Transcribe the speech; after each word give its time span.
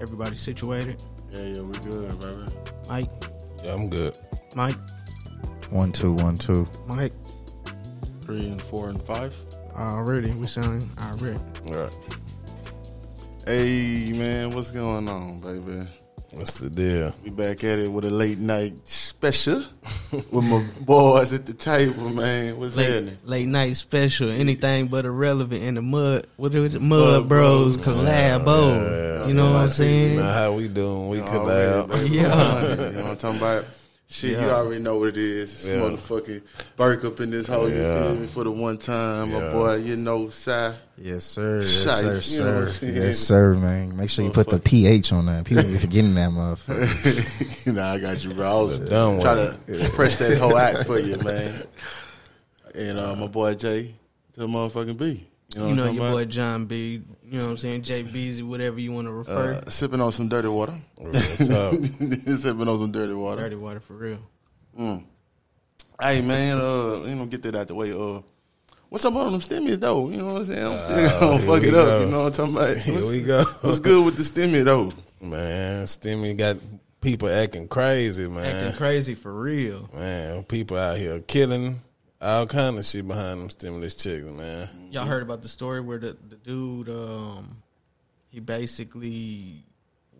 Everybody 0.00 0.36
situated? 0.36 1.02
Yeah, 1.30 1.40
yeah, 1.42 1.60
we 1.62 1.72
good, 1.78 2.20
baby. 2.20 2.52
Mike, 2.88 3.10
Yeah, 3.64 3.74
I'm 3.74 3.88
good. 3.90 4.16
Mike, 4.54 4.76
One 5.70 5.92
two 5.92 6.12
one 6.14 6.38
two. 6.38 6.66
Mike. 6.86 7.12
Three 8.22 8.48
and 8.48 8.60
four 8.62 8.88
and 8.90 9.00
five. 9.02 9.34
Already, 9.76 10.30
we 10.32 10.46
sounding 10.46 10.90
already. 11.00 11.38
All 11.68 11.74
right. 11.84 11.94
Hey, 13.46 14.12
man, 14.14 14.50
what's 14.52 14.72
going 14.72 15.08
on, 15.08 15.40
baby? 15.40 15.86
What's 16.32 16.60
the 16.60 16.68
deal? 16.68 17.12
We 17.24 17.30
back 17.30 17.64
at 17.64 17.78
it 17.78 17.90
with 17.90 18.04
a 18.04 18.10
late 18.10 18.38
night 18.38 18.86
special 18.86 19.64
with 20.12 20.44
my 20.44 20.62
boys 20.82 21.32
at 21.32 21.46
the 21.46 21.54
table, 21.54 22.10
man. 22.10 22.58
What's 22.60 22.76
Late, 22.76 22.88
happening? 22.90 23.18
late 23.24 23.48
night 23.48 23.76
special. 23.76 24.28
Anything 24.30 24.88
but 24.88 25.06
irrelevant 25.06 25.62
in 25.62 25.74
the 25.76 25.82
mud. 25.82 26.26
What 26.36 26.54
is 26.54 26.74
it? 26.74 26.82
Mud, 26.82 27.20
Mud 27.22 27.28
Bros, 27.28 27.76
Bros. 27.78 27.86
collabo. 28.04 28.84
Yeah, 28.84 29.07
you 29.28 29.34
know 29.34 29.52
what 29.52 29.56
I'm 29.60 29.66
You 29.68 29.70
saying? 29.72 30.16
know 30.16 30.22
how 30.32 30.52
we 30.52 30.68
doing? 30.68 31.08
We 31.08 31.20
Already, 31.20 31.92
collab. 31.92 32.10
Yeah. 32.12 32.22
You 32.90 32.92
know 32.96 33.02
what 33.04 33.10
I'm 33.10 33.16
talking 33.16 33.38
about? 33.38 33.64
Shit, 34.10 34.30
you 34.40 34.46
already 34.48 34.80
know 34.82 34.96
what 34.98 35.08
it 35.10 35.18
is. 35.18 35.52
It's 35.52 35.66
Yeah. 35.68 35.80
motherfucking 35.80 36.40
Burke 36.76 37.04
up 37.04 37.20
in 37.20 37.28
this 37.28 37.46
hole, 37.46 37.68
you 37.68 37.76
feel 37.76 38.14
me, 38.14 38.26
for 38.26 38.42
the 38.42 38.50
one 38.50 38.78
time. 38.78 39.32
My 39.32 39.50
boy, 39.52 39.74
you 39.76 39.96
know, 39.96 40.30
Si. 40.30 40.50
Yes, 40.96 41.24
sir. 41.24 41.56
Yes, 41.60 41.82
Shite, 41.84 42.22
sir, 42.22 42.44
you 42.44 42.50
know 42.50 42.66
sir. 42.66 42.86
Yes, 42.86 43.18
sir, 43.18 43.54
man. 43.54 43.94
Make 43.98 44.08
sure 44.08 44.24
you 44.24 44.30
put 44.30 44.48
the 44.48 44.58
pH 44.60 45.12
on 45.12 45.26
that. 45.26 45.44
People 45.44 45.64
be 45.64 45.76
forgetting 45.78 46.14
that 46.14 46.30
motherfucker. 46.30 47.66
nah, 47.74 47.92
I 47.92 47.98
got 47.98 48.24
you, 48.24 48.32
bro. 48.32 48.48
I 48.48 48.62
was 48.62 48.78
The 48.80 48.88
dumb 48.88 49.20
trying 49.20 49.46
one. 49.46 49.78
to 49.80 49.90
press 49.90 50.16
that 50.20 50.38
whole 50.38 50.56
act 50.56 50.86
for 50.86 50.98
you, 50.98 51.16
man. 51.18 51.54
And 52.74 52.98
uh, 52.98 53.14
my 53.14 53.26
boy 53.26 53.54
Jay 53.56 53.94
to 54.32 54.40
the 54.40 54.46
motherfucking 54.46 54.96
B. 54.96 55.26
You 55.54 55.60
know, 55.60 55.68
You 55.68 55.74
know 55.74 55.84
your 55.84 55.94
talking 55.94 56.12
boy 56.12 56.24
John 56.26 56.66
B. 56.66 57.02
You 57.24 57.38
know 57.38 57.44
what 57.46 57.50
I'm 57.52 57.56
saying? 57.56 57.82
Jay 57.82 58.02
Beezy, 58.02 58.42
whatever 58.42 58.78
you 58.80 58.92
want 58.92 59.06
to 59.06 59.12
refer. 59.12 59.54
Uh, 59.66 59.70
sipping 59.70 60.00
on 60.00 60.12
some 60.12 60.28
dirty 60.28 60.48
water. 60.48 60.74
Real 61.00 61.12
sipping 61.22 62.68
on 62.68 62.78
some 62.78 62.92
dirty 62.92 63.14
water. 63.14 63.42
Dirty 63.42 63.56
water 63.56 63.80
for 63.80 63.94
real. 63.94 64.18
Hey 66.00 66.20
man, 66.20 66.58
uh, 66.58 67.02
you 67.06 67.14
know, 67.14 67.26
get 67.26 67.42
that 67.42 67.56
out 67.56 67.66
the 67.66 67.74
way. 67.74 67.92
Uh, 67.92 68.20
what's 68.90 69.04
up 69.04 69.14
on 69.14 69.32
them 69.32 69.40
stimmies 69.40 69.80
though? 69.80 70.08
You 70.10 70.18
know 70.18 70.34
what 70.34 70.40
I'm 70.40 70.44
saying? 70.44 70.66
I'm 70.66 70.78
still 70.80 71.06
Uh, 71.06 71.20
gonna 71.20 71.38
fuck 71.38 71.62
we 71.62 71.68
it 71.68 71.74
up. 71.74 72.00
You 72.02 72.10
know 72.10 72.22
what 72.24 72.38
I'm 72.38 72.54
talking 72.54 72.56
about? 72.56 72.76
Here 72.76 72.94
What's, 72.94 73.06
we 73.08 73.22
go. 73.22 73.42
what's 73.62 73.78
good 73.80 74.04
with 74.04 74.16
the 74.16 74.22
stimmy 74.22 74.62
though? 74.64 74.92
Man, 75.20 75.84
Stimmy 75.86 76.36
got 76.36 76.58
people 77.00 77.28
acting 77.28 77.66
crazy, 77.66 78.28
man. 78.28 78.44
Acting 78.44 78.78
crazy 78.78 79.14
for 79.16 79.32
real. 79.32 79.88
Man, 79.92 80.44
people 80.44 80.76
out 80.76 80.96
here 80.98 81.18
killing 81.20 81.80
all 82.20 82.46
kind 82.46 82.78
of 82.78 82.84
shit 82.84 83.06
behind 83.06 83.40
them 83.40 83.50
stimulus 83.50 83.94
checks, 83.94 84.24
man. 84.24 84.68
Y'all 84.90 85.06
heard 85.06 85.22
about 85.22 85.42
the 85.42 85.48
story 85.48 85.80
where 85.80 85.98
the, 85.98 86.16
the 86.28 86.36
dude, 86.36 86.88
um, 86.88 87.62
he 88.30 88.40
basically 88.40 89.64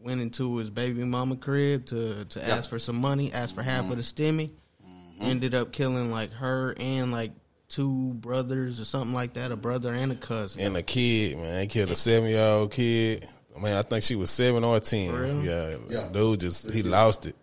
went 0.02 0.20
into 0.20 0.58
his 0.58 0.70
baby 0.70 1.02
mama 1.04 1.36
crib 1.36 1.86
to, 1.86 2.24
to 2.26 2.48
ask 2.48 2.70
for 2.70 2.78
some 2.78 2.96
money, 2.96 3.32
asked 3.32 3.54
for 3.54 3.62
half 3.62 3.91
of 3.91 3.96
the 3.96 4.02
stimmy, 4.02 4.52
ended 5.20 5.54
up 5.54 5.72
killing 5.72 6.10
like 6.10 6.30
her 6.32 6.74
and 6.78 7.10
like 7.10 7.32
two 7.69 8.14
brothers 8.14 8.80
or 8.80 8.84
something 8.84 9.12
like 9.12 9.34
that, 9.34 9.50
a 9.50 9.56
brother 9.56 9.92
and 9.92 10.12
a 10.12 10.14
cousin. 10.14 10.62
And 10.62 10.76
a 10.76 10.82
kid, 10.82 11.36
man, 11.36 11.54
they 11.56 11.66
killed 11.66 11.91
a 11.91 11.96
seven 11.96 12.28
year 12.30 12.44
old 12.46 12.70
kid. 12.70 13.26
I 13.56 13.60
mean, 13.60 13.74
I 13.74 13.82
think 13.82 14.04
she 14.04 14.14
was 14.14 14.30
seven 14.30 14.62
or 14.62 14.78
ten. 14.78 15.10
For? 15.12 15.26
Yeah, 15.26 15.76
Yeah. 15.88 16.08
dude 16.12 16.41
just 16.41 16.70
he 16.70 16.84
lost 16.84 17.26
it. 17.26 17.34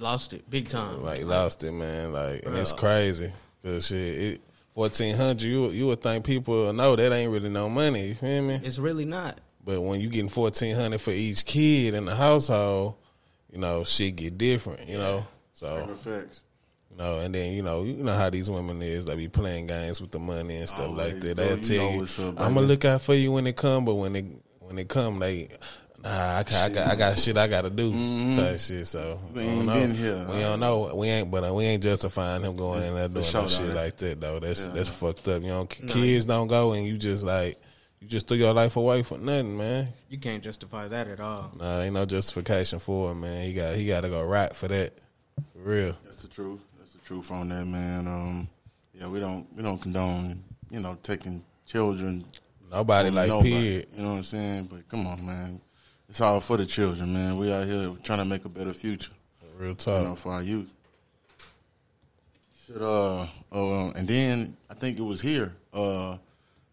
Lost 0.00 0.32
it 0.32 0.50
big 0.50 0.68
time. 0.68 1.04
Like 1.04 1.22
lost 1.24 1.62
it, 1.62 1.70
man. 1.72 2.12
Like 2.12 2.44
and 2.44 2.58
it's 2.58 2.72
crazy 2.72 3.32
because 3.66 3.88
shit, 3.88 3.98
it, 4.18 4.40
fourteen 4.74 5.16
hundred. 5.16 5.42
You 5.42 5.70
you 5.70 5.88
would 5.88 6.00
think 6.00 6.24
people 6.24 6.72
know 6.72 6.94
that 6.94 7.12
ain't 7.12 7.32
really 7.32 7.48
no 7.50 7.68
money. 7.68 8.08
You 8.08 8.14
feel 8.14 8.42
me? 8.42 8.60
It's 8.62 8.78
really 8.78 9.04
not. 9.04 9.40
But 9.64 9.80
when 9.80 10.00
you 10.00 10.08
getting 10.08 10.28
fourteen 10.28 10.76
hundred 10.76 11.00
for 11.00 11.10
each 11.10 11.44
kid 11.44 11.94
in 11.94 12.04
the 12.04 12.14
household, 12.14 12.94
you 13.50 13.58
know 13.58 13.82
shit 13.82 14.14
get 14.16 14.38
different. 14.38 14.88
You 14.88 14.98
know, 14.98 15.26
so 15.52 15.84
Facts. 15.96 16.42
you 16.92 16.96
know, 16.96 17.18
and 17.18 17.34
then 17.34 17.54
you 17.54 17.62
know 17.62 17.82
you 17.82 17.94
know 17.94 18.14
how 18.14 18.30
these 18.30 18.48
women 18.48 18.80
is. 18.82 19.04
They 19.04 19.16
be 19.16 19.28
playing 19.28 19.66
games 19.66 20.00
with 20.00 20.12
the 20.12 20.20
money 20.20 20.58
and 20.58 20.68
stuff 20.68 20.82
Always, 20.90 21.14
like 21.14 21.22
that. 21.22 21.36
though. 21.36 21.56
They'll 21.56 21.60
tell 21.60 21.92
you, 21.92 22.28
up, 22.28 22.40
"I'm 22.40 22.54
gonna 22.54 22.60
look 22.68 22.84
out 22.84 23.02
for 23.02 23.14
you 23.14 23.32
when 23.32 23.42
they 23.44 23.52
come," 23.52 23.84
but 23.84 23.94
when 23.94 24.12
they 24.12 24.22
when 24.60 24.76
they 24.76 24.84
come, 24.84 25.18
they. 25.18 25.48
Nah, 26.06 26.38
I 26.38 26.42
got, 26.44 26.52
I 26.54 26.68
got, 26.74 26.86
I 26.86 26.94
got 26.96 27.18
shit 27.18 27.36
I 27.36 27.48
gotta 27.48 27.68
do 27.70 27.90
type 28.34 28.60
shit. 28.60 28.86
So 28.86 29.18
Mm-hmm. 29.34 29.34
We 29.34 29.42
ain't 29.42 29.56
don't 29.56 29.66
know. 29.66 29.74
been 29.74 29.94
here, 29.94 30.26
We 30.32 30.40
don't 30.40 30.60
know. 30.60 30.94
We 30.94 31.08
ain't, 31.08 31.30
but 31.32 31.42
uh, 31.48 31.52
we 31.52 31.64
ain't 31.64 31.82
justifying 31.82 32.42
him 32.44 32.54
going 32.56 32.84
in 32.84 32.94
there 32.94 33.08
doing 33.08 33.24
sure, 33.24 33.42
no 33.42 33.48
shit 33.48 33.66
though. 33.68 33.74
like 33.74 33.96
that 33.96 34.20
though. 34.20 34.38
That's 34.38 34.66
that's 34.66 34.88
fucked 34.88 35.26
up. 35.28 35.42
You 35.42 35.48
know, 35.48 35.60
No, 35.62 35.92
kids 35.92 36.24
don't 36.26 36.46
go 36.46 36.72
and 36.74 36.86
you 36.86 36.96
just 36.96 37.24
like 37.24 37.58
you 38.00 38.06
just 38.06 38.28
threw 38.28 38.36
your 38.36 38.52
life 38.52 38.76
away 38.76 39.02
for 39.02 39.18
nothing, 39.18 39.56
man. 39.56 39.88
You 40.08 40.18
can't 40.18 40.44
justify 40.44 40.86
that 40.86 41.08
at 41.08 41.18
all. 41.18 41.50
Nah, 41.58 41.80
ain't 41.80 41.94
no 41.94 42.04
justification 42.06 42.78
for 42.78 43.10
it, 43.10 43.14
man. 43.16 43.44
He 43.44 43.52
got 43.52 43.74
he 43.74 43.86
got 43.86 44.02
to 44.02 44.08
go 44.08 44.22
right 44.24 44.54
for 44.54 44.68
that, 44.68 44.92
for 45.52 45.58
real. 45.58 45.96
That's 46.04 46.18
the 46.18 46.28
truth. 46.28 46.60
That's 46.78 46.92
the 46.92 46.98
truth 47.00 47.32
on 47.32 47.48
that, 47.48 47.64
man. 47.66 48.06
Um, 48.06 48.48
yeah, 48.94 49.08
we 49.08 49.18
don't 49.18 49.44
we 49.56 49.62
don't 49.62 49.78
condone 49.82 50.44
you 50.70 50.78
know 50.78 50.96
taking 51.02 51.42
children. 51.66 52.24
Nobody 52.70 53.08
from 53.08 53.16
like 53.16 53.28
nobody, 53.28 53.50
period. 53.50 53.86
You 53.96 54.02
know 54.02 54.10
what 54.12 54.16
I'm 54.18 54.24
saying? 54.24 54.64
But 54.70 54.88
come 54.88 55.06
on, 55.06 55.26
man. 55.26 55.60
It's 56.08 56.20
all 56.20 56.40
for 56.40 56.56
the 56.56 56.66
children, 56.66 57.12
man. 57.12 57.36
We 57.38 57.52
out 57.52 57.66
here 57.66 57.92
trying 58.02 58.18
to 58.20 58.24
make 58.24 58.44
a 58.44 58.48
better 58.48 58.72
future. 58.72 59.12
Real 59.58 59.70
you 59.70 59.92
know, 59.92 60.14
for 60.14 60.32
our 60.32 60.42
youth. 60.42 60.70
Should 62.66 62.82
uh, 62.82 63.22
uh, 63.52 63.90
and 63.90 64.06
then 64.06 64.56
I 64.68 64.74
think 64.74 64.98
it 64.98 65.02
was 65.02 65.20
here. 65.20 65.54
Uh, 65.72 66.18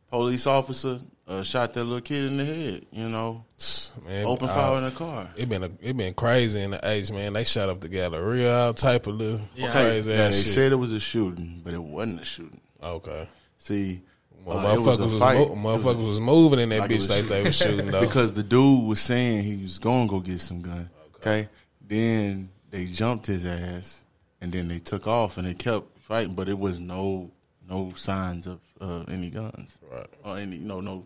police 0.10 0.46
officer 0.48 1.00
uh, 1.28 1.44
shot 1.44 1.74
that 1.74 1.84
little 1.84 2.02
kid 2.02 2.26
in 2.26 2.38
the 2.38 2.46
head. 2.46 2.86
You 2.92 3.10
know, 3.10 3.46
Man, 4.06 4.26
open 4.26 4.50
uh, 4.50 4.54
fire 4.54 4.78
in 4.80 4.84
the 4.86 4.92
car. 4.92 5.30
It 5.38 5.48
been 5.48 5.64
a, 5.64 5.70
it 5.82 5.96
been 5.96 6.14
crazy 6.14 6.62
in 6.62 6.72
the 6.72 6.88
age, 6.88 7.12
man. 7.12 7.34
They 7.34 7.44
shot 7.46 7.70
up 7.70 7.80
the 7.80 7.90
gallery, 7.90 8.48
all 8.50 8.74
type 8.74 9.08
of 9.08 9.16
little 9.16 9.42
Yeah. 9.56 9.72
crazy 9.72 10.12
now, 10.12 10.18
they 10.18 10.24
ass 10.24 10.36
shit. 10.44 10.54
said 10.54 10.72
it 10.72 10.76
was 10.76 10.92
a 10.92 11.00
shooting, 11.00 11.62
but 11.64 11.74
it 11.74 11.82
wasn't 11.82 12.22
a 12.22 12.26
shooting. 12.26 12.62
okay, 12.82 13.28
See, 13.58 14.02
well, 14.46 14.58
uh, 14.60 14.74
it 14.74 14.80
was 14.82 15.00
motherfuckers 15.00 15.00
was, 15.00 15.20
mo- 15.20 15.56
motherfuckers 15.56 16.08
was 16.08 16.20
moving 16.20 16.60
in 16.60 16.70
that 16.70 16.80
Like 16.82 16.92
bitch 16.92 17.10
like 17.10 17.26
they 17.26 17.44
was 17.44 17.58
shooting 17.58 17.86
though. 17.92 18.02
because 18.02 18.34
the 18.34 18.44
dude 18.44 18.86
was 18.86 19.00
saying 19.00 19.44
he 19.44 19.62
was 19.64 19.80
going 19.80 20.08
to 20.08 20.12
go 20.12 20.20
get 20.20 20.40
some 20.42 20.62
gun. 20.62 20.90
Okay. 21.18 21.48
Then 21.86 22.50
they 22.70 22.86
jumped 22.86 23.26
his 23.28 23.46
ass, 23.46 24.04
and 24.42 24.52
then 24.52 24.68
they 24.68 24.80
took 24.80 25.08
off 25.08 25.38
and 25.38 25.48
they 25.48 25.54
kept 25.54 25.86
fighting, 26.00 26.34
but 26.34 26.50
it 26.50 26.58
was 26.58 26.80
no 26.80 27.30
no 27.70 27.94
signs 27.96 28.46
of 28.48 28.60
uh, 28.82 29.04
any 29.10 29.30
guns 29.30 29.78
Right. 29.92 30.08
or 30.24 30.38
any 30.38 30.58
no 30.58 30.82
no. 30.82 31.06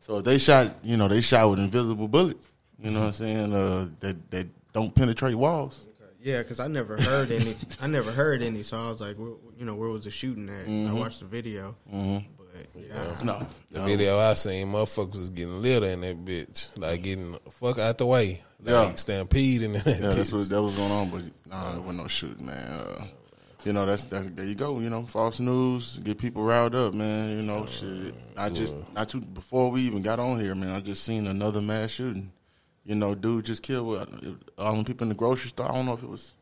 So 0.00 0.18
if 0.18 0.24
they 0.24 0.36
shot, 0.38 0.74
you 0.82 0.96
know, 0.98 1.08
they 1.08 1.22
shot 1.22 1.48
with 1.50 1.60
invisible 1.60 2.08
bullets. 2.08 2.46
You 2.78 2.90
know 2.90 3.00
what 3.00 3.06
I'm 3.06 3.12
saying? 3.14 3.54
Uh, 3.54 3.88
that 4.00 4.30
that 4.30 4.46
don't 4.74 4.94
penetrate 4.94 5.34
walls. 5.36 5.86
Yeah, 6.20 6.38
because 6.42 6.58
I 6.58 6.68
never 6.68 6.96
heard 7.00 7.30
any. 7.30 7.54
I 7.82 7.86
never 7.86 8.10
heard 8.10 8.42
any. 8.42 8.62
So 8.62 8.78
I 8.78 8.88
was 8.88 9.00
like, 9.02 9.16
where, 9.16 9.32
you 9.58 9.64
know, 9.66 9.74
where 9.74 9.90
was 9.90 10.04
the 10.04 10.10
shooting 10.10 10.48
at? 10.48 10.90
I 10.90 10.92
watched 10.92 11.20
the 11.20 11.26
video, 11.26 11.76
but 11.90 12.43
yeah, 12.76 13.16
No, 13.22 13.46
The 13.70 13.80
video 13.82 14.18
I 14.18 14.34
seen, 14.34 14.68
motherfuckers 14.68 15.16
was 15.16 15.30
getting 15.30 15.60
lit 15.62 15.82
in 15.82 16.00
that 16.02 16.24
bitch, 16.24 16.76
like 16.78 17.02
getting 17.02 17.32
the 17.32 17.40
fuck 17.50 17.78
out 17.78 17.98
the 17.98 18.06
way, 18.06 18.42
like 18.60 18.70
Yeah. 18.90 18.94
stampeding 18.94 19.74
in 19.74 19.82
that 19.82 20.00
Yeah, 20.00 20.14
that's 20.14 20.32
what 20.32 20.48
that 20.48 20.62
was 20.62 20.76
going 20.76 20.92
on, 20.92 21.10
but 21.10 21.22
nah, 21.46 21.72
there 21.72 21.80
wasn't 21.80 21.98
no 21.98 22.08
shooting, 22.08 22.46
man. 22.46 22.66
Uh, 22.66 23.04
you 23.64 23.72
know, 23.72 23.86
that's 23.86 24.04
that's 24.04 24.26
there 24.28 24.44
you 24.44 24.54
go. 24.54 24.78
You 24.78 24.90
know, 24.90 25.06
false 25.06 25.40
news 25.40 25.98
get 26.02 26.18
people 26.18 26.42
riled 26.42 26.74
up, 26.74 26.92
man. 26.92 27.36
You 27.36 27.42
know, 27.42 27.64
shit. 27.66 28.14
I 28.36 28.50
just 28.50 28.74
not 28.94 29.08
too 29.08 29.20
before 29.20 29.70
we 29.70 29.80
even 29.82 30.02
got 30.02 30.18
on 30.20 30.38
here, 30.38 30.54
man. 30.54 30.74
I 30.74 30.80
just 30.80 31.02
seen 31.02 31.26
another 31.26 31.62
mass 31.62 31.90
shooting. 31.90 32.30
You 32.84 32.94
know, 32.94 33.14
dude 33.14 33.46
just 33.46 33.62
killed 33.62 34.38
all 34.58 34.74
them 34.74 34.84
people 34.84 35.04
in 35.06 35.08
the 35.08 35.14
grocery 35.14 35.48
store. 35.48 35.70
I 35.70 35.74
don't 35.74 35.86
know 35.86 35.94
if 35.94 36.02
it 36.02 36.08
was 36.10 36.32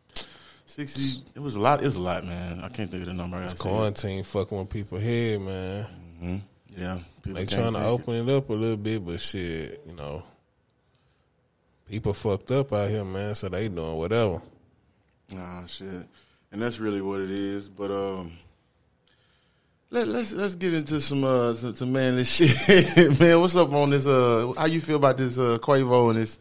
sixty. 0.66 1.22
It 1.36 1.38
was 1.40 1.54
a 1.54 1.60
lot. 1.60 1.80
It 1.80 1.86
was 1.86 1.94
a 1.94 2.00
lot, 2.00 2.24
man. 2.24 2.58
I 2.64 2.68
can't 2.68 2.90
think 2.90 3.02
of 3.02 3.08
the 3.08 3.14
number. 3.14 3.36
I 3.36 3.42
gotta 3.42 3.50
say 3.56 3.68
it. 3.68 3.72
Quarantine 3.72 4.24
fucking 4.24 4.58
with 4.58 4.70
people 4.70 4.98
here, 4.98 5.38
man. 5.38 5.86
Yeah, 6.76 6.98
They 7.24 7.44
trying 7.46 7.72
to 7.72 7.78
take 7.78 7.82
it. 7.82 7.90
open 7.90 8.14
it 8.28 8.34
up 8.34 8.48
a 8.48 8.52
little 8.52 8.76
bit, 8.76 9.04
but 9.04 9.20
shit, 9.20 9.80
you 9.86 9.94
know, 9.94 10.22
people 11.88 12.12
fucked 12.14 12.50
up 12.50 12.72
out 12.72 12.88
here, 12.88 13.04
man. 13.04 13.34
So 13.34 13.48
they 13.48 13.68
doing 13.68 13.96
whatever. 13.96 14.40
Nah, 15.30 15.66
shit, 15.66 16.06
and 16.50 16.62
that's 16.62 16.78
really 16.78 17.02
what 17.02 17.20
it 17.20 17.30
is. 17.30 17.68
But 17.68 17.90
um, 17.90 18.32
let, 19.90 20.08
let's 20.08 20.32
let's 20.32 20.54
get 20.54 20.72
into 20.74 21.00
some 21.00 21.24
uh 21.24 21.52
some, 21.54 21.74
some 21.74 21.92
manly 21.92 22.24
shit, 22.26 23.18
man. 23.20 23.40
What's 23.40 23.56
up 23.56 23.72
on 23.72 23.90
this? 23.90 24.06
Uh, 24.06 24.52
how 24.56 24.66
you 24.66 24.80
feel 24.80 24.96
about 24.96 25.18
this 25.18 25.38
uh 25.38 25.58
Quavo 25.60 26.10
and 26.10 26.18
this 26.18 26.38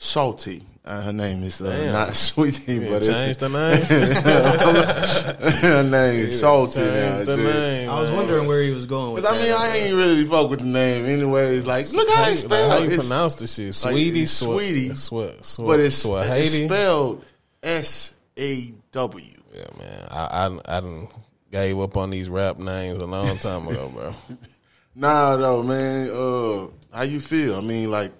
salty? 0.00 0.62
Uh, 0.82 1.02
her 1.02 1.12
name 1.12 1.42
is 1.44 1.60
uh, 1.60 1.92
not 1.92 2.16
Sweetie, 2.16 2.72
You 2.76 2.88
but 2.88 3.02
change 3.02 3.36
the 3.36 3.50
name. 3.50 3.82
her 5.60 5.82
name 5.82 6.20
is 6.20 6.40
salty. 6.40 6.80
now, 6.80 7.18
the 7.18 7.36
dude. 7.36 7.44
name. 7.54 7.90
I 7.90 8.00
was 8.00 8.08
man. 8.08 8.16
wondering 8.16 8.48
where 8.48 8.62
he 8.62 8.70
was 8.70 8.86
going 8.86 9.12
with 9.12 9.24
Cause 9.24 9.36
I 9.38 9.38
that. 9.38 9.44
mean, 9.44 9.54
I 9.72 9.76
ain't 9.86 9.94
really 9.96 10.24
fuck 10.24 10.48
with 10.50 10.60
the 10.60 10.64
name, 10.66 11.04
anyways. 11.04 11.66
Like, 11.66 11.92
look 11.92 12.08
how 12.08 12.22
it's 12.22 12.42
Like, 12.44 12.50
spelled. 12.50 12.70
how 12.72 12.78
you 12.78 12.90
It's- 12.90 13.06
pronounce 13.06 13.34
the 13.36 13.46
shit? 13.46 13.66
like, 13.66 13.74
Sweetie, 13.92 14.22
it's 14.22 14.42
Swa- 14.42 14.56
Sweetie, 14.56 14.88
Swa- 14.90 15.38
Swa- 15.42 15.66
but 15.66 15.80
it's, 15.80 16.04
it's 16.06 16.64
spelled 16.64 17.24
S 17.62 18.14
A 18.38 18.72
W. 18.92 19.24
Yeah, 19.54 19.64
man. 19.78 20.08
I 20.10 20.48
I 20.66 20.76
I 20.76 20.80
done 20.80 21.08
gave 21.52 21.78
up 21.78 21.96
on 21.98 22.08
these 22.10 22.28
rap 22.30 22.58
names 22.58 23.00
a 23.00 23.06
long 23.06 23.36
time 23.38 23.68
ago, 23.68 23.90
bro. 23.94 24.14
Nah, 24.94 25.36
though, 25.36 25.62
man. 25.62 26.10
Uh, 26.10 26.66
how 26.96 27.04
you 27.04 27.20
feel? 27.20 27.54
I 27.56 27.60
mean, 27.60 27.90
like, 27.92 28.10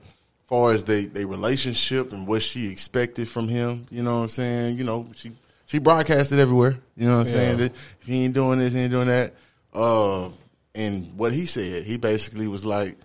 far 0.51 0.73
as 0.73 0.83
they 0.85 1.05
they 1.07 1.25
relationship 1.25 2.13
and 2.13 2.27
what 2.27 2.43
she 2.43 2.71
expected 2.71 3.29
from 3.29 3.49
him. 3.49 3.87
You 3.91 4.03
know 4.03 4.17
what 4.17 4.23
I'm 4.25 4.29
saying? 4.29 4.77
You 4.77 4.85
know, 4.85 5.07
she 5.15 5.33
she 5.65 5.79
broadcasted 5.79 6.41
everywhere. 6.41 6.77
You 6.97 7.07
know 7.09 7.19
what 7.19 7.27
I'm 7.29 7.33
saying? 7.33 7.59
That 7.59 7.73
If 8.01 8.07
he 8.07 8.25
ain't 8.25 8.35
doing 8.35 8.59
this, 8.59 8.75
he 8.75 8.81
ain't 8.81 8.91
doing 8.91 9.07
that. 9.07 9.33
Uh, 9.73 10.31
and 10.75 11.17
what 11.17 11.33
he 11.33 11.47
said, 11.47 11.85
he 11.85 11.97
basically 11.97 12.49
was 12.49 12.67
like, 12.67 12.99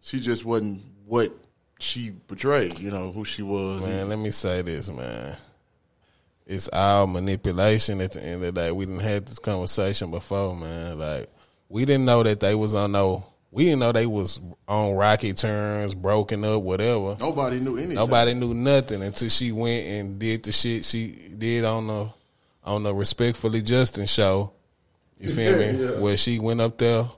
she 0.00 0.18
just 0.18 0.44
wasn't 0.44 0.82
what 1.06 1.32
she 1.78 2.10
portrayed. 2.26 2.80
You 2.80 2.90
know 2.90 3.12
who 3.12 3.24
she 3.24 3.42
was. 3.42 3.80
Man, 3.80 4.08
let 4.08 4.18
me 4.18 4.32
say 4.32 4.62
this, 4.62 4.90
man. 4.90 5.36
It's 6.46 6.68
all 6.72 7.06
manipulation 7.06 8.00
at 8.00 8.12
the 8.12 8.22
end 8.22 8.44
of 8.44 8.52
the 8.54 8.60
day. 8.60 8.72
We 8.72 8.84
didn't 8.84 9.00
had 9.00 9.26
this 9.26 9.38
conversation 9.38 10.10
before, 10.10 10.56
man. 10.56 10.98
Like 10.98 11.28
we 11.68 11.84
didn't 11.84 12.04
know 12.04 12.24
that 12.24 12.40
they 12.40 12.56
was 12.56 12.74
on 12.74 12.92
no 12.92 13.24
we 13.54 13.66
didn't 13.66 13.78
know 13.78 13.92
they 13.92 14.04
was 14.04 14.40
on 14.66 14.96
rocky 14.96 15.32
turns, 15.32 15.94
broken 15.94 16.42
up, 16.44 16.60
whatever. 16.60 17.16
Nobody 17.20 17.60
knew 17.60 17.76
anything. 17.76 17.94
Nobody 17.94 18.34
knew 18.34 18.52
nothing 18.52 19.00
until 19.00 19.28
she 19.28 19.52
went 19.52 19.86
and 19.86 20.18
did 20.18 20.42
the 20.42 20.50
shit 20.50 20.84
she 20.84 21.14
did 21.38 21.64
on 21.64 21.86
the 21.86 22.12
on 22.64 22.82
the 22.82 22.92
Respectfully 22.92 23.62
Justin 23.62 24.06
show. 24.06 24.52
You 25.20 25.32
feel 25.32 25.56
me? 25.56 25.70
Yeah. 25.70 26.00
Where 26.00 26.16
she 26.16 26.40
went 26.40 26.60
up 26.60 26.78
there 26.78 27.08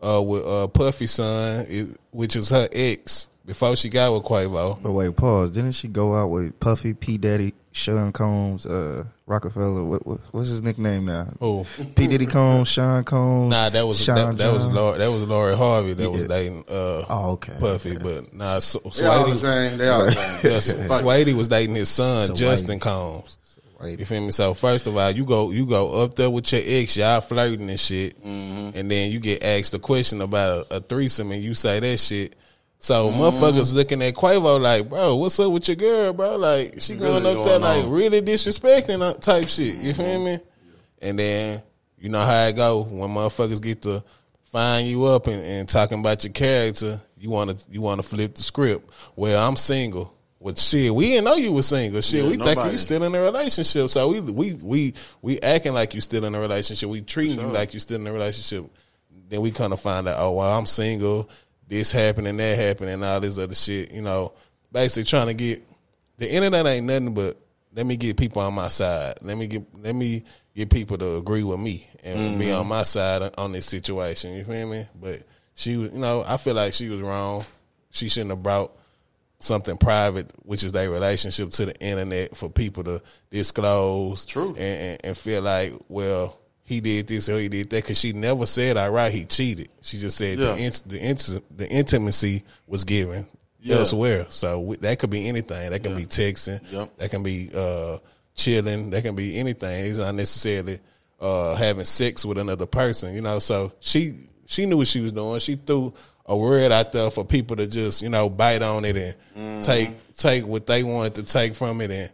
uh, 0.00 0.22
with 0.22 0.46
uh, 0.46 0.68
Puffy 0.68 1.06
son, 1.06 1.66
it, 1.68 1.98
which 2.12 2.36
is 2.36 2.50
her 2.50 2.68
ex 2.70 3.28
before 3.44 3.74
she 3.74 3.88
got 3.88 4.12
with 4.12 4.22
Quavo. 4.22 4.80
But 4.80 4.92
wait, 4.92 5.16
pause. 5.16 5.50
Didn't 5.50 5.72
she 5.72 5.88
go 5.88 6.14
out 6.14 6.28
with 6.28 6.60
Puffy, 6.60 6.94
P 6.94 7.18
Daddy, 7.18 7.54
Sean 7.72 8.12
Combs, 8.12 8.66
uh, 8.66 9.04
Rockefeller? 9.26 9.84
What, 9.84 10.06
what, 10.06 10.18
what's 10.32 10.48
his 10.48 10.62
nickname 10.62 11.04
now? 11.06 11.28
Oh, 11.40 11.66
P 11.94 12.06
Diddy 12.08 12.26
Combs, 12.26 12.68
Sean 12.68 13.04
Combs. 13.04 13.50
nah, 13.50 13.68
that 13.68 13.86
was 13.86 14.02
Sean 14.02 14.16
that, 14.16 14.38
that 14.38 14.52
was 14.52 14.64
John? 14.64 14.74
Lori, 14.74 14.98
that 14.98 15.10
was 15.10 15.22
Lori 15.22 15.56
Harvey 15.56 15.94
that 15.94 16.10
was 16.10 16.22
Yeah. 16.22 16.28
dating 16.28 16.64
uh, 16.68 17.04
Oh, 17.08 17.30
okay. 17.32 17.54
Puffy, 17.58 17.96
but 17.96 18.34
nah, 18.34 18.56
S- 18.56 18.72
They 18.98 19.06
all 19.06 19.24
the 19.26 19.36
Swady, 19.36 19.36
same. 19.36 19.78
They 19.78 19.88
all 19.88 20.04
the 20.04 20.12
same. 20.60 20.80
yeah, 20.90 20.96
Swady 20.98 21.34
was 21.34 21.48
dating 21.48 21.74
his 21.76 21.88
son 21.88 22.26
Swady. 22.26 22.38
Justin 22.40 22.80
Combs. 22.80 23.38
You 23.84 24.04
feel 24.04 24.20
me? 24.20 24.30
So 24.30 24.54
first 24.54 24.86
of 24.86 24.96
all, 24.96 25.10
you 25.10 25.24
go 25.24 25.50
you 25.50 25.66
go 25.66 26.02
up 26.02 26.14
there 26.14 26.30
with 26.30 26.52
your 26.52 26.62
ex, 26.64 26.96
y'all 26.96 27.20
flirting 27.20 27.68
and 27.68 27.80
shit, 27.80 28.16
Mm-hmm. 28.24 28.76
and 28.78 28.88
then 28.90 29.10
you 29.10 29.18
get 29.18 29.42
asked 29.42 29.74
a 29.74 29.80
question 29.80 30.20
about 30.20 30.68
a, 30.70 30.76
a 30.76 30.80
threesome, 30.80 31.32
and 31.32 31.42
you 31.42 31.54
say 31.54 31.80
that 31.80 31.96
shit. 31.98 32.36
So 32.82 33.08
Mm-hmm. 33.08 33.20
motherfuckers 33.20 33.74
looking 33.74 34.02
at 34.02 34.14
Quavo 34.14 34.60
like, 34.60 34.88
bro, 34.88 35.14
what's 35.14 35.38
up 35.38 35.52
with 35.52 35.68
your 35.68 35.76
girl, 35.76 36.12
bro? 36.12 36.34
Like 36.36 36.80
she 36.80 36.96
going 36.96 37.22
Really 37.22 37.38
up 37.38 37.44
there 37.44 37.58
like 37.60 37.84
really 37.86 38.20
disrespecting 38.20 39.20
type 39.20 39.48
shit. 39.48 39.76
You 39.76 39.94
feel 39.94 40.24
me? 40.24 40.40
And 41.00 41.16
then 41.16 41.62
you 41.96 42.08
know 42.08 42.20
how 42.20 42.46
it 42.48 42.56
go 42.56 42.82
when 42.82 43.10
motherfuckers 43.10 43.62
get 43.62 43.82
to 43.82 44.02
find 44.42 44.88
you 44.88 45.04
up 45.04 45.28
and, 45.28 45.44
and 45.46 45.68
talking 45.68 46.00
about 46.00 46.24
your 46.24 46.32
character. 46.32 47.00
You 47.16 47.30
want 47.30 47.50
to 47.56 47.70
you 47.70 47.80
want 47.80 48.02
to 48.02 48.06
flip 48.06 48.34
the 48.34 48.42
script. 48.42 48.90
Well, 49.14 49.48
I'm 49.48 49.56
single. 49.56 50.12
Well, 50.40 50.56
shit, 50.56 50.92
we 50.92 51.06
didn't 51.06 51.26
know 51.26 51.36
you 51.36 51.52
were 51.52 51.62
single. 51.62 52.00
Shit, 52.00 52.24
Yeah, 52.24 52.30
we 52.30 52.36
think 52.36 52.72
you 52.72 52.78
still 52.78 53.04
in 53.04 53.14
a 53.14 53.20
relationship. 53.20 53.90
So 53.90 54.08
we 54.08 54.18
we 54.18 54.54
we 54.54 54.94
we 55.22 55.40
acting 55.40 55.72
like 55.72 55.94
you 55.94 56.00
still 56.00 56.24
in 56.24 56.34
a 56.34 56.40
relationship. 56.40 56.88
We 56.88 57.00
treating 57.02 57.38
you 57.38 57.46
like 57.46 57.74
you 57.74 57.78
still 57.78 58.00
in 58.00 58.06
a 58.08 58.12
relationship. 58.12 58.68
Then 59.28 59.40
we 59.40 59.52
kind 59.52 59.72
of 59.72 59.80
find 59.80 60.08
out, 60.08 60.16
oh 60.18 60.32
well, 60.32 60.50
I'm 60.58 60.66
single. 60.66 61.30
This 61.72 61.90
happened 61.90 62.28
and 62.28 62.38
that 62.38 62.58
happened 62.58 62.90
and 62.90 63.02
all 63.02 63.18
this 63.18 63.38
other 63.38 63.54
shit. 63.54 63.92
You 63.92 64.02
know, 64.02 64.34
basically 64.70 65.04
trying 65.04 65.28
to 65.28 65.34
get 65.34 65.66
the 66.18 66.30
internet 66.30 66.66
ain't 66.66 66.84
nothing 66.84 67.14
but 67.14 67.40
let 67.74 67.86
me 67.86 67.96
get 67.96 68.18
people 68.18 68.42
on 68.42 68.52
my 68.52 68.68
side. 68.68 69.14
Let 69.22 69.38
me 69.38 69.46
get 69.46 69.62
let 69.82 69.94
me 69.94 70.22
get 70.54 70.68
people 70.68 70.98
to 70.98 71.16
agree 71.16 71.44
with 71.44 71.58
me 71.58 71.86
and 72.04 72.18
mm-hmm. 72.18 72.38
be 72.38 72.52
on 72.52 72.66
my 72.66 72.82
side 72.82 73.22
on 73.38 73.52
this 73.52 73.64
situation. 73.64 74.34
You 74.34 74.44
feel 74.44 74.68
me? 74.68 74.84
But 75.00 75.22
she 75.54 75.78
was, 75.78 75.94
you 75.94 75.98
know, 75.98 76.22
I 76.26 76.36
feel 76.36 76.52
like 76.52 76.74
she 76.74 76.90
was 76.90 77.00
wrong. 77.00 77.42
She 77.88 78.10
shouldn't 78.10 78.32
have 78.32 78.42
brought 78.42 78.76
something 79.38 79.78
private, 79.78 80.30
which 80.44 80.64
is 80.64 80.72
their 80.72 80.90
relationship, 80.90 81.52
to 81.52 81.64
the 81.64 81.80
internet 81.80 82.36
for 82.36 82.50
people 82.50 82.84
to 82.84 83.02
disclose. 83.30 84.26
True. 84.26 84.50
And, 84.50 84.58
and, 84.58 85.00
and 85.04 85.16
feel 85.16 85.40
like, 85.40 85.72
well, 85.88 86.38
he 86.72 86.80
did 86.80 87.06
this 87.06 87.28
or 87.28 87.38
he 87.38 87.48
did 87.48 87.70
that 87.70 87.76
because 87.82 87.98
she 87.98 88.12
never 88.12 88.46
said, 88.46 88.76
"All 88.76 88.90
right, 88.90 89.12
he 89.12 89.24
cheated." 89.24 89.68
She 89.82 89.98
just 89.98 90.18
said 90.18 90.38
Yeah. 90.38 90.54
the 90.54 90.58
int- 90.58 90.82
the, 90.86 90.98
int- 91.08 91.42
the 91.56 91.68
intimacy 91.70 92.42
was 92.66 92.84
given 92.84 93.26
Yeah. 93.60 93.76
elsewhere. 93.76 94.26
So 94.30 94.60
we, 94.60 94.76
that 94.76 94.98
could 94.98 95.10
be 95.10 95.28
anything. 95.28 95.70
That 95.70 95.82
can 95.82 95.94
be 95.96 96.06
texting. 96.06 96.60
Yep. 96.72 96.96
That 96.98 97.10
can 97.10 97.22
be 97.22 97.50
uh, 97.54 97.98
chilling. 98.34 98.90
That 98.90 99.02
can 99.02 99.14
be 99.14 99.38
anything. 99.38 99.86
It's 99.86 99.98
not 99.98 100.14
necessarily 100.14 100.80
uh, 101.20 101.54
having 101.54 101.84
sex 101.84 102.24
with 102.24 102.38
another 102.38 102.66
person. 102.66 103.14
You 103.14 103.20
know. 103.20 103.38
So 103.38 103.72
she 103.80 104.14
she 104.46 104.66
knew 104.66 104.76
what 104.78 104.86
she 104.88 105.00
was 105.00 105.12
doing. 105.12 105.38
She 105.40 105.56
threw 105.56 105.92
a 106.26 106.36
word 106.36 106.70
out 106.72 106.92
there 106.92 107.10
for 107.10 107.24
people 107.24 107.56
to 107.56 107.66
just 107.66 108.00
you 108.02 108.08
know 108.08 108.28
bite 108.28 108.62
on 108.62 108.84
it 108.84 108.96
and 108.96 109.16
Mm-hmm. 109.36 109.60
take 109.62 109.90
take 110.16 110.46
what 110.46 110.66
they 110.66 110.82
wanted 110.84 111.14
to 111.16 111.22
take 111.24 111.54
from 111.54 111.80
it 111.80 111.90
and 111.90 112.12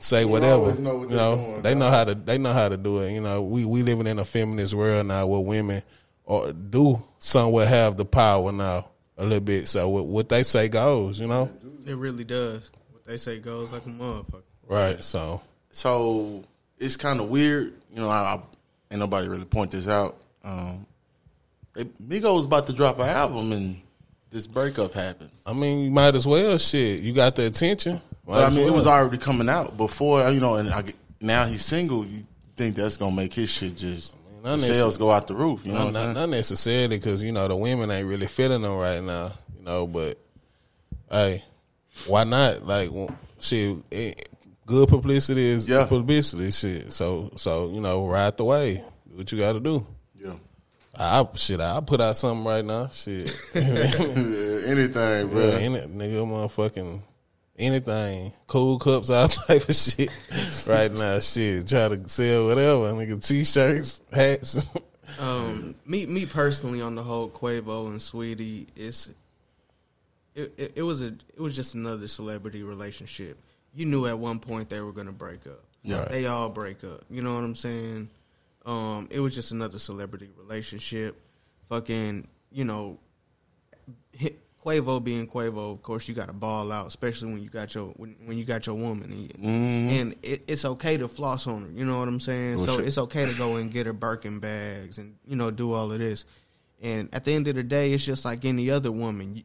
say 0.00 0.24
whatever. 0.24 0.74
know 0.74 0.96
what 0.96 1.02
you 1.02 1.08
they're 1.08 1.16
know, 1.18 1.36
doing, 1.36 1.62
they 1.62 1.70
dog. 1.70 1.78
know 1.78 1.90
how 1.90 2.04
to 2.04 2.14
they 2.14 2.38
know 2.38 2.52
how 2.52 2.68
to 2.68 2.76
do 2.76 2.98
it. 3.00 3.12
You 3.12 3.20
know, 3.20 3.42
we 3.42 3.64
we 3.64 3.82
living 3.82 4.06
in 4.06 4.18
a 4.18 4.24
feminist 4.24 4.74
world 4.74 5.06
now 5.06 5.26
where 5.26 5.40
women 5.40 5.82
or 6.24 6.52
do 6.52 7.02
somewhat 7.18 7.68
have 7.68 7.96
the 7.96 8.04
power 8.04 8.52
now 8.52 8.88
a 9.18 9.24
little 9.24 9.40
bit. 9.40 9.68
So 9.68 9.88
what, 9.88 10.06
what 10.06 10.28
they 10.28 10.42
say 10.42 10.68
goes. 10.68 11.20
You 11.20 11.26
know, 11.26 11.50
It 11.86 11.94
really 11.96 12.24
does. 12.24 12.70
What 12.92 13.04
they 13.04 13.16
say 13.16 13.38
goes 13.38 13.72
like 13.72 13.84
a 13.86 13.88
motherfucker. 13.90 14.42
right? 14.68 15.02
So 15.04 15.40
So 15.72 16.44
it's 16.78 16.96
kind 16.96 17.20
of 17.20 17.28
weird. 17.28 17.74
You 17.92 18.00
know, 18.00 18.08
I, 18.08 18.34
I 18.34 18.40
ain't 18.90 19.00
nobody 19.00 19.28
really 19.28 19.44
point 19.44 19.70
this 19.72 19.88
out. 19.88 20.16
Um, 20.44 20.86
they, 21.74 21.84
Migos 21.84 22.44
about 22.46 22.66
to 22.68 22.72
drop 22.72 22.98
an 22.98 23.08
album 23.08 23.52
and 23.52 23.80
this 24.30 24.46
breakup 24.46 24.92
happened. 24.94 25.30
I 25.44 25.52
mean, 25.52 25.80
you 25.84 25.90
might 25.90 26.14
as 26.14 26.26
well. 26.26 26.56
Shit, 26.56 27.00
you 27.00 27.12
got 27.12 27.34
the 27.36 27.46
attention. 27.46 28.00
But 28.30 28.52
I 28.52 28.54
mean, 28.54 28.66
it 28.68 28.72
was 28.72 28.86
already 28.86 29.18
coming 29.18 29.48
out 29.48 29.76
before. 29.76 30.22
Uh, 30.22 30.30
you 30.30 30.38
know, 30.38 30.54
and 30.54 30.70
I, 30.70 30.84
now 31.20 31.46
he's 31.46 31.64
single. 31.64 32.06
You 32.06 32.24
think 32.56 32.76
that's 32.76 32.96
gonna 32.96 33.14
make 33.14 33.34
his 33.34 33.50
shit 33.50 33.76
just 33.76 34.16
not 34.44 34.60
the 34.60 34.66
sales 34.66 34.96
go 34.96 35.10
out 35.10 35.26
the 35.26 35.34
roof? 35.34 35.60
You 35.64 35.72
know, 35.72 35.90
Not, 35.90 36.14
not, 36.14 36.28
necessarily 36.28 36.96
because 36.96 37.24
you 37.24 37.32
know 37.32 37.48
the 37.48 37.56
women 37.56 37.90
ain't 37.90 38.06
really 38.06 38.28
feeling 38.28 38.62
them 38.62 38.76
right 38.76 39.02
now. 39.02 39.32
You 39.58 39.64
know, 39.64 39.86
but 39.88 40.16
hey, 41.10 41.42
why 42.06 42.22
not? 42.22 42.64
Like, 42.64 42.92
well, 42.92 43.10
shit, 43.40 43.78
it, 43.90 44.28
good 44.64 44.88
publicity 44.88 45.46
is 45.46 45.68
Yeah. 45.68 45.86
publicity. 45.86 46.52
Shit, 46.52 46.92
so 46.92 47.32
so 47.34 47.68
you 47.70 47.80
know, 47.80 48.06
ride 48.06 48.36
the 48.36 48.44
way. 48.44 48.74
Do 49.08 49.16
what 49.16 49.32
you 49.32 49.38
got 49.38 49.54
to 49.54 49.60
do. 49.60 49.84
yeah. 50.22 50.34
I 50.96 51.26
shit, 51.34 51.60
I 51.60 51.80
put 51.80 52.00
out 52.00 52.16
something 52.16 52.44
right 52.44 52.64
now. 52.64 52.90
Shit, 52.90 53.34
anything, 53.54 55.28
bro. 55.28 55.48
yeah, 55.48 55.58
any, 55.58 55.80
nigga, 55.80 56.24
motherfucking 56.24 57.00
anything, 57.60 58.32
cool 58.46 58.78
cups, 58.78 59.10
all 59.10 59.28
type 59.46 59.68
of 59.68 59.74
shit. 59.74 60.10
right 60.66 60.92
now, 60.92 61.18
shit, 61.20 61.68
try 61.68 61.88
to 61.88 62.08
sell 62.08 62.46
whatever, 62.46 62.92
nigga, 62.92 63.24
t-shirts, 63.24 64.02
hats. 64.12 64.68
Um, 65.18 65.74
me 65.84 66.06
me 66.06 66.24
personally 66.24 66.80
on 66.80 66.94
the 66.94 67.02
whole 67.02 67.28
Quavo 67.28 67.88
and 67.88 68.00
Sweetie, 68.00 68.68
it's 68.76 69.08
it, 70.36 70.52
it, 70.56 70.72
it 70.76 70.82
was 70.82 71.02
a 71.02 71.08
it 71.08 71.40
was 71.40 71.56
just 71.56 71.74
another 71.74 72.06
celebrity 72.06 72.62
relationship. 72.62 73.36
You 73.74 73.86
knew 73.86 74.06
at 74.06 74.16
one 74.16 74.38
point 74.38 74.68
they 74.70 74.80
were 74.80 74.92
gonna 74.92 75.10
break 75.10 75.46
up. 75.48 75.64
Yeah. 75.82 76.04
they 76.04 76.26
all 76.26 76.48
break 76.48 76.84
up. 76.84 77.02
You 77.08 77.22
know 77.22 77.34
what 77.34 77.44
I'm 77.44 77.56
saying? 77.56 78.10
Um, 78.66 79.08
it 79.10 79.20
was 79.20 79.34
just 79.34 79.52
another 79.52 79.78
celebrity 79.78 80.28
relationship. 80.36 81.20
Fucking, 81.68 82.28
you 82.50 82.64
know, 82.64 82.98
hit, 84.12 84.38
Quavo 84.64 85.02
being 85.02 85.26
Quavo, 85.26 85.72
of 85.72 85.82
course 85.82 86.08
you 86.08 86.14
got 86.14 86.26
to 86.26 86.34
ball 86.34 86.70
out, 86.70 86.86
especially 86.86 87.32
when 87.32 87.42
you 87.42 87.48
got 87.48 87.74
your 87.74 87.86
when, 87.96 88.14
when 88.24 88.36
you 88.36 88.44
got 88.44 88.66
your 88.66 88.74
woman, 88.74 89.10
and, 89.10 89.28
mm-hmm. 89.30 89.88
and 89.88 90.16
it, 90.22 90.42
it's 90.46 90.64
okay 90.64 90.96
to 90.98 91.08
floss 91.08 91.46
on 91.46 91.62
her. 91.62 91.70
You 91.70 91.84
know 91.84 91.98
what 91.98 92.08
I'm 92.08 92.20
saying? 92.20 92.56
Well, 92.56 92.66
so 92.66 92.76
sure. 92.76 92.84
it's 92.84 92.98
okay 92.98 93.26
to 93.26 93.34
go 93.34 93.56
and 93.56 93.72
get 93.72 93.86
her 93.86 93.92
Birkin 93.92 94.38
bags 94.38 94.98
and 94.98 95.16
you 95.26 95.36
know 95.36 95.50
do 95.50 95.72
all 95.72 95.90
of 95.90 95.98
this. 95.98 96.26
And 96.82 97.08
at 97.12 97.24
the 97.24 97.32
end 97.32 97.48
of 97.48 97.54
the 97.54 97.62
day, 97.62 97.92
it's 97.92 98.04
just 98.04 98.24
like 98.24 98.44
any 98.44 98.70
other 98.70 98.92
woman. 98.92 99.36
You, 99.36 99.42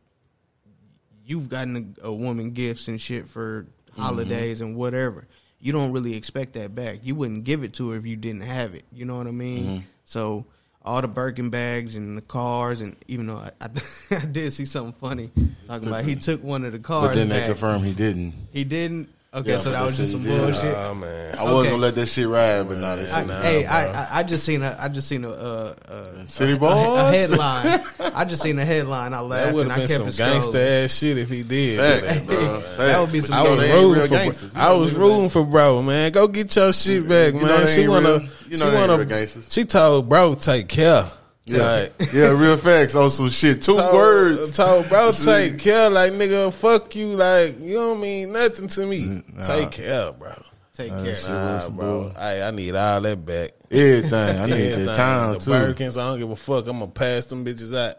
you've 1.25 1.49
gotten 1.49 1.95
a, 2.03 2.07
a 2.07 2.13
woman 2.13 2.51
gifts 2.51 2.87
and 2.87 2.99
shit 2.99 3.27
for 3.27 3.63
mm-hmm. 3.63 4.01
holidays 4.01 4.61
and 4.61 4.75
whatever. 4.75 5.27
You 5.59 5.71
don't 5.71 5.93
really 5.93 6.15
expect 6.15 6.53
that 6.53 6.75
back. 6.75 6.99
You 7.03 7.15
wouldn't 7.15 7.45
give 7.45 7.63
it 7.63 7.73
to 7.73 7.91
her 7.91 7.97
if 7.97 8.05
you 8.05 8.17
didn't 8.17 8.43
have 8.43 8.75
it. 8.75 8.83
You 8.91 9.05
know 9.05 9.15
what 9.15 9.27
I 9.27 9.31
mean? 9.31 9.63
Mm-hmm. 9.63 9.85
So 10.03 10.45
all 10.85 11.01
the 11.01 11.07
Birkin 11.07 11.49
bags 11.49 11.95
and 11.95 12.17
the 12.17 12.21
cars, 12.21 12.81
and 12.81 12.95
even 13.07 13.27
though 13.27 13.37
I, 13.37 13.51
I, 13.59 13.69
I 14.11 14.25
did 14.25 14.53
see 14.53 14.65
something 14.65 14.93
funny 14.93 15.31
talking 15.65 15.87
about 15.87 16.05
he 16.05 16.15
took 16.15 16.43
one 16.43 16.63
of 16.63 16.71
the 16.71 16.79
cars, 16.79 17.09
But 17.09 17.15
then 17.15 17.29
they 17.29 17.39
back. 17.39 17.47
confirmed 17.47 17.85
he 17.85 17.93
didn't. 17.93 18.33
he 18.51 18.63
didn't. 18.63 19.09
Okay, 19.35 19.49
Yeah, 19.51 19.57
so 19.57 19.71
that 19.71 19.83
was 19.83 19.97
just 19.97 20.13
some 20.13 20.23
bullshit. 20.23 20.73
oh 20.77 20.93
man, 20.95 21.37
I 21.37 21.43
was 21.43 21.51
Okay. 21.51 21.69
gonna 21.69 21.81
let 21.81 21.95
that 21.95 22.05
shit 22.05 22.25
ride, 22.25 22.69
but 22.69 22.77
not 22.77 22.99
I, 22.99 23.23
nah, 23.25 23.41
hey, 23.41 23.63
bro. 23.63 23.71
I, 23.71 23.81
I 23.85 24.07
I 24.19 24.23
just 24.23 24.45
seen 24.45 24.63
a 24.63 24.77
I 24.79 24.87
just 24.87 25.09
seen 25.09 25.25
a 25.25 25.29
uh, 25.29 25.73
uh, 25.89 26.25
City 26.25 26.53
a, 26.53 26.55
a, 26.55 26.59
Boys? 26.59 27.15
headline. 27.15 27.83
I 28.15 28.23
just 28.23 28.41
seen 28.41 28.57
a 28.59 28.63
headline. 28.63 29.13
I 29.13 29.19
laughed 29.19 29.53
would 29.55 29.63
and 29.63 29.71
have 29.73 29.79
I 29.79 29.87
been 29.87 29.89
kept 29.89 30.15
some 30.15 30.25
it 30.27 30.31
gangster 30.31 30.57
ass 30.57 30.95
shit 30.97 31.17
if 31.17 31.29
he 31.29 31.43
did. 31.43 31.79
Facts, 32.01 32.19
but- 32.19 32.27
bro. 32.27 32.63
That 32.77 33.01
would 33.01 33.11
be 33.11 33.19
some 33.19 33.35
I 33.35 33.41
was 33.43 33.69
rooting 33.69 34.01
for 34.03 34.07
gangsters. 34.07 34.55
I 34.55 34.71
was 34.71 34.93
rooting 34.93 35.29
for 35.29 35.43
bro, 35.43 35.81
man. 35.81 36.11
Go 36.13 36.27
get 36.29 36.55
your 36.55 36.71
shit 36.71 37.07
back, 37.09 37.33
You 37.33 37.41
man. 37.41 37.67
She 37.67 37.87
wanna, 37.89 38.19
you 38.47 38.57
know 38.57 38.71
she 38.71 38.73
wanna. 38.77 38.97
real 38.99 39.05
gangsters. 39.05 39.51
She 39.51 39.65
told 39.65 40.07
bro 40.07 40.35
take 40.35 40.69
care. 40.69 41.11
Yeah, 41.47 41.89
yeah, 42.11 42.29
real 42.31 42.57
facts 42.57 42.95
on 42.95 43.09
some 43.11 43.29
shit. 43.29 43.61
Two 43.61 43.75
Told- 43.77 43.93
words. 43.93 44.51
Told 44.57 44.89
bro, 44.89 45.11
take 45.25 45.59
care. 45.59 45.89
Like 45.91 46.13
nigga, 46.13 46.51
fuck 46.51 46.95
you. 46.95 47.09
Like 47.15 47.59
you 47.61 47.75
don't 47.75 48.01
mean 48.01 48.31
nothing 48.31 48.67
to 48.67 48.85
me. 48.87 49.01
Mm, 49.01 49.45
Take 49.45 49.71
care, 49.71 50.11
bro. 50.11 50.33
Take 50.73 50.91
Nah, 50.91 51.03
care. 51.03 51.13
that 51.13 51.29
Nah, 51.29 51.69
bro. 51.69 52.11
I 52.17 52.41
I 52.41 52.51
need 52.51 52.75
all 52.75 52.99
that 53.01 53.23
back. 53.25 53.51
Everything. 53.69 54.13
I 54.13 54.45
need 54.47 54.51
Everything. 54.53 54.85
that 54.87 54.95
time 54.95 55.33
the 55.33 55.39
too. 55.39 55.51
Birkins, 55.51 56.01
I 56.01 56.07
don't 56.09 56.19
give 56.19 56.31
a 56.31 56.35
fuck. 56.35 56.65
I'm 56.67 56.79
gonna 56.79 56.87
pass 56.91 57.27
them 57.27 57.45
bitches 57.45 57.77
out. 57.77 57.97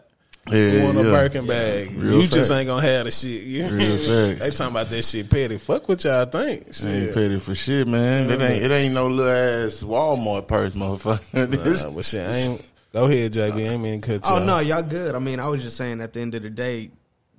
Yeah, 0.49 0.57
you 0.71 0.83
want 0.83 0.97
a 0.97 1.03
yeah. 1.03 1.11
Birkin 1.11 1.45
bag? 1.47 1.91
Real 1.97 2.21
you 2.21 2.27
just 2.27 2.51
ain't 2.51 2.67
gonna 2.67 2.81
have 2.81 3.05
the 3.05 3.11
shit. 3.11 3.43
You 3.43 3.63
Real 3.67 3.97
facts. 3.97 4.39
they 4.39 4.49
talking 4.51 4.71
about 4.75 4.89
that 4.89 5.01
shit 5.03 5.29
petty. 5.29 5.57
Fuck 5.57 5.89
what 5.89 6.03
y'all 6.03 6.25
think. 6.25 6.67
I 6.83 6.87
ain't 6.89 7.13
petty 7.13 7.39
for 7.39 7.55
shit, 7.55 7.87
man. 7.87 8.29
It 8.29 8.41
ain't 8.41 8.63
it 8.65 8.71
ain't 8.71 8.93
no 8.93 9.07
little 9.07 9.31
ass 9.31 9.83
Walmart 9.83 10.47
purse, 10.47 10.73
motherfucker. 10.73 11.49
This- 11.63 11.83
Nah, 11.85 11.91
but 11.91 12.03
shit, 12.05 12.27
I 12.29 12.33
ain't. 12.35 12.65
Go 12.93 13.05
ahead, 13.05 13.33
JB. 13.33 13.53
I 13.55 13.73
ain't 13.73 13.81
mean 13.83 14.01
cut 14.01 14.25
you. 14.25 14.31
Oh 14.35 14.43
no, 14.43 14.59
y'all 14.59 14.81
good. 14.83 15.13
I 15.15 15.19
mean, 15.19 15.39
I 15.39 15.47
was 15.47 15.61
just 15.61 15.77
saying 15.77 16.01
at 16.01 16.13
the 16.13 16.21
end 16.21 16.35
of 16.35 16.43
the 16.43 16.49
day, 16.49 16.91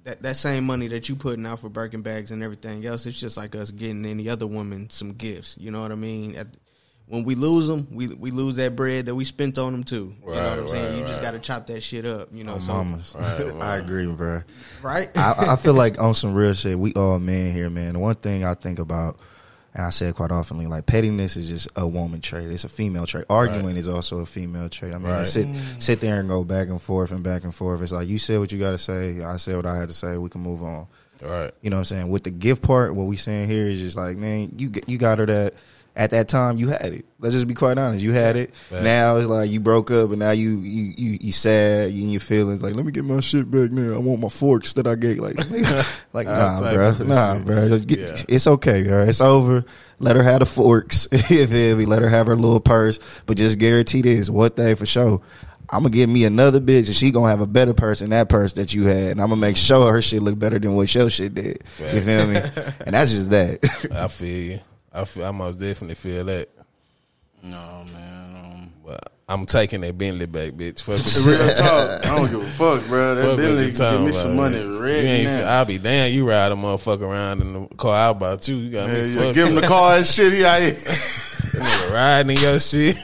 that 0.05 0.23
that 0.23 0.37
same 0.37 0.65
money 0.65 0.89
that 0.89 1.09
you 1.09 1.17
putting 1.17 1.45
out 1.47 1.61
for 1.61 1.69
Birkin 1.69 2.03
bags 2.03 2.31
and 2.31 2.43
everything 2.43 2.85
else, 2.87 3.07
it's 3.07 3.19
just 3.19 3.37
like 3.37 3.55
us 3.55 3.71
getting 3.71 4.05
any 4.05 4.29
other 4.29 4.47
woman 4.47 4.89
some 4.91 5.13
gifts. 5.13 5.57
You 5.59 5.71
know 5.71 5.83
what 5.83 5.93
I 5.93 5.97
mean? 5.97 6.37
At, 6.37 6.47
when 7.07 7.25
we 7.25 7.35
lose 7.35 7.67
them, 7.67 7.89
we 7.91 8.09
we 8.09 8.31
lose 8.31 8.57
that 8.57 8.77
bread 8.77 9.07
that 9.07 9.15
we 9.15 9.25
spent 9.25 9.57
on 9.59 9.73
them 9.73 9.83
too. 9.85 10.15
You 10.23 10.35
know 10.35 10.51
what 10.51 10.59
I'm 10.59 10.69
saying? 10.69 10.85
right, 10.93 10.95
you 11.01 11.07
just 11.07 11.15
right. 11.21 11.23
got 11.23 11.31
to 11.33 11.39
chop 11.39 11.67
that 11.69 11.83
shit 11.83 12.05
up. 12.05 12.29
You 12.33 12.45
know, 12.45 12.57
Oh, 12.57 12.59
so 12.59 12.73
mamas. 12.75 13.15
Right, 13.19 13.41
I 13.61 13.77
agree, 13.79 14.07
bro. 14.07 14.43
right? 14.83 15.09
I, 15.17 15.53
I 15.53 15.57
feel 15.57 15.75
like 15.75 15.99
on 16.01 16.15
some 16.15 16.35
real 16.35 16.53
shit, 16.53 16.79
we 16.79 16.93
all 16.95 17.19
men 17.19 17.53
here, 17.53 17.71
man. 17.71 17.95
The 17.95 17.99
one 17.99 18.15
thing 18.15 18.45
I 18.45 18.53
think 18.55 18.79
about, 18.79 19.19
and 19.79 19.87
I 19.87 19.91
say 19.91 20.09
it 20.09 20.15
quite 20.17 20.31
oftenly, 20.31 20.67
like 20.69 20.85
pettiness 20.87 21.37
is 21.37 21.49
just 21.49 21.69
a 21.77 21.87
woman 21.87 22.21
trait. 22.21 22.49
It's 22.51 22.65
a 22.65 22.69
female 22.69 23.07
trait. 23.07 23.25
Arguing 23.31 23.65
Right. 23.67 23.77
is 23.77 23.89
also 23.89 24.19
a 24.19 24.27
female 24.27 24.69
trait. 24.69 24.93
I 24.93 24.99
mean, 24.99 25.09
Right. 25.11 25.27
sit 25.27 25.47
mm. 25.47 25.83
sit 25.83 26.01
there 26.01 26.21
and 26.21 26.29
go 26.29 26.45
back 26.45 26.69
and 26.69 26.83
forth 26.83 27.13
and 27.13 27.23
back 27.23 27.45
and 27.45 27.55
forth. 27.55 27.81
It's 27.81 27.93
like 27.93 28.09
you 28.09 28.19
said 28.19 28.41
what 28.41 28.53
you 28.53 28.59
got 28.59 28.73
to 28.73 28.79
say. 28.79 29.23
I 29.23 29.37
said 29.39 29.57
what 29.57 29.67
I 29.67 29.77
had 29.79 29.89
to 29.89 29.95
say. 29.95 30.19
We 30.19 30.29
can 30.29 30.43
move 30.43 30.63
on. 30.63 30.87
All 31.25 31.31
right. 31.31 31.51
You 31.63 31.71
know 31.71 31.77
what 31.77 31.81
I'm 31.81 31.85
saying? 31.97 32.11
With 32.11 32.25
the 32.25 32.31
gift 32.31 32.63
part, 32.63 32.95
what 32.95 33.07
we 33.07 33.17
saying 33.17 33.49
here 33.49 33.67
is 33.67 33.81
just 33.81 33.97
like, 33.97 34.17
man, 34.17 34.53
you 34.59 34.73
you 34.87 34.99
got 34.99 35.19
her 35.19 35.27
that 35.27 35.55
at 35.99 36.11
that 36.11 36.29
time 36.29 36.57
you 36.57 36.69
had 36.69 36.95
it. 36.95 37.05
Let's 37.19 37.35
just 37.35 37.49
be 37.49 37.55
quite 37.55 37.77
honest. 37.77 38.03
You 38.03 38.13
had 38.13 38.37
it. 38.37 38.55
Now 38.71 39.17
it's 39.17 39.27
like 39.27 39.51
you 39.51 39.59
broke 39.59 39.91
up 39.91 40.11
and 40.11 40.21
now 40.21 40.31
you 40.31 40.61
you 40.61 40.95
you, 40.97 41.19
you 41.21 41.33
sad, 41.33 41.93
you 41.93 42.05
in 42.05 42.11
your 42.11 42.21
feelings. 42.21 42.63
Like, 42.63 42.75
let 42.75 42.87
me 42.87 42.93
get 42.93 43.05
my 43.05 43.19
shit 43.21 43.51
back 43.51 43.73
now. 43.73 43.95
I 43.95 43.99
want 43.99 44.21
my 44.21 44.29
forks 44.29 44.73
that 44.75 44.87
I 44.87 44.95
gave. 44.95 45.19
Like, 45.19 45.37
like 46.13 46.27
nah, 46.29 46.61
bro, 46.73 46.93
nah, 47.05 47.37
shit. 47.37 47.47
bro. 47.47 47.79
Get- 47.81 47.99
Yeah. 47.99 48.17
It's 48.29 48.47
okay, 48.47 48.85
bro. 48.85 49.03
It's 49.05 49.21
over. 49.21 49.65
Let 49.99 50.15
her 50.15 50.23
have 50.23 50.39
the 50.41 50.47
forks. 50.47 51.09
if 51.13 51.51
we 51.77 51.85
let 51.85 52.01
her 52.03 52.09
have 52.09 52.29
her 52.29 52.37
little 52.37 52.61
purse, 52.61 53.01
but 53.27 53.37
just 53.37 53.59
guarantee 53.59 54.01
this 54.01 54.31
one 54.31 54.51
thing 54.51 54.77
for 54.77 54.87
sure. 54.87 55.21
I'm 55.71 55.83
gonna 55.83 55.91
give 55.91 56.09
me 56.09 56.25
another 56.25 56.61
bitch, 56.61 56.87
and 56.87 56.95
she 56.95 57.11
gonna 57.11 57.29
have 57.29 57.41
a 57.43 57.47
better 57.47 57.75
purse 57.75 57.99
than 57.99 58.11
that 58.11 58.29
purse 58.31 58.55
that 58.55 58.73
you 58.73 58.85
had, 58.85 59.11
and 59.11 59.21
I'm 59.21 59.29
gonna 59.29 59.41
make 59.41 59.57
sure 59.57 59.93
her 59.93 60.01
shit 60.01 60.23
look 60.23 60.39
better 60.39 60.59
than 60.59 60.77
what 60.77 60.95
your 60.95 61.11
shit 61.11 61.35
did. 61.35 61.63
You 61.93 62.01
feel 62.01 62.27
me? 62.27 62.37
And 62.87 62.95
that's 62.95 63.11
just 63.11 63.29
that. 63.31 63.59
I 63.93 64.07
feel 64.09 64.53
you. 64.53 64.61
I 64.93 65.05
feel. 65.05 65.25
I 65.25 65.31
most 65.31 65.57
definitely 65.59 65.95
feel 65.97 66.25
that. 66.25 66.49
no 67.43 67.85
man. 67.93 68.37
Um, 68.45 68.73
But 68.85 69.13
I'm 69.29 69.45
taking 69.45 69.83
that 69.83 69.97
Bentley 69.99 70.27
back, 70.27 70.53
bitch. 70.53 70.81
Fuck 70.81 70.99
real 71.27 71.39
talk. 71.55 72.05
I 72.07 72.17
don't 72.17 72.31
give 72.31 72.41
a 72.43 72.47
fuck, 72.47 72.87
bro. 72.87 73.15
That 73.15 73.25
Fuck 73.27 73.37
Bentley 73.37 73.71
give 73.73 74.01
me 74.03 74.13
some 74.13 74.37
money 74.37 74.57
ain't. 74.97 75.29
I'll 75.29 75.65
be 75.67 75.79
damn. 75.79 76.13
You 76.13 76.29
ride 76.29 76.53
a 76.53 76.55
motherfucker 76.55 77.03
around 77.03 77.43
in 77.43 77.53
the 77.53 77.67
car 77.77 77.95
out 77.97 78.17
about 78.17 78.49
you. 78.49 78.57
You 78.57 78.71
got 78.71 78.89
me 78.89 79.15
yeah, 79.15 79.33
give 79.33 79.49
him 79.49 79.55
the 79.55 79.63
car 79.67 79.97
and 79.97 80.07
shit. 80.07 80.33
He 80.33 80.45
out 80.45 80.61
here. 80.63 80.73
Nigga 80.73 81.93
riding 81.93 82.37
in 82.37 82.43
your 82.43 82.59
shit. 82.61 82.97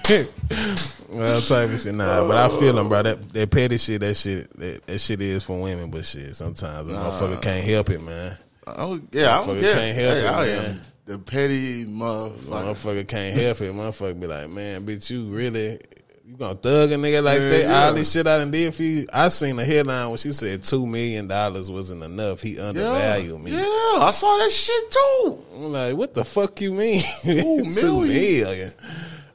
well, 1.09 1.41
type 1.41 1.71
of 1.71 1.81
shit. 1.81 1.95
Nah, 1.95 2.27
but 2.27 2.37
I 2.37 2.49
feel 2.59 2.79
him, 2.79 2.89
bro. 2.89 3.03
That 3.03 3.29
that 3.35 3.51
petty 3.51 3.79
shit, 3.79 4.01
that 4.01 4.15
shit, 4.15 4.51
that, 4.59 4.87
that 4.87 4.99
shit 4.99 5.21
is 5.21 5.45
for 5.45 5.61
women. 5.61 5.91
But 5.91 6.05
shit, 6.05 6.35
sometimes 6.37 6.89
a 6.89 6.93
motherfucker 6.93 7.43
can't 7.43 7.65
help 7.65 7.91
it, 7.91 8.01
man. 8.01 8.37
Oh, 8.67 8.99
yeah, 9.13 9.39
I 9.41 9.47
don't 9.47 9.61
care. 9.61 9.75
can't 9.75 9.97
help 9.97 10.15
Hey, 10.15 10.21
it, 10.21 10.27
I 10.27 10.45
man. 10.47 10.71
am 10.71 10.81
the 11.07 11.19
petty 11.19 11.85
motherfucker. 11.85 12.41
Motherfucker 12.49 13.09
can't 13.09 13.37
help 13.39 13.61
it. 13.61 13.73
Motherfucker 13.75 14.19
be 14.21 14.27
like, 14.27 14.49
man, 14.51 14.87
bitch, 14.87 15.11
you 15.11 15.25
really. 15.27 15.79
You 16.27 16.37
gonna 16.39 16.55
thug 16.55 16.91
a 16.91 16.95
nigga 16.95 17.23
like 17.23 17.39
Yeah, 17.39 17.49
that? 17.51 17.63
yeah. 17.65 17.85
All 17.85 17.93
this 17.93 18.11
shit 18.11 18.27
I 18.27 18.39
done 18.39 18.51
did 18.51 18.75
for 18.75 18.83
you. 18.83 19.07
I 19.13 19.29
seen 19.29 19.59
a 19.59 19.65
headline 19.65 20.09
when 20.09 20.17
she 20.17 20.33
said 20.33 20.63
two 20.63 20.87
million 20.87 21.29
dollars 21.29 21.71
wasn't 21.71 22.03
enough. 22.03 22.41
He 22.41 22.57
Yeah, 22.57 22.69
undervalued 22.69 23.43
me. 23.43 23.51
yeah, 23.51 23.59
I 23.61 24.11
saw 24.11 24.35
that 24.39 24.51
shit 24.51 24.91
too. 24.91 25.45
I'm 25.55 25.73
like, 25.73 25.95
what 25.99 26.15
the 26.15 26.25
fuck 26.25 26.59
you 26.63 26.73
mean? 26.73 27.03
Two 27.23 27.75
Two 27.75 28.01
million. 28.01 28.45
million. 28.45 28.71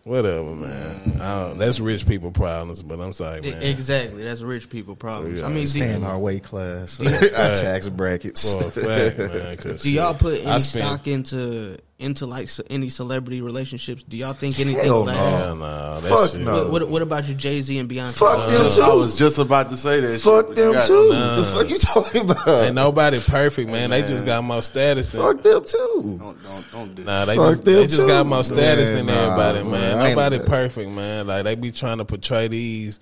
Whatever, 0.09 0.55
man. 0.55 1.21
I 1.21 1.43
don't, 1.43 1.57
that's 1.59 1.79
rich 1.79 2.07
people 2.07 2.31
problems, 2.31 2.81
but 2.81 2.99
I'm 2.99 3.13
sorry, 3.13 3.41
man. 3.41 3.61
Exactly. 3.61 4.23
That's 4.23 4.41
rich 4.41 4.67
people 4.69 4.95
problems. 4.95 5.41
Yeah. 5.41 5.45
I 5.47 5.49
mean, 5.49 5.67
Stay 5.67 5.93
in 5.93 6.03
our 6.03 6.17
weight 6.17 6.43
class, 6.43 6.99
our 7.37 7.53
tax 7.55 7.87
brackets. 7.89 8.51
For 8.53 8.67
a 8.67 8.71
fact, 8.71 9.17
man. 9.19 9.57
'cause 9.57 9.83
do 9.83 9.91
y'all 9.93 10.15
put 10.15 10.39
any 10.43 10.59
spent- 10.61 10.63
stock 10.85 11.07
into 11.07 11.77
into 11.99 12.25
like 12.25 12.49
ce- 12.49 12.61
any 12.69 12.89
celebrity 12.89 13.41
relationships? 13.41 14.03
Do 14.03 14.17
y'all 14.17 14.33
think 14.33 14.59
anything 14.59 14.83
Hell 14.85 15.03
lasts? 15.03 15.21
no. 15.21 15.37
Hell 15.37 15.55
no, 15.57 15.99
Fuck 16.01 16.29
shit. 16.31 16.41
no. 16.41 16.53
What, 16.63 16.71
what, 16.71 16.89
what 16.89 17.01
about 17.01 17.27
your 17.27 17.37
Jay 17.37 17.59
Z 17.61 17.77
and 17.77 17.89
Beyonce? 17.89 18.13
Fuck 18.13 18.39
uh, 18.39 18.47
them 18.49 18.65
I 18.65 18.69
too. 18.69 18.97
was 18.97 19.17
just 19.17 19.37
about 19.37 19.69
to 19.69 19.77
say 19.77 19.99
that. 19.99 20.21
Fuck 20.21 20.47
shit, 20.47 20.55
them 20.55 20.73
too. 20.85 21.09
Nah. 21.11 21.35
The 21.35 21.43
fuck 21.45 21.69
you 21.69 21.77
talking 21.77 22.21
about? 22.21 22.47
Ain't 22.47 22.75
nobody 22.75 23.19
perfect, 23.19 23.69
man. 23.69 23.89
They 23.89 24.01
just 24.01 24.25
got 24.25 24.43
more 24.43 24.61
status 24.61 25.09
than. 25.11 25.21
Fuck 25.21 25.43
them 25.43 25.63
too. 25.65 26.17
Don't 26.19 26.43
don't 26.43 26.71
don't 26.71 26.95
do 26.95 27.03
Nah, 27.03 27.25
they 27.25 27.35
Fuck 27.35 27.49
just, 27.51 27.65
they 27.65 27.73
them 27.73 27.87
just 27.89 28.07
got 28.07 28.23
too. 28.23 28.29
more 28.29 28.43
status 28.43 28.89
Man, 28.89 29.05
than 29.05 29.15
nah, 29.15 29.21
everybody, 29.23 29.63
man. 29.69 29.97
man. 29.97 30.09
Nobody 30.09 30.39
perfect, 30.39 30.89
man. 30.91 31.27
Like 31.27 31.43
they 31.43 31.55
be 31.55 31.71
trying 31.71 31.97
to 31.99 32.05
portray 32.05 32.47
these 32.47 32.99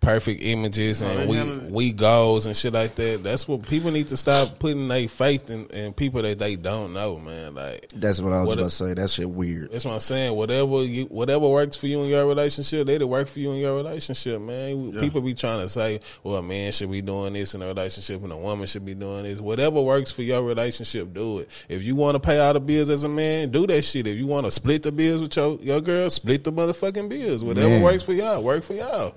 perfect 0.00 0.40
images 0.42 1.02
oh, 1.02 1.06
and 1.06 1.28
we 1.28 1.36
handle 1.36 1.70
we 1.70 1.92
goals 1.92 2.46
and 2.46 2.56
shit 2.56 2.72
like 2.72 2.94
that. 2.94 3.22
That's 3.22 3.48
what 3.48 3.62
people 3.62 3.90
need 3.90 4.08
to 4.08 4.16
stop 4.16 4.58
putting 4.58 4.88
their 4.88 5.08
faith 5.08 5.50
in, 5.50 5.66
in 5.66 5.92
people 5.92 6.22
that 6.22 6.38
they 6.38 6.56
don't 6.56 6.92
know, 6.92 7.18
man. 7.18 7.54
Like 7.54 7.88
That's 7.94 8.20
what 8.20 8.32
I 8.32 8.40
was 8.40 8.48
what 8.48 8.58
about 8.58 8.64
to 8.64 8.70
say. 8.70 8.94
That 8.94 9.10
shit 9.10 9.28
weird. 9.28 9.72
that's 9.72 9.84
what 9.84 9.94
I'm 9.94 10.00
saying. 10.00 10.34
Whatever 10.34 10.84
you, 10.84 11.04
whatever 11.06 11.48
works 11.48 11.76
for 11.76 11.88
you 11.88 12.00
in 12.02 12.08
your 12.08 12.26
relationship, 12.26 12.86
let 12.86 13.02
it 13.02 13.08
work 13.08 13.28
for 13.28 13.40
you 13.40 13.50
in 13.52 13.58
your 13.58 13.76
relationship, 13.76 14.40
man. 14.40 14.92
People 15.00 15.20
be 15.20 15.34
trying 15.34 15.60
to 15.60 15.68
say, 15.68 16.00
"Well, 16.22 16.36
a 16.36 16.42
man 16.42 16.72
should 16.72 16.90
be 16.90 17.02
doing 17.02 17.32
this 17.32 17.54
in 17.54 17.62
a 17.62 17.66
relationship, 17.66 18.22
and 18.22 18.32
a 18.32 18.36
woman 18.36 18.66
should 18.66 18.86
be 18.86 18.94
doing 18.94 19.24
this." 19.24 19.40
Whatever 19.40 19.82
works 19.82 20.10
for 20.10 20.22
your 20.22 20.42
relationship, 20.42 21.12
do 21.12 21.40
it. 21.40 21.48
If 21.68 21.82
you 21.82 21.96
want 21.96 22.14
to 22.14 22.20
pay 22.20 22.38
all 22.38 22.52
the 22.52 22.60
bills 22.60 22.88
as 22.88 23.04
a 23.04 23.08
man, 23.08 23.50
do 23.50 23.66
that 23.66 23.82
shit. 23.82 24.06
If 24.06 24.16
you 24.16 24.26
want 24.26 24.46
to 24.46 24.52
split 24.52 24.84
the 24.84 24.92
bills 24.92 25.20
with 25.20 25.36
your 25.36 25.58
your 25.60 25.80
girl, 25.80 26.08
split 26.08 26.44
the 26.44 26.52
motherfucking 26.52 27.08
bills. 27.08 27.42
Whatever 27.42 27.68
Man. 27.68 27.82
works 27.82 28.04
for 28.04 28.12
y'all, 28.12 28.42
work 28.42 28.62
for 28.62 28.74
y'all. 28.74 29.14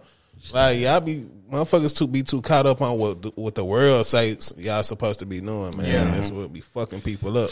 Like 0.54 0.80
y'all 0.80 1.00
be 1.02 1.30
motherfuckers 1.52 1.96
too 1.98 2.08
be 2.08 2.24
too 2.24 2.42
caught 2.42 2.66
up 2.66 2.82
on 2.82 2.98
what 2.98 3.22
the- 3.22 3.32
what 3.36 3.56
the 3.56 3.64
world 3.66 4.06
says 4.06 4.54
y'all 4.58 4.84
supposed 4.84 5.20
to 5.20 5.26
be 5.26 5.40
doing, 5.42 5.78
man. 5.78 5.86
Yeah. 5.86 6.06
That's 6.16 6.32
what 6.32 6.52
be 6.52 6.62
fucking 6.62 7.02
people 7.02 7.38
up. 7.38 7.50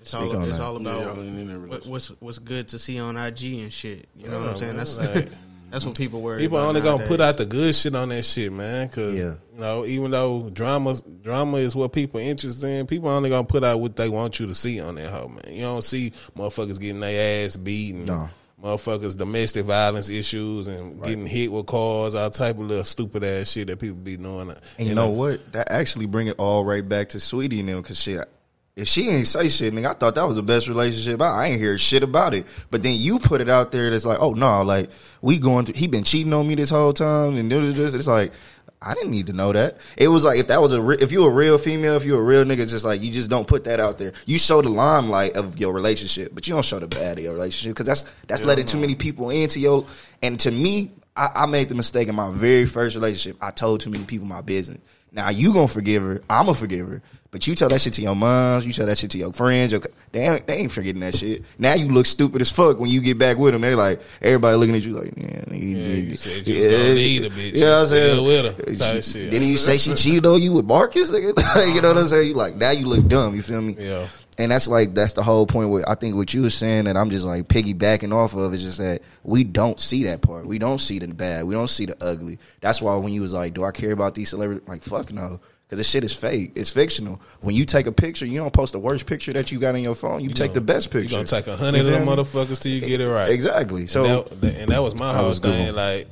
It's 0.00 0.14
all, 0.14 0.42
it's 0.44 0.58
that. 0.58 0.64
all 0.64 0.76
about 0.76 1.02
y'all 1.02 1.22
ain't 1.24 1.38
in 1.38 1.48
that 1.62 1.68
what, 1.68 1.86
what's 1.86 2.08
what's 2.20 2.38
good 2.38 2.68
to 2.68 2.78
see 2.78 3.00
on 3.00 3.16
IG 3.16 3.60
and 3.60 3.72
shit. 3.72 4.06
You 4.16 4.28
know 4.28 4.40
what 4.40 4.48
I'm 4.50 4.56
saying? 4.56 4.76
That's 4.76 4.96
like- 4.96 5.28
that's 5.70 5.84
what 5.84 5.96
people 5.96 6.22
worry. 6.22 6.40
People 6.42 6.58
about 6.58 6.68
only 6.68 6.80
gonna 6.80 7.06
put 7.06 7.20
out 7.20 7.36
the 7.36 7.44
good 7.46 7.74
shit 7.74 7.94
on 7.94 8.08
that 8.10 8.24
shit, 8.24 8.52
man. 8.52 8.88
Cause 8.88 9.14
Yeah. 9.14 9.34
you 9.54 9.60
know, 9.60 9.84
even 9.86 10.10
though 10.10 10.48
drama 10.50 10.96
drama 11.22 11.58
is 11.58 11.74
what 11.76 11.92
people 11.92 12.20
interested 12.20 12.66
in, 12.68 12.86
people 12.86 13.08
only 13.08 13.28
gonna 13.30 13.44
put 13.44 13.64
out 13.64 13.80
what 13.80 13.96
they 13.96 14.08
want 14.08 14.38
you 14.40 14.46
to 14.46 14.54
see 14.54 14.80
on 14.80 14.94
that 14.94 15.10
hoe, 15.10 15.28
man. 15.28 15.54
You 15.54 15.62
don't 15.62 15.82
see 15.84 16.12
motherfuckers 16.36 16.80
getting 16.80 17.00
their 17.00 17.44
ass 17.46 17.56
beaten, 17.56 18.04
No. 18.06 18.28
Motherfuckers 18.62 19.16
domestic 19.16 19.64
violence 19.64 20.08
issues 20.08 20.66
and 20.66 21.02
getting 21.02 21.26
hit 21.26 21.52
with 21.52 21.66
cars, 21.66 22.14
all 22.14 22.30
type 22.30 22.56
of 22.56 22.62
little 22.62 22.84
stupid 22.84 23.22
ass 23.24 23.52
shit 23.52 23.68
that 23.68 23.78
people 23.78 23.96
be 23.96 24.16
doing. 24.16 24.52
And 24.78 24.88
you 24.88 24.94
know 24.94 25.10
what? 25.10 25.52
That 25.52 25.70
actually 25.70 26.06
bring 26.06 26.26
it 26.26 26.36
all 26.38 26.64
right 26.64 26.86
back 26.86 27.10
to 27.10 27.20
Sweetie 27.20 27.60
and 27.60 27.68
them 27.68 27.82
because 27.82 28.00
shit. 28.00 28.28
If 28.74 28.86
she 28.86 29.08
ain't 29.08 29.26
say 29.26 29.48
shit, 29.48 29.74
nigga, 29.74 29.90
I 29.90 29.92
thought 29.94 30.14
that 30.14 30.22
was 30.22 30.36
the 30.36 30.42
best 30.42 30.68
relationship. 30.68 31.20
I, 31.20 31.26
I 31.26 31.46
ain't 31.48 31.60
hear 31.60 31.76
shit 31.78 32.04
about 32.04 32.32
it. 32.32 32.46
But 32.70 32.84
then 32.84 32.94
you 32.96 33.18
put 33.18 33.40
it 33.40 33.48
out 33.48 33.72
there 33.72 33.90
that's 33.90 34.04
like, 34.04 34.20
oh 34.20 34.34
no, 34.34 34.62
like 34.62 34.90
we 35.20 35.38
going 35.38 35.66
through. 35.66 35.74
He 35.74 35.88
been 35.88 36.04
cheating 36.04 36.32
on 36.32 36.46
me 36.46 36.54
this 36.54 36.70
whole 36.70 36.92
time, 36.92 37.36
and 37.36 37.50
this. 37.50 37.94
It's 37.94 38.06
like 38.06 38.32
I 38.80 38.94
didn't 38.94 39.10
need 39.10 39.26
to 39.26 39.32
know 39.32 39.52
that. 39.52 39.78
It 39.96 40.08
was 40.08 40.24
like 40.24 40.38
if 40.38 40.48
that 40.48 40.60
was 40.60 40.72
a 40.72 40.80
re- 40.80 40.98
if 41.00 41.10
you 41.10 41.24
a 41.24 41.30
real 41.30 41.58
female, 41.58 41.96
if 41.96 42.04
you 42.04 42.16
a 42.16 42.22
real 42.22 42.44
nigga, 42.44 42.68
just 42.68 42.84
like 42.84 43.02
you 43.02 43.10
just 43.10 43.28
don't 43.28 43.46
put 43.46 43.64
that 43.64 43.80
out 43.80 43.98
there. 43.98 44.12
You 44.26 44.38
show 44.38 44.62
the 44.62 44.68
limelight 44.68 45.36
of 45.36 45.58
your 45.58 45.72
relationship, 45.72 46.32
but 46.32 46.46
you 46.46 46.54
don't 46.54 46.64
show 46.64 46.78
the 46.78 46.86
bad 46.86 47.18
of 47.18 47.24
your 47.24 47.34
relationship 47.34 47.74
because 47.74 47.86
that's 47.86 48.04
that's 48.28 48.44
letting 48.44 48.66
too 48.66 48.78
many 48.78 48.94
people 48.94 49.30
into 49.30 49.58
your. 49.58 49.84
And 50.22 50.38
to 50.40 50.50
me, 50.50 50.92
I, 51.16 51.30
I 51.34 51.46
made 51.46 51.68
the 51.68 51.74
mistake 51.74 52.06
in 52.08 52.14
my 52.14 52.30
very 52.30 52.66
first 52.66 52.94
relationship. 52.94 53.36
I 53.42 53.50
told 53.50 53.80
too 53.80 53.90
many 53.90 54.04
people 54.04 54.26
my 54.26 54.42
business. 54.42 54.80
Now 55.10 55.30
you 55.30 55.52
gonna 55.52 55.68
forgive 55.68 56.02
her. 56.02 56.22
I'm 56.30 56.46
gonna 56.46 56.54
forgive 56.54 56.86
her. 56.88 57.02
But 57.30 57.46
you 57.46 57.54
tell 57.54 57.68
that 57.68 57.80
shit 57.82 57.92
to 57.94 58.02
your 58.02 58.16
moms, 58.16 58.66
you 58.66 58.72
tell 58.72 58.86
that 58.86 58.96
shit 58.96 59.10
to 59.10 59.18
your 59.18 59.34
friends, 59.34 59.70
your, 59.70 59.82
they, 60.12 60.26
ain't, 60.26 60.46
they 60.46 60.54
ain't 60.54 60.72
forgetting 60.72 61.00
that 61.02 61.14
shit. 61.14 61.44
Now 61.58 61.74
you 61.74 61.88
look 61.88 62.06
stupid 62.06 62.40
as 62.40 62.50
fuck 62.50 62.80
when 62.80 62.88
you 62.88 63.02
get 63.02 63.18
back 63.18 63.36
with 63.36 63.52
them. 63.52 63.60
They're 63.60 63.76
like, 63.76 64.00
everybody 64.22 64.56
looking 64.56 64.74
at 64.74 64.82
you 64.82 64.94
like, 64.94 65.12
yeah, 65.14 65.40
nigga, 65.42 65.60
Yeah, 65.60 65.94
you 65.94 66.16
said 66.16 66.46
you 66.46 66.54
yeah, 66.54 66.70
gonna 66.70 66.94
leave 66.94 67.22
the 67.24 67.28
bitch. 67.28 67.54
You 67.56 67.64
know 67.64 67.70
what 67.70 67.76
I'm 67.76 67.82
You 67.82 67.88
saying? 67.88 68.24
with 68.24 68.80
her, 68.80 69.02
shit. 69.02 69.30
Didn't 69.30 69.48
you 69.48 69.58
say 69.58 69.76
she 69.76 69.94
cheated 69.94 70.24
on 70.24 70.40
you 70.40 70.54
with 70.54 70.64
Marcus? 70.64 71.10
Nigga? 71.10 71.34
Like, 71.58 71.74
you 71.74 71.80
know 71.80 71.88
what 71.88 71.98
I'm 71.98 72.04
uh-huh. 72.04 72.06
saying? 72.08 72.28
You 72.28 72.34
like, 72.34 72.56
now 72.56 72.70
you 72.70 72.86
look 72.86 73.06
dumb, 73.08 73.34
you 73.34 73.42
feel 73.42 73.60
me? 73.60 73.74
Yeah. 73.78 74.06
And 74.38 74.52
that's 74.52 74.68
like 74.68 74.94
that's 74.94 75.14
the 75.14 75.22
whole 75.22 75.46
point. 75.46 75.70
Where 75.70 75.86
I 75.88 75.96
think 75.96 76.14
what 76.14 76.32
you 76.32 76.42
were 76.42 76.50
saying 76.50 76.84
that 76.84 76.96
I'm 76.96 77.10
just 77.10 77.24
like 77.24 77.48
piggybacking 77.48 78.14
off 78.14 78.34
of 78.34 78.54
is 78.54 78.62
just 78.62 78.78
that 78.78 79.02
we 79.24 79.42
don't 79.42 79.80
see 79.80 80.04
that 80.04 80.22
part. 80.22 80.46
We 80.46 80.58
don't 80.58 80.78
see 80.78 81.00
the 81.00 81.08
bad. 81.08 81.44
We 81.44 81.54
don't 81.54 81.68
see 81.68 81.86
the 81.86 81.96
ugly. 82.00 82.38
That's 82.60 82.80
why 82.80 82.94
when 82.96 83.12
you 83.12 83.20
was 83.20 83.32
like, 83.32 83.54
"Do 83.54 83.64
I 83.64 83.72
care 83.72 83.90
about 83.90 84.14
these 84.14 84.28
celebrities?" 84.28 84.68
Like, 84.68 84.84
fuck 84.84 85.12
no, 85.12 85.40
because 85.68 85.78
this 85.80 85.88
shit 85.90 86.02
is 86.02 86.14
fake. 86.14 86.52
It's 86.54 86.70
fictional. 86.70 87.20
When 87.42 87.54
you 87.54 87.66
take 87.66 87.86
a 87.86 87.92
picture, 87.92 88.24
you 88.24 88.38
don't 88.38 88.52
post 88.52 88.72
the 88.72 88.78
worst 88.78 89.04
picture 89.06 89.34
that 89.34 89.52
you 89.52 89.58
got 89.58 89.74
in 89.74 89.82
your 89.82 89.94
phone. 89.94 90.20
You, 90.22 90.30
take 90.30 90.54
the 90.54 90.62
best 90.62 90.90
picture. 90.90 91.16
You 91.16 91.22
picture. 91.22 91.42
gonna 91.42 91.42
take 91.42 91.46
a 91.46 91.56
hundred 91.56 91.80
of 91.80 91.86
them 91.86 92.06
motherfuckers 92.06 92.60
till 92.60 92.72
you 92.72 92.80
get 92.80 93.00
it 93.02 93.08
right. 93.10 93.30
Exactly. 93.30 93.86
So 93.86 94.24
and 94.30 94.40
that, 94.42 94.56
and 94.56 94.70
that 94.72 94.82
was 94.82 94.94
my 94.94 95.12
whole 95.16 95.26
was 95.28 95.40
good 95.40 95.52
thing. 95.54 95.74
Like 95.74 96.08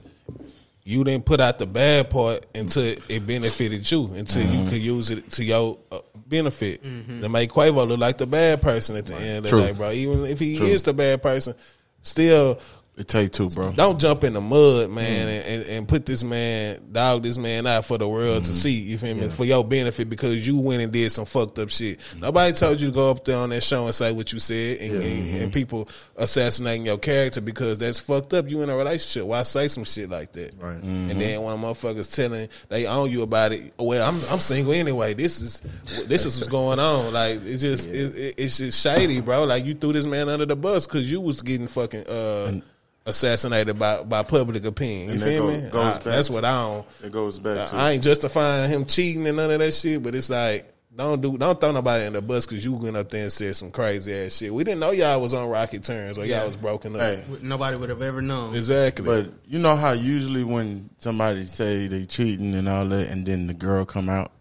you 0.85 1.03
didn't 1.03 1.25
put 1.25 1.41
out 1.41 1.59
the 1.59 1.67
bad 1.67 2.11
part 2.11 2.47
until 2.55 2.85
it 3.09 3.27
benefited 3.27 3.91
you, 3.91 4.05
until 4.15 4.43
Mm-hmm. 4.45 4.63
you 4.65 4.71
could 4.71 4.79
use 4.81 5.11
it 5.11 5.29
to 5.33 5.45
your 5.45 5.79
uh, 5.91 5.99
benefit. 6.29 6.83
To 6.83 7.29
make 7.29 7.51
Quavo 7.51 7.89
look 7.89 7.99
like 7.99 8.19
the 8.19 8.27
bad 8.27 8.61
person 8.61 8.95
at 8.97 9.07
the 9.07 9.17
end 9.17 9.39
of 9.39 9.43
the 9.45 9.49
True. 9.51 9.61
day, 9.63 9.73
bro. 9.73 9.91
Even 9.91 10.27
if 10.27 10.39
he 10.39 10.57
is 10.71 10.83
the 10.83 10.93
bad 10.93 11.23
person, 11.23 11.55
still 12.03 12.61
It 12.99 13.09
take 13.09 13.31
two, 13.31 13.51
bro. 13.51 13.73
don't 13.73 14.01
jump 14.01 14.25
in 14.25 14.33
the 14.33 14.41
mud, 14.41 14.89
man, 14.91 15.27
Mm. 15.29 15.47
and, 15.47 15.63
and, 15.67 15.87
put 15.89 16.07
this 16.07 16.25
man, 16.25 16.81
dog 16.93 17.23
this 17.25 17.37
man 17.37 17.67
out 17.67 17.85
for 17.85 17.99
the 17.99 18.09
world 18.09 18.43
Mm-hmm. 18.45 18.53
to 18.53 18.55
see. 18.55 18.71
You 18.73 18.97
feel 18.97 19.15
me? 19.15 19.29
For 19.29 19.45
your 19.45 19.63
benefit 19.65 20.09
because 20.09 20.47
you 20.49 20.59
went 20.59 20.81
and 20.81 20.91
did 20.91 21.13
some 21.13 21.27
fucked 21.27 21.59
up 21.59 21.69
shit. 21.69 22.01
Nobody 22.19 22.55
told 22.55 22.81
you 22.81 22.87
to 22.89 22.95
go 22.95 23.11
up 23.11 23.23
there 23.27 23.37
on 23.37 23.51
that 23.51 23.63
show 23.63 23.85
and 23.85 23.95
say 23.95 24.13
what 24.13 24.33
you 24.33 24.39
said, 24.39 24.79
and, 24.81 24.95
and, 24.95 25.03
Mm-hmm. 25.03 25.43
and 25.43 25.53
people 25.53 25.89
assassinating 26.17 26.87
your 26.87 26.97
character 26.97 27.43
because 27.43 27.79
that's 27.79 28.01
fucked 28.01 28.33
up. 28.33 28.49
You 28.49 28.63
in 28.63 28.71
a 28.71 28.77
relationship. 28.77 29.27
Why 29.29 29.43
say 29.43 29.69
some 29.69 29.85
shit 29.85 30.09
like 30.09 30.33
that? 30.33 30.55
Right. 30.59 30.83
And 30.83 31.11
then 31.21 31.43
when 31.43 31.55
motherfuckers 31.59 32.15
telling 32.15 32.49
they 32.71 32.87
own 32.87 33.11
you 33.11 33.23
about 33.23 33.53
it, 33.53 33.75
well, 33.79 34.09
I'm 34.09 34.19
I'm 34.31 34.41
single 34.41 34.73
anyway. 34.73 35.13
This 35.13 35.43
is 35.43 35.61
this 36.07 36.25
is 36.25 36.39
what's 36.39 36.49
going 36.49 36.79
on. 36.79 37.13
Like 37.13 37.41
it's 37.45 37.61
just 37.61 37.89
it, 37.89 38.17
it, 38.17 38.35
it's 38.39 38.57
just 38.57 38.81
shady, 38.83 39.21
bro. 39.21 39.45
Like 39.45 39.67
you 39.67 39.75
threw 39.75 39.93
this 39.93 40.07
man 40.07 40.31
under 40.31 40.47
the 40.47 40.57
bus 40.57 40.87
because 40.87 41.13
you 41.13 41.21
was 41.21 41.43
getting 41.43 41.67
fucking 41.69 42.07
uh, 42.07 42.61
assassinated 43.07 43.79
by 43.79 44.03
by 44.03 44.23
public 44.23 44.65
opinion. 44.65 45.07
You 45.09 45.13
And 45.15 45.23
feel 45.23 45.47
go- 45.47 45.53
me? 45.61 45.71
goes 45.71 45.75
I- 45.87 45.93
back 45.95 46.03
that's 46.05 46.27
to- 46.29 46.33
what 46.35 46.45
I 46.45 46.53
don't. 46.63 46.87
It 47.05 47.13
goes 47.13 47.39
back 47.39 47.69
to 47.71 47.77
I 47.77 47.93
ain't 47.93 48.05
justifying 48.05 48.71
him 48.71 48.85
cheating 48.85 49.27
and 49.27 49.37
none 49.37 49.51
of 49.51 49.59
that 49.61 49.73
shit, 49.73 50.03
but 50.03 50.15
it's 50.15 50.29
like 50.31 50.69
don't 50.95 51.21
do 51.21 51.37
don't 51.37 51.61
throw 51.61 51.73
nobody 51.73 52.07
in 52.07 52.15
the 52.15 52.23
bus 52.23 52.47
because 52.47 52.65
you 52.65 52.73
went 52.73 52.97
up 52.97 53.11
there 53.11 53.23
and 53.25 53.33
said 53.33 53.55
some 53.55 53.71
crazy 53.71 54.15
ass 54.15 54.33
shit. 54.37 54.53
We 54.53 54.65
didn't 54.65 54.81
know 54.81 54.93
y'all 54.93 55.21
was 55.21 55.35
on 55.35 55.49
rocky 55.49 55.79
terms 55.79 56.19
or 56.19 56.25
Yeah. 56.25 56.39
y'all 56.39 56.47
was 56.47 56.57
broken 56.57 56.95
up. 56.97 57.03
Hey, 57.03 57.23
Nobody 57.43 57.77
would 57.77 57.91
have 57.91 58.01
ever 58.03 58.23
known. 58.23 58.55
Exactly. 58.57 59.05
but 59.05 59.27
you 59.47 59.59
know 59.59 59.77
how 59.77 59.93
usually 59.93 60.43
when 60.43 60.89
somebody 60.99 61.45
say 61.45 61.87
they 61.87 62.07
cheating 62.07 62.55
and 62.55 62.67
all 62.69 62.87
that, 62.87 63.11
and 63.11 63.27
then 63.27 63.47
the 63.47 63.53
girl 63.55 63.85
come 63.85 64.09
out, 64.09 64.33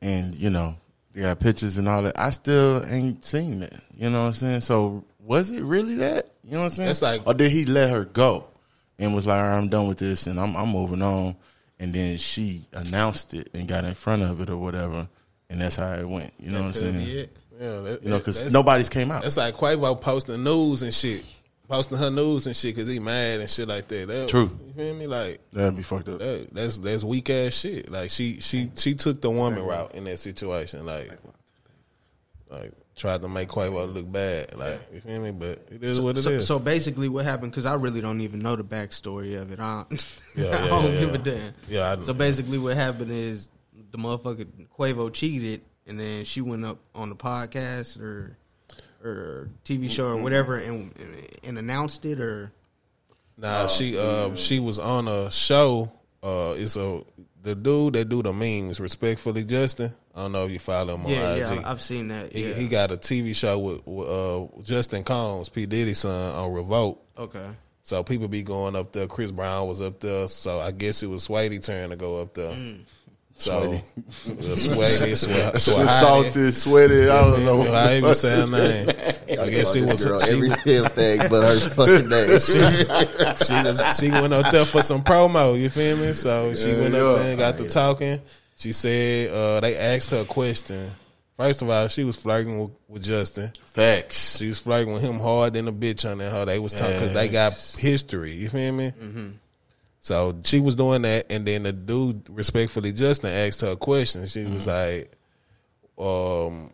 and 0.00 0.34
you 0.34 0.48
know 0.50 0.74
they 1.12 1.20
got 1.20 1.38
pictures 1.38 1.76
and 1.78 1.86
all 1.88 2.02
that, 2.02 2.18
I 2.18 2.30
still 2.30 2.82
ain't 2.88 3.22
seen 3.24 3.60
that. 3.60 3.74
You 3.96 4.08
know 4.10 4.22
what 4.22 4.28
I'm 4.28 4.34
saying? 4.34 4.60
So 4.62 5.04
was 5.20 5.50
it 5.50 5.62
really 5.62 5.96
that? 5.96 6.30
You 6.44 6.52
know 6.52 6.58
what 6.58 6.64
I'm 6.64 6.70
saying? 6.70 6.90
It's 6.90 7.02
like- 7.02 7.26
or 7.26 7.34
did 7.34 7.50
he 7.50 7.64
let 7.64 7.90
her 7.90 8.04
go 8.04 8.44
and 8.98 9.14
was 9.14 9.26
like, 9.26 9.38
All 9.42 9.48
right, 9.48 9.56
I'm 9.58 9.68
done 9.68 9.88
with 9.88 9.98
this 9.98 10.26
and 10.26 10.38
I'm 10.38 10.54
I'm 10.56 10.68
moving 10.68 11.02
on, 11.02 11.36
and 11.80 11.92
then 11.92 12.16
she 12.18 12.64
announced 12.72 13.34
it 13.34 13.48
and 13.54 13.66
got 13.66 13.84
in 13.84 13.94
front 13.94 14.22
of 14.22 14.40
it 14.40 14.50
or 14.50 14.56
whatever, 14.56 15.08
and 15.50 15.60
that's 15.60 15.76
how 15.76 15.92
it 15.94 16.08
went. 16.08 16.32
You 16.38 16.50
know 16.50 16.60
what 16.60 16.66
I'm 16.68 16.72
saying? 16.74 17.00
yeah, 17.00 17.80
that, 17.80 18.00
You 18.02 18.10
know, 18.10 18.18
because 18.18 18.36
that's- 18.36 18.52
nobody's 18.52 18.88
came 18.88 19.10
out. 19.10 19.22
That's 19.22 19.36
like 19.36 19.54
Quavo 19.54 20.00
posting 20.00 20.42
news 20.44 20.82
and 20.82 20.92
shit, 20.92 21.24
posting 21.68 21.96
her 21.98 22.10
news 22.10 22.46
and 22.46 22.54
shit 22.54 22.74
because 22.74 22.88
he 22.88 22.98
mad 22.98 23.40
and 23.40 23.48
shit 23.48 23.66
like 23.66 23.88
that. 23.88 24.08
that 24.08 24.28
True. 24.28 24.50
You 24.66 24.72
feel 24.76 24.94
me? 24.94 25.06
Like 25.06 25.40
That'd 25.52 25.76
be 25.76 25.82
fucked 25.82 26.08
up. 26.10 26.18
that, 26.18 26.48
that's 26.52 26.78
that's 26.78 27.04
weak 27.04 27.30
ass 27.30 27.54
shit. 27.54 27.90
Like 27.90 28.10
she 28.10 28.38
she 28.40 28.70
she 28.76 28.94
took 28.94 29.20
the 29.22 29.30
woman 29.30 29.62
route 29.64 29.94
in 29.94 30.04
that 30.04 30.18
situation. 30.18 30.84
Like 30.84 31.10
like 32.50 32.72
tried 32.96 33.22
to 33.22 33.28
make 33.28 33.48
Quavo 33.48 33.92
look 33.92 34.10
bad. 34.10 34.54
Like 34.56 34.80
you 34.92 35.00
feel 35.00 35.20
me? 35.20 35.30
But 35.32 35.66
it 35.70 35.82
is 35.82 36.00
what 36.00 36.10
it 36.16 36.18
is. 36.18 36.24
so, 36.24 36.40
so 36.40 36.58
basically, 36.58 37.08
what 37.08 37.24
happened? 37.24 37.52
Because 37.52 37.66
I 37.66 37.74
really 37.74 38.00
don't 38.00 38.20
even 38.20 38.40
know 38.40 38.56
the 38.56 38.64
backstory 38.64 39.40
of 39.40 39.52
it. 39.52 39.58
I 39.60 39.84
don't, 39.88 40.20
Yeah, 40.36 40.50
I 40.64 40.68
don't 40.68 40.92
yeah, 40.94 41.00
give 41.00 41.08
yeah. 41.10 41.14
a 41.14 41.18
damn. 41.18 41.54
Yeah, 41.68 41.96
I- 41.98 42.00
so 42.02 42.12
basically, 42.14 42.58
what 42.58 42.76
happened 42.76 43.10
is 43.10 43.50
the 43.90 43.98
motherfucker 43.98 44.46
Quavo 44.78 45.12
cheated, 45.12 45.62
and 45.86 45.98
then 45.98 46.24
she 46.24 46.40
went 46.40 46.64
up 46.64 46.78
on 46.94 47.08
the 47.08 47.16
podcast 47.16 48.00
or 48.00 48.36
or 49.02 49.50
TV 49.64 49.90
show 49.90 50.08
or 50.08 50.22
whatever, 50.22 50.56
and 50.58 50.94
and 51.44 51.58
announced 51.58 52.04
it 52.04 52.20
or 52.20 52.52
Nah, 53.36 53.66
she 53.66 53.98
uh 53.98 54.34
she 54.36 54.60
was 54.60 54.78
on 54.78 55.08
a 55.08 55.30
show. 55.30 55.92
Uh, 56.22 56.54
it's 56.56 56.76
a 56.76 57.02
the 57.44 57.54
dude 57.54 57.92
that 57.92 58.08
do 58.08 58.22
the 58.22 58.32
memes. 58.32 58.80
Respectfully, 58.80 59.44
Justin. 59.44 59.92
I 60.14 60.22
don't 60.22 60.32
know 60.32 60.46
if 60.46 60.50
you 60.50 60.58
follow 60.58 60.94
him 60.94 61.06
on 61.06 61.12
yeah, 61.12 61.34
IG. 61.34 61.60
yeah, 61.60 61.70
I've 61.70 61.82
seen 61.82 62.08
that. 62.08 62.32
he, 62.32 62.48
Yeah, 62.48 62.54
he 62.54 62.66
got 62.66 62.90
a 62.90 62.96
TV 62.96 63.34
show 63.36 63.58
with, 63.58 63.86
with 63.86 64.08
uh, 64.08 64.46
Justin 64.62 65.04
Combs, 65.04 65.48
P 65.48 65.66
Diddy's 65.66 65.98
son, 65.98 66.34
on 66.34 66.52
Revolt. 66.52 67.04
okay. 67.16 67.46
So 67.86 68.02
people 68.02 68.28
be 68.28 68.42
going 68.42 68.76
up 68.76 68.92
there. 68.92 69.06
Chris 69.06 69.30
Brown 69.30 69.68
was 69.68 69.82
up 69.82 70.00
there. 70.00 70.26
So 70.26 70.58
I 70.58 70.70
guess 70.70 71.02
it 71.02 71.06
was 71.06 71.24
Swade's 71.24 71.66
turn 71.66 71.90
to 71.90 71.96
go 71.96 72.18
up 72.18 72.32
there. 72.32 72.56
So 73.36 73.80
Swady, 74.56 74.56
Swady, 74.56 75.14
salty, 75.58 76.52
sweaty. 76.52 77.08
I 77.08 77.20
don't 77.20 77.44
know. 77.44 77.62
I 77.62 77.96
even 77.96 78.14
saying 78.14 78.50
name. 78.50 78.88
I 79.40 79.50
guess 79.50 79.74
it 79.74 79.82
was 79.82 80.04
girl, 80.04 80.20
she, 80.20 80.32
every 80.34 80.48
damn 80.64 80.84
thing 80.90 81.18
but 81.28 81.42
her 81.42 81.68
fucking 81.70 82.08
name. 82.08 82.38
she 82.38 83.54
was 83.54 83.98
she 83.98 84.10
went 84.10 84.32
up 84.32 84.52
there 84.52 84.64
for 84.64 84.82
some 84.82 85.02
promo. 85.02 85.60
You 85.60 85.68
feel 85.68 85.96
me? 85.96 86.12
So 86.12 86.54
she 86.54 86.72
went 86.72 86.94
up 86.94 87.18
there 87.18 87.30
and 87.30 87.38
got 87.38 87.58
to 87.58 87.68
talking. 87.68 88.20
She 88.56 88.72
said 88.72 89.30
uh, 89.32 89.60
they 89.60 89.76
asked 89.76 90.10
her 90.12 90.20
a 90.20 90.24
question. 90.24 90.90
First 91.36 91.62
of 91.62 91.68
all, 91.68 91.88
she 91.88 92.04
was 92.04 92.16
flirting 92.16 92.60
with, 92.60 92.70
with 92.86 93.02
Justin. 93.02 93.50
Facts. 93.72 94.36
She 94.36 94.46
was 94.46 94.60
flirting 94.60 94.92
with 94.92 95.02
him 95.02 95.18
hard 95.18 95.54
than 95.54 95.66
a 95.66 95.72
bitch 95.72 96.08
on 96.08 96.18
that. 96.18 96.30
How 96.30 96.44
they 96.44 96.60
was 96.60 96.72
talking 96.72 96.94
because 96.94 97.12
they 97.12 97.28
got 97.28 97.54
history. 97.76 98.30
You 98.30 98.48
feel 98.48 98.72
me? 98.72 98.92
So 100.04 100.38
she 100.44 100.60
was 100.60 100.74
doing 100.76 101.00
that, 101.00 101.32
and 101.32 101.46
then 101.46 101.62
the 101.62 101.72
dude 101.72 102.28
respectfully 102.28 102.92
Justin 102.92 103.32
asked 103.32 103.62
her 103.62 103.68
a 103.70 103.76
question. 103.76 104.26
She 104.26 104.44
was 104.44 104.66
like, 104.66 105.10
"Um, 105.98 106.68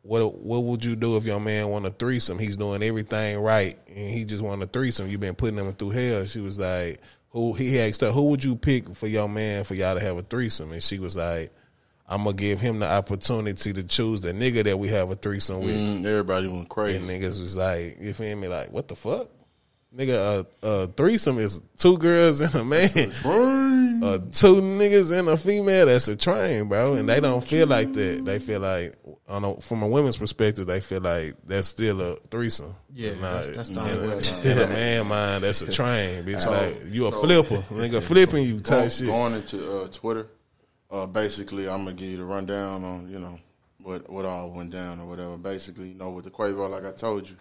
what 0.00 0.38
what 0.42 0.64
would 0.64 0.82
you 0.82 0.96
do 0.96 1.18
if 1.18 1.26
your 1.26 1.40
man 1.40 1.68
want 1.68 1.84
a 1.84 1.90
threesome? 1.90 2.38
He's 2.38 2.56
doing 2.56 2.82
everything 2.82 3.38
right, 3.38 3.78
and 3.86 4.10
he 4.10 4.24
just 4.24 4.42
want 4.42 4.62
a 4.62 4.66
threesome. 4.66 5.10
You've 5.10 5.20
been 5.20 5.34
putting 5.34 5.58
him 5.58 5.70
through 5.74 5.90
hell." 5.90 6.24
She 6.24 6.40
was 6.40 6.58
like, 6.58 7.02
"Who?" 7.32 7.52
He 7.52 7.78
asked 7.78 8.00
her, 8.00 8.10
"Who 8.10 8.22
would 8.30 8.42
you 8.42 8.56
pick 8.56 8.96
for 8.96 9.08
your 9.08 9.28
man 9.28 9.64
for 9.64 9.74
y'all 9.74 9.94
to 9.94 10.00
have 10.00 10.16
a 10.16 10.22
threesome?" 10.22 10.72
And 10.72 10.82
she 10.82 10.98
was 10.98 11.14
like. 11.16 11.52
I'm 12.04 12.24
gonna 12.24 12.36
give 12.36 12.60
him 12.60 12.80
the 12.80 12.90
opportunity 12.90 13.72
to 13.72 13.82
choose 13.84 14.20
the 14.20 14.32
nigga 14.32 14.64
that 14.64 14.78
we 14.78 14.88
have 14.88 15.10
a 15.10 15.14
threesome 15.14 15.60
with. 15.60 15.74
Mm, 15.74 16.04
everybody 16.04 16.46
went 16.48 16.58
And 16.58 16.68
crazy. 16.68 16.98
niggas 16.98 17.38
was 17.40 17.56
like, 17.56 17.96
you 18.00 18.12
feel 18.12 18.36
me? 18.36 18.48
Like, 18.48 18.70
what 18.70 18.88
the 18.88 18.96
fuck? 18.96 19.30
Nigga, 19.96 20.46
a, 20.62 20.66
a 20.66 20.86
threesome 20.88 21.38
is 21.38 21.62
two 21.76 21.98
girls 21.98 22.40
and 22.40 22.54
a 22.54 22.64
man. 22.64 22.88
Uh, 24.02 24.18
two 24.32 24.56
niggas 24.60 25.16
and 25.16 25.28
a 25.28 25.36
female, 25.36 25.86
that's 25.86 26.08
a 26.08 26.16
train, 26.16 26.66
bro. 26.66 26.94
And 26.94 27.08
they 27.08 27.20
don't 27.20 27.44
feel 27.44 27.66
like 27.68 27.92
that. 27.92 28.24
They 28.24 28.38
feel 28.38 28.60
like, 28.60 28.94
on 29.28 29.44
a, 29.44 29.60
from 29.60 29.82
a 29.82 29.86
women's 29.86 30.16
perspective, 30.16 30.66
they 30.66 30.80
feel 30.80 31.02
like 31.02 31.34
that's 31.46 31.68
still 31.68 32.00
a 32.00 32.16
threesome. 32.30 32.74
Yeah, 32.92 33.12
Nah, 33.14 33.34
that's, 33.34 33.48
that's 33.50 33.68
the 33.68 33.80
in, 33.80 33.90
only 33.90 34.08
way. 34.08 34.22
in 34.50 34.58
a 34.58 34.66
man 34.66 35.06
mind, 35.06 35.44
that's 35.44 35.62
a 35.62 35.70
train, 35.70 36.22
bitch. 36.24 36.46
Like, 36.46 36.82
you 36.92 37.06
a 37.06 37.12
flipper. 37.12 37.58
Nigga 37.70 38.02
flipping 38.08 38.44
you 38.44 38.52
Going, 38.60 38.62
type 38.62 38.92
shit. 38.92 39.06
going 39.06 39.34
into 39.34 39.72
uh, 39.82 39.88
Twitter, 39.88 40.26
uh, 40.90 41.06
basically, 41.06 41.68
I'm 41.68 41.84
gonna 41.84 41.94
give 41.96 42.08
you 42.08 42.16
the 42.18 42.24
rundown 42.24 42.82
on 42.84 43.08
you 43.10 43.18
know 43.18 43.38
what 43.82 44.10
what 44.10 44.24
all 44.24 44.52
went 44.52 44.72
down 44.72 45.00
or 45.00 45.06
whatever. 45.08 45.38
Basically, 45.38 45.88
you 45.88 45.94
know, 45.98 46.10
with 46.10 46.24
the 46.24 46.30
Quavo, 46.30 46.68
like 46.68 46.84
I 46.84 46.92
told 46.92 47.28
you, 47.28 47.36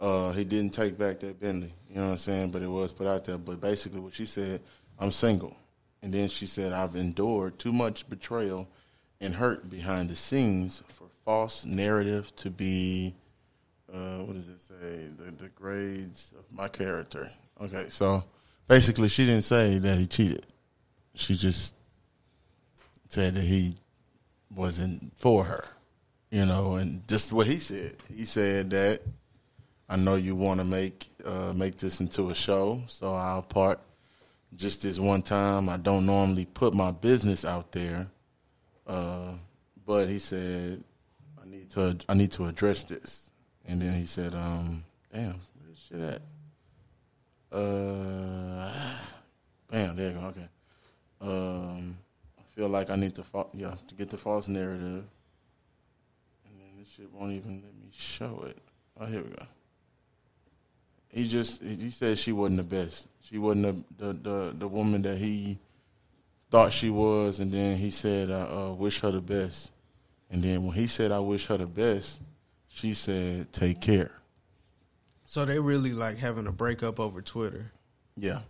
uh, 0.00 0.32
he 0.32 0.44
didn't 0.44 0.70
take 0.70 0.96
back 0.96 1.20
that 1.20 1.40
Bentley. 1.40 1.74
You 1.88 1.96
know 1.96 2.06
what 2.06 2.12
I'm 2.12 2.18
saying? 2.18 2.50
But 2.50 2.62
it 2.62 2.68
was 2.68 2.92
put 2.92 3.06
out 3.06 3.24
there. 3.24 3.38
But 3.38 3.60
basically, 3.60 4.00
what 4.00 4.14
she 4.14 4.26
said, 4.26 4.60
I'm 4.98 5.12
single, 5.12 5.56
and 6.02 6.12
then 6.12 6.28
she 6.28 6.46
said, 6.46 6.72
I've 6.72 6.96
endured 6.96 7.58
too 7.58 7.72
much 7.72 8.08
betrayal 8.08 8.68
and 9.20 9.34
hurt 9.34 9.68
behind 9.68 10.08
the 10.08 10.16
scenes 10.16 10.82
for 10.88 11.08
false 11.24 11.64
narrative 11.64 12.34
to 12.36 12.50
be. 12.50 13.14
Uh, 13.92 14.18
what 14.18 14.34
does 14.36 14.48
it 14.48 14.60
say? 14.60 15.08
The, 15.16 15.30
the 15.42 15.48
grades 15.48 16.32
of 16.38 16.44
my 16.54 16.68
character. 16.68 17.30
Okay, 17.60 17.86
so 17.88 18.22
basically, 18.68 19.08
she 19.08 19.26
didn't 19.26 19.44
say 19.44 19.78
that 19.78 19.98
he 19.98 20.06
cheated. 20.06 20.46
She 21.14 21.36
just 21.36 21.74
said 23.08 23.34
that 23.34 23.42
he 23.42 23.76
wasn't 24.54 25.12
for 25.16 25.44
her, 25.44 25.64
you 26.30 26.44
know, 26.44 26.74
and 26.74 27.06
just 27.08 27.32
what 27.32 27.46
he 27.46 27.58
said. 27.58 27.96
He 28.14 28.24
said 28.24 28.70
that 28.70 29.00
I 29.88 29.96
know 29.96 30.16
you 30.16 30.34
want 30.34 30.60
to 30.60 30.66
make 30.66 31.10
uh, 31.24 31.52
make 31.54 31.78
this 31.78 32.00
into 32.00 32.28
a 32.28 32.34
show, 32.34 32.82
so 32.88 33.14
I'll 33.14 33.42
part 33.42 33.80
just 34.54 34.82
this 34.82 34.98
one 34.98 35.22
time. 35.22 35.68
I 35.68 35.78
don't 35.78 36.04
normally 36.04 36.44
put 36.44 36.74
my 36.74 36.90
business 36.90 37.44
out 37.44 37.72
there, 37.72 38.06
uh, 38.86 39.32
but 39.86 40.08
he 40.08 40.18
said 40.18 40.84
I 41.42 41.46
need 41.48 41.70
to 41.70 41.96
I 42.08 42.14
need 42.14 42.32
to 42.32 42.46
address 42.46 42.84
this, 42.84 43.30
and 43.66 43.80
then 43.80 43.94
he 43.94 44.04
said, 44.04 44.34
um, 44.34 44.84
damn, 45.12 45.40
where's 45.62 45.78
shit 45.88 46.00
at? 46.00 46.22
Uh, 47.50 48.94
bam, 49.70 49.96
there 49.96 50.10
you 50.10 50.18
go. 50.18 50.26
Okay. 50.26 50.48
Um, 51.20 51.96
I 52.38 52.42
feel 52.54 52.68
like 52.68 52.90
I 52.90 52.96
need 52.96 53.14
to 53.14 53.22
fa- 53.22 53.46
yeah 53.54 53.74
to 53.88 53.94
get 53.94 54.10
the 54.10 54.18
false 54.18 54.48
narrative, 54.48 55.04
and 56.44 56.60
then 56.60 56.78
this 56.78 56.88
shit 56.94 57.10
won't 57.10 57.32
even 57.32 57.62
let 57.64 57.74
me 57.74 57.90
show 57.90 58.44
it. 58.46 58.58
Oh, 59.00 59.06
here 59.06 59.22
we 59.22 59.30
go. 59.30 59.46
He 61.10 61.28
just 61.28 61.62
he 61.62 61.90
said 61.90 62.18
she 62.18 62.32
wasn't 62.32 62.58
the 62.58 62.76
best. 62.76 63.06
She 63.20 63.38
wasn't 63.38 63.98
the 63.98 64.04
the 64.04 64.12
the, 64.12 64.54
the 64.58 64.68
woman 64.68 65.02
that 65.02 65.18
he 65.18 65.58
thought 66.50 66.72
she 66.72 66.90
was, 66.90 67.38
and 67.38 67.50
then 67.50 67.76
he 67.76 67.90
said, 67.90 68.30
"I 68.30 68.42
uh, 68.42 68.72
wish 68.72 69.00
her 69.00 69.10
the 69.10 69.20
best." 69.20 69.70
And 70.30 70.42
then 70.42 70.64
when 70.64 70.74
he 70.74 70.86
said, 70.86 71.12
"I 71.12 71.18
wish 71.20 71.46
her 71.46 71.56
the 71.56 71.66
best," 71.66 72.20
she 72.68 72.94
said, 72.94 73.52
"Take 73.52 73.80
care." 73.80 74.12
So 75.24 75.44
they 75.44 75.58
really 75.58 75.92
like 75.92 76.18
having 76.18 76.46
a 76.46 76.52
breakup 76.52 76.98
over 76.98 77.20
Twitter. 77.20 77.72
Yeah. 78.16 78.40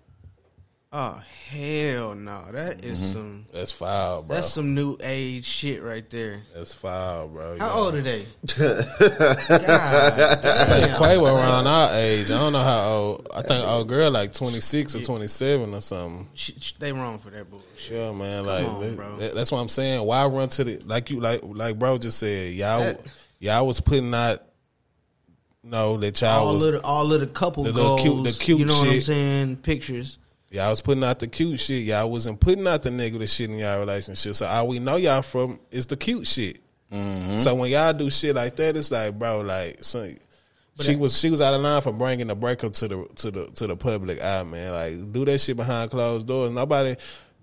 Oh 0.90 1.20
hell 1.50 2.14
no! 2.14 2.46
That 2.50 2.82
is 2.82 2.98
Mm-hmm. 3.02 3.12
some 3.12 3.46
That's 3.52 3.70
foul, 3.72 4.22
bro. 4.22 4.36
that's 4.36 4.48
some 4.50 4.74
new 4.74 4.96
age 5.02 5.44
shit 5.44 5.82
right 5.82 6.08
there. 6.08 6.44
That's 6.54 6.72
foul, 6.72 7.28
bro. 7.28 7.58
How 7.58 7.66
Yeah. 7.66 7.74
old 7.74 7.94
are 7.96 8.00
they? 8.00 8.24
God 8.56 10.40
damn. 10.40 10.96
Quavo 10.98 11.24
around 11.24 11.66
our 11.66 11.94
age. 11.94 12.30
I 12.30 12.38
don't 12.38 12.54
know 12.54 12.62
how 12.62 12.88
old. 12.88 13.28
I 13.34 13.42
think 13.42 13.66
old 13.68 13.86
girl 13.88 14.10
like 14.10 14.32
twenty 14.32 14.60
six 14.60 14.94
or 14.96 15.02
twenty 15.02 15.28
seven 15.28 15.74
or 15.74 15.82
something. 15.82 16.26
They 16.78 16.92
wrong 16.94 17.18
for 17.18 17.28
that 17.30 17.50
bullshit. 17.50 17.92
Yeah, 17.92 18.12
man. 18.12 18.46
Like 18.46 18.66
on, 18.66 19.18
that- 19.18 19.34
that's 19.34 19.52
what 19.52 19.58
I'm 19.58 19.68
saying. 19.68 20.02
Why 20.06 20.24
run 20.26 20.48
to 20.50 20.64
the 20.64 20.78
like 20.86 21.10
you 21.10 21.20
like 21.20 21.40
like 21.42 21.78
bro 21.78 21.98
just 21.98 22.18
said. 22.18 22.54
Y'all 22.54 22.80
That- 22.80 23.00
y'all 23.40 23.66
was 23.66 23.80
putting 23.80 24.14
out. 24.14 24.42
No, 25.62 25.98
that 25.98 26.18
y'all 26.22 26.46
All 26.46 26.54
was 26.54 26.64
of 26.64 26.72
the 26.72 26.80
all 26.82 27.12
of 27.12 27.20
the 27.20 27.26
couple 27.26 27.64
The 27.64 27.72
goals, 27.72 28.00
cute- 28.00 28.24
the 28.24 28.32
cute 28.32 28.58
you 28.60 28.64
know 28.64 28.72
what 28.78 28.88
I'm 28.88 29.00
saying? 29.02 29.56
Pictures. 29.56 30.16
Y'all 30.50 30.70
was 30.70 30.80
putting 30.80 31.04
out 31.04 31.18
the 31.18 31.26
cute 31.26 31.60
shit. 31.60 31.84
Y'all 31.84 32.10
wasn't 32.10 32.40
putting 32.40 32.66
out 32.66 32.82
the 32.82 32.90
negative 32.90 33.28
shit 33.28 33.50
in 33.50 33.58
y'all 33.58 33.80
relationship. 33.80 34.34
So 34.34 34.46
all 34.46 34.68
we 34.68 34.78
know 34.78 34.96
y'all 34.96 35.22
from 35.22 35.60
is 35.70 35.86
the 35.86 35.96
cute 35.96 36.26
shit. 36.26 36.58
Mm-hmm. 36.92 37.38
So 37.38 37.54
when 37.54 37.70
y'all 37.70 37.92
do 37.92 38.10
shit 38.10 38.34
like 38.34 38.56
that, 38.56 38.76
it's 38.76 38.90
like, 38.90 39.18
bro, 39.18 39.40
like, 39.42 39.84
son, 39.84 40.16
she 40.80 40.96
was 40.96 41.18
she 41.18 41.30
was 41.30 41.40
out 41.40 41.54
of 41.54 41.60
line 41.60 41.82
for 41.82 41.92
bringing 41.92 42.28
the 42.28 42.36
breakup 42.36 42.72
to 42.74 42.88
the 42.88 43.08
to 43.16 43.30
the 43.30 43.46
to 43.48 43.66
the 43.66 43.76
public 43.76 44.22
eye, 44.22 44.42
man. 44.44 44.72
Like, 44.72 45.12
do 45.12 45.24
that 45.24 45.38
shit 45.38 45.56
behind 45.56 45.90
closed 45.90 46.26
doors. 46.26 46.50
Nobody, 46.50 46.96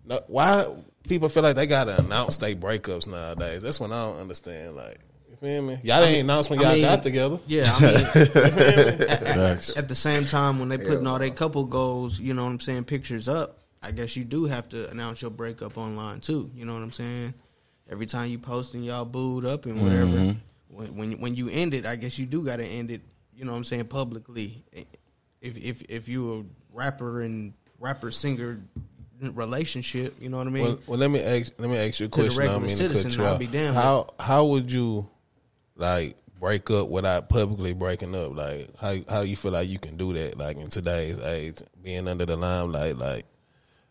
no, 0.05 0.19
why 0.27 0.65
people 1.07 1.29
feel 1.29 1.43
like 1.43 1.55
they 1.55 1.67
gotta 1.67 1.99
announce 1.99 2.37
they 2.37 2.55
breakups 2.55 3.07
nowadays? 3.07 3.61
That's 3.61 3.79
what 3.79 3.91
I 3.91 4.05
don't 4.09 4.21
understand. 4.21 4.75
Like, 4.75 4.99
you 5.41 5.47
feel 5.47 5.61
me? 5.61 5.79
Y'all 5.83 6.01
didn't 6.05 6.19
announce 6.21 6.49
when 6.49 6.59
y'all 6.59 6.73
mean, 6.73 6.81
got 6.83 7.03
together. 7.03 7.39
Yeah, 7.47 7.63
I 7.67 7.81
mean, 7.81 7.95
at, 7.95 8.15
at- 9.09 9.35
Facts. 9.35 9.77
at 9.77 9.87
the 9.87 9.95
same 9.95 10.25
time, 10.25 10.59
when 10.59 10.69
they 10.69 10.77
putting 10.77 11.05
all 11.07 11.19
their 11.19 11.29
couple 11.29 11.65
goals, 11.65 12.19
you 12.19 12.33
know 12.33 12.43
what 12.43 12.51
I'm 12.51 12.59
saying, 12.59 12.85
pictures 12.85 13.27
up, 13.27 13.59
I 13.83 13.91
guess 13.91 14.15
you 14.15 14.23
do 14.25 14.45
have 14.45 14.67
to 14.69 14.89
announce 14.89 15.21
your 15.21 15.31
breakup 15.31 15.77
online 15.77 16.19
too. 16.19 16.49
You 16.55 16.65
know 16.65 16.73
what 16.73 16.81
I'm 16.81 16.91
saying? 16.91 17.33
Every 17.89 18.05
time 18.07 18.29
you 18.29 18.39
posting 18.39 18.83
y'all 18.83 19.05
booed 19.05 19.45
up 19.45 19.65
and 19.65 19.81
whatever, 19.81 20.05
Mm-hmm. 20.11 20.75
when, 20.75 20.95
when 20.95 21.11
when 21.19 21.35
you 21.35 21.49
end 21.49 21.73
it, 21.75 21.85
I 21.85 21.95
guess 21.95 22.17
you 22.17 22.25
do 22.25 22.43
got 22.43 22.57
to 22.57 22.65
end 22.65 22.89
it. 22.91 23.01
You 23.35 23.45
know 23.45 23.51
what 23.51 23.57
I'm 23.59 23.63
saying 23.63 23.85
publicly. 23.85 24.63
If 25.41 25.55
if 25.57 25.81
if 25.87 26.09
you 26.09 26.33
a 26.39 26.75
rapper 26.75 27.21
and 27.21 27.53
rapper 27.79 28.09
singer 28.09 28.59
relationship, 29.21 30.15
you 30.19 30.29
know 30.29 30.37
what 30.37 30.47
I 30.47 30.49
mean? 30.49 30.63
Well, 30.63 30.79
well, 30.87 30.99
let 30.99 31.11
me 31.11 31.21
ask 31.21 31.53
let 31.59 31.69
me 31.69 31.77
ask 31.77 31.99
you 31.99 32.07
a 32.07 32.09
To 32.09 32.21
question. 32.21 32.47
I 32.49 32.57
mean 32.59 32.69
citizen, 32.69 33.11
to 33.11 33.17
cut 33.17 33.23
you 33.23 33.31
I'll 33.31 33.37
be 33.37 33.47
damned. 33.47 33.75
How 33.75 34.07
how 34.19 34.45
would 34.45 34.71
you 34.71 35.07
like 35.75 36.15
break 36.39 36.69
up 36.71 36.89
without 36.89 37.29
publicly 37.29 37.73
breaking 37.73 38.15
up? 38.15 38.35
Like 38.35 38.75
how 38.77 38.95
how 39.07 39.21
you 39.21 39.35
feel 39.35 39.51
like 39.51 39.69
you 39.69 39.79
can 39.79 39.97
do 39.97 40.13
that? 40.13 40.37
Like 40.37 40.57
in 40.57 40.69
today's 40.69 41.19
age, 41.19 41.61
being 41.83 42.07
under 42.07 42.25
the 42.25 42.35
limelight, 42.35 42.97
like 42.97 43.25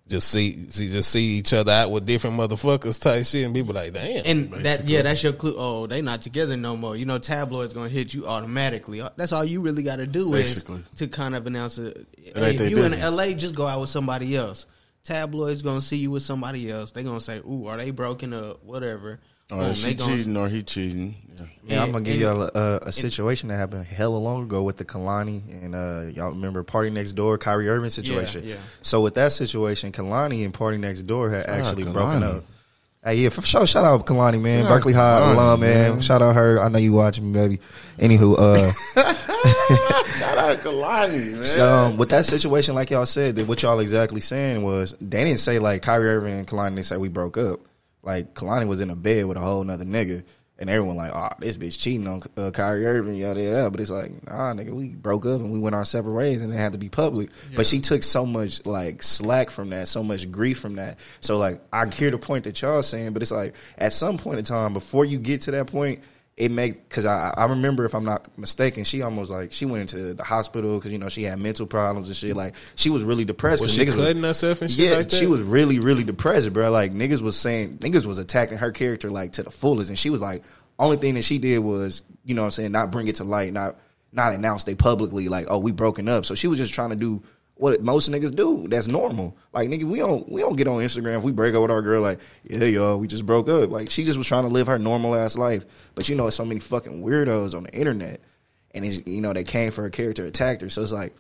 just 0.07 0.29
see, 0.29 0.69
see 0.69 0.91
just 0.91 1.11
see 1.11 1.25
each 1.39 1.55
other 1.55 1.73
out 1.73 1.91
with 1.91 2.05
different 2.05 2.37
motherfuckers 2.37 3.01
type 3.01 3.25
shit, 3.25 3.47
and 3.47 3.55
people 3.55 3.75
like, 3.75 3.95
damn. 3.95 4.23
And 4.27 4.51
that 4.65 4.87
yeah, 4.87 5.01
that's 5.01 5.23
your 5.23 5.33
clue. 5.33 5.55
Oh, 5.57 5.87
they 5.87 6.03
not 6.03 6.21
together 6.21 6.59
no 6.59 6.77
more. 6.77 6.95
You 6.95 7.07
know, 7.07 7.19
tabloids 7.19 7.73
gonna 7.73 7.89
hit 7.89 8.13
you 8.13 8.27
automatically. 8.27 9.01
Uh, 9.01 9.09
that's 9.17 9.33
all 9.33 9.45
you 9.45 9.63
really 9.63 9.83
got 9.83 9.97
to 9.97 10.07
do 10.07 10.31
Basically. 10.31 10.77
is 10.77 10.99
to 10.99 11.09
kind 11.09 11.35
of 11.35 11.47
announce 11.47 11.79
it. 11.79 12.07
Hey, 12.35 12.55
if 12.55 12.71
you 12.71 12.85
in. 12.85 12.93
L.A., 12.93 13.33
just 13.33 13.55
go 13.55 13.67
out 13.67 13.81
with 13.81 13.91
somebody 13.91 14.37
else. 14.37 14.67
Tabloids 15.05 15.63
gonna 15.63 15.81
see 15.83 15.99
you 15.99 16.11
with 16.11 16.23
somebody 16.23 16.71
else. 16.71 16.93
They 16.93 17.03
gonna 17.05 17.21
say, 17.21 17.39
"Ooh, 17.41 17.67
are 17.67 17.77
they 17.77 17.91
broken 17.91 18.33
up? 18.33 18.65
Whatever." 18.65 19.21
Or 19.53 19.59
Boom, 19.59 19.71
is 19.73 19.79
she 19.79 19.95
cheating 19.95 20.37
or 20.39 20.49
he 20.49 20.63
cheating? 20.63 21.17
Yeah. 21.39 21.47
Yeah, 21.67 21.83
I'm 21.83 21.93
gonna 21.93 22.05
give 22.05 22.19
y'all 22.19 22.43
a, 22.55 22.79
a 22.85 22.93
situation 22.93 23.51
that 23.51 23.57
happened 23.57 23.85
hella 23.85 24.17
long 24.17 24.45
ago 24.45 24.63
with 24.63 24.79
the 24.79 24.87
Kehlani 24.87 25.43
and 25.63 25.75
uh, 25.75 26.11
y'all 26.15 26.31
remember 26.31 26.65
PartyNextDoor, 26.65 27.39
Kyrie 27.41 27.69
Irving 27.69 27.91
situation. 27.91 28.45
yeah. 28.45 28.57
So 28.81 29.03
with 29.03 29.15
that 29.17 29.33
situation, 29.33 29.93
Kehlani 29.93 30.47
and 30.47 30.55
PartyNextDoor 30.55 31.31
had 31.31 31.47
actually 31.51 31.85
Kehlani. 31.85 31.93
broken 31.93 32.23
up. 32.23 32.45
Hey, 33.05 33.17
yeah, 33.17 33.29
for 33.29 33.43
sure. 33.43 33.67
Shout 33.67 33.85
out 33.85 34.07
Kehlani, 34.07 34.41
man. 34.41 34.65
Out 34.65 34.69
Berkeley 34.71 34.95
High 34.95 35.21
Kehlani, 35.21 35.35
alum, 35.35 35.61
man. 35.61 35.93
man. 35.93 36.01
Shout 36.01 36.23
out 36.23 36.35
her. 36.37 36.59
I 36.59 36.69
know 36.69 36.79
you 36.79 36.93
watching 36.95 37.31
me, 37.31 37.39
baby. 37.39 37.61
Anywho, 37.99 38.37
uh, 38.39 38.73
Shout 40.19 40.39
out 40.39 40.57
Kehlani, 40.59 41.59
man. 41.59 41.61
um, 41.61 41.97
with 41.99 42.09
that 42.09 42.25
situation, 42.25 42.75
like 42.75 42.91
y'all 42.91 43.05
said, 43.05 43.37
that 43.37 43.47
what 43.47 43.63
y'all 43.63 43.81
exactly 43.81 44.23
saying 44.23 44.63
was 44.63 44.95
they 45.03 45.23
didn't 45.23 45.41
say 45.41 45.59
like 45.59 45.83
Kyrie 45.83 46.09
Irving 46.09 46.39
and 46.39 46.47
Kehlani 46.47 46.77
didn't 46.77 46.87
say 46.87 46.97
we 46.97 47.09
broke 47.09 47.37
up. 47.37 47.61
Like 48.03 48.33
Kehlani 48.33 48.67
was 48.67 48.81
in 48.81 48.89
a 48.89 48.97
bed 48.97 49.27
with 49.27 49.37
a 49.37 49.41
whole 49.41 49.65
nother 49.65 49.85
nigga, 49.85 50.25
and 50.59 50.71
everyone 50.71 50.97
like, 50.97 51.13
oh, 51.13 51.31
this 51.41 51.57
bitch 51.57 51.81
cheating 51.81 52.07
on 52.07 52.23
uh, 52.37 52.51
Kyrie 52.53 52.87
Irving, 52.87 53.17
yada 53.17 53.43
yada. 53.43 53.71
But 53.71 53.81
it's 53.81 53.91
like, 53.91 54.13
nah, 54.27 54.53
nigga, 54.55 54.71
we 54.71 54.89
broke 54.89 55.27
up 55.27 55.41
and 55.41 55.53
we 55.53 55.59
went 55.59 55.75
our 55.75 55.85
separate 55.85 56.13
ways, 56.13 56.43
and 56.43 56.53
it 56.53 56.57
had 56.57 56.73
to 56.73 56.79
be 56.79 56.89
public. 56.89 57.31
But 57.57 57.67
she 57.67 57.81
took 57.81 58.03
so 58.03 58.25
much 58.25 58.65
like 58.65 59.03
slack 59.03 59.51
from 59.51 59.71
that, 59.71 59.89
so 59.89 60.05
much 60.05 60.31
grief 60.31 60.59
from 60.59 60.77
that. 60.77 60.99
So 61.21 61.39
like, 61.39 61.61
I 61.73 61.89
hear 61.89 62.11
the 62.11 62.19
point 62.19 62.45
that 62.45 62.61
y'all 62.63 62.83
saying, 62.83 63.13
but 63.13 63.23
it's 63.23 63.33
like 63.33 63.55
at 63.79 63.93
some 63.93 64.17
point 64.17 64.39
in 64.39 64.45
time, 64.45 64.73
before 64.73 65.05
you 65.05 65.19
get 65.19 65.43
to 65.43 65.51
that 65.53 65.67
point 65.67 66.01
it 66.37 66.51
make 66.51 66.89
because 66.89 67.07
I, 67.07 67.33
I 67.37 67.45
remember 67.47 67.85
if 67.85 67.95
I'm 67.95 68.05
not 68.05 68.37
mistaken, 68.37 68.83
she 68.83 69.03
almost 69.03 69.31
like 69.31 69.53
she 69.53 69.67
went 69.67 69.83
into 69.83 70.15
the 70.15 70.25
hospital 70.25 70.77
because 70.77 70.91
you 70.91 70.99
know 70.99 71.09
she 71.09 71.23
had 71.23 71.39
mental 71.39 71.67
problems 71.67 72.09
and 72.09 72.17
shit. 72.17 72.35
Like 72.35 72.57
she 72.75 72.91
was 72.91 73.05
really 73.05 73.25
depressed. 73.25 73.63
was 73.63 73.73
she 73.73 73.83
niggas 73.83 73.97
was- 73.97 74.07
cutting 74.07 74.23
herself 74.23 74.61
and 74.61 74.71
shit 74.71 74.91
yeah, 74.91 74.97
like 74.97 75.09
that? 75.11 75.17
she 75.17 75.27
was 75.27 75.43
really 75.43 75.79
really 75.79 76.03
depressed, 76.03 76.53
bro. 76.53 76.71
Like 76.71 76.93
niggas 76.93 77.21
was 77.21 77.39
saying 77.39 77.79
niggas 77.79 78.05
was 78.05 78.19
attacking 78.19 78.59
her 78.59 78.73
character 78.73 79.11
like 79.11 79.33
to 79.35 79.45
the 79.45 79.51
fullest, 79.51 79.91
and 79.91 79.99
she 79.99 80.11
was 80.11 80.21
like 80.21 80.43
only 80.79 80.97
thing 80.97 81.15
that 81.15 81.23
she 81.23 81.39
did 81.39 81.61
was 81.61 82.03
you 82.25 82.35
know 82.35 82.43
what 82.43 82.47
I'm 82.47 82.53
saying 82.53 82.73
not 82.73 82.91
bring 82.91 83.07
it 83.07 83.17
to 83.17 83.25
light, 83.25 83.53
not 83.53 83.77
not 84.11 84.33
announce 84.33 84.65
they 84.65 84.75
publicly 84.75 85.29
like 85.29 85.47
oh 85.49 85.59
we 85.59 85.71
broken 85.71 86.09
up. 86.09 86.27
So 86.27 86.35
she 86.35 86.49
was 86.49 86.59
just 86.59 86.75
trying 86.75 86.91
to 86.91 86.97
do 86.97 87.23
what 87.65 87.83
most 87.83 88.11
niggas 88.11 88.37
do. 88.37 88.69
That's 88.69 88.89
normal. 88.89 89.35
Like 89.55 89.71
nigga, 89.71 89.85
we 89.85 89.97
don't 89.97 90.31
we 90.31 90.43
don't 90.43 90.55
get 90.55 90.69
on 90.69 90.83
Instagram 90.83 91.17
if 91.17 91.23
we 91.23 91.33
break 91.33 91.55
up 91.55 91.63
with 91.63 91.71
our 91.71 91.81
girl 91.81 92.03
like 92.03 92.21
yeah 92.43 92.65
y'all 92.65 92.99
we 92.99 93.07
just 93.07 93.25
broke 93.25 93.49
up. 93.49 93.71
Like 93.71 93.89
she 93.89 94.05
just 94.05 94.19
was 94.19 94.27
trying 94.27 94.43
to 94.43 94.51
live 94.51 94.67
her 94.67 94.79
normal 94.79 95.15
ass 95.15 95.39
life. 95.39 95.65
But 95.95 96.07
you 96.07 96.15
know 96.15 96.29
so 96.29 96.45
many 96.45 96.61
fucking 96.61 97.03
weirdos 97.03 97.57
on 97.57 97.63
the 97.63 97.73
internet, 97.73 98.21
and 98.73 98.85
it's, 98.85 99.07
you 99.07 99.23
know 99.23 99.33
they 99.33 99.45
came 99.45 99.71
for 99.71 99.81
her 99.81 99.89
character, 99.89 100.27
attacked 100.27 100.61
her. 100.61 100.69
So 100.69 100.83
it's 100.83 100.93
like 100.93 101.15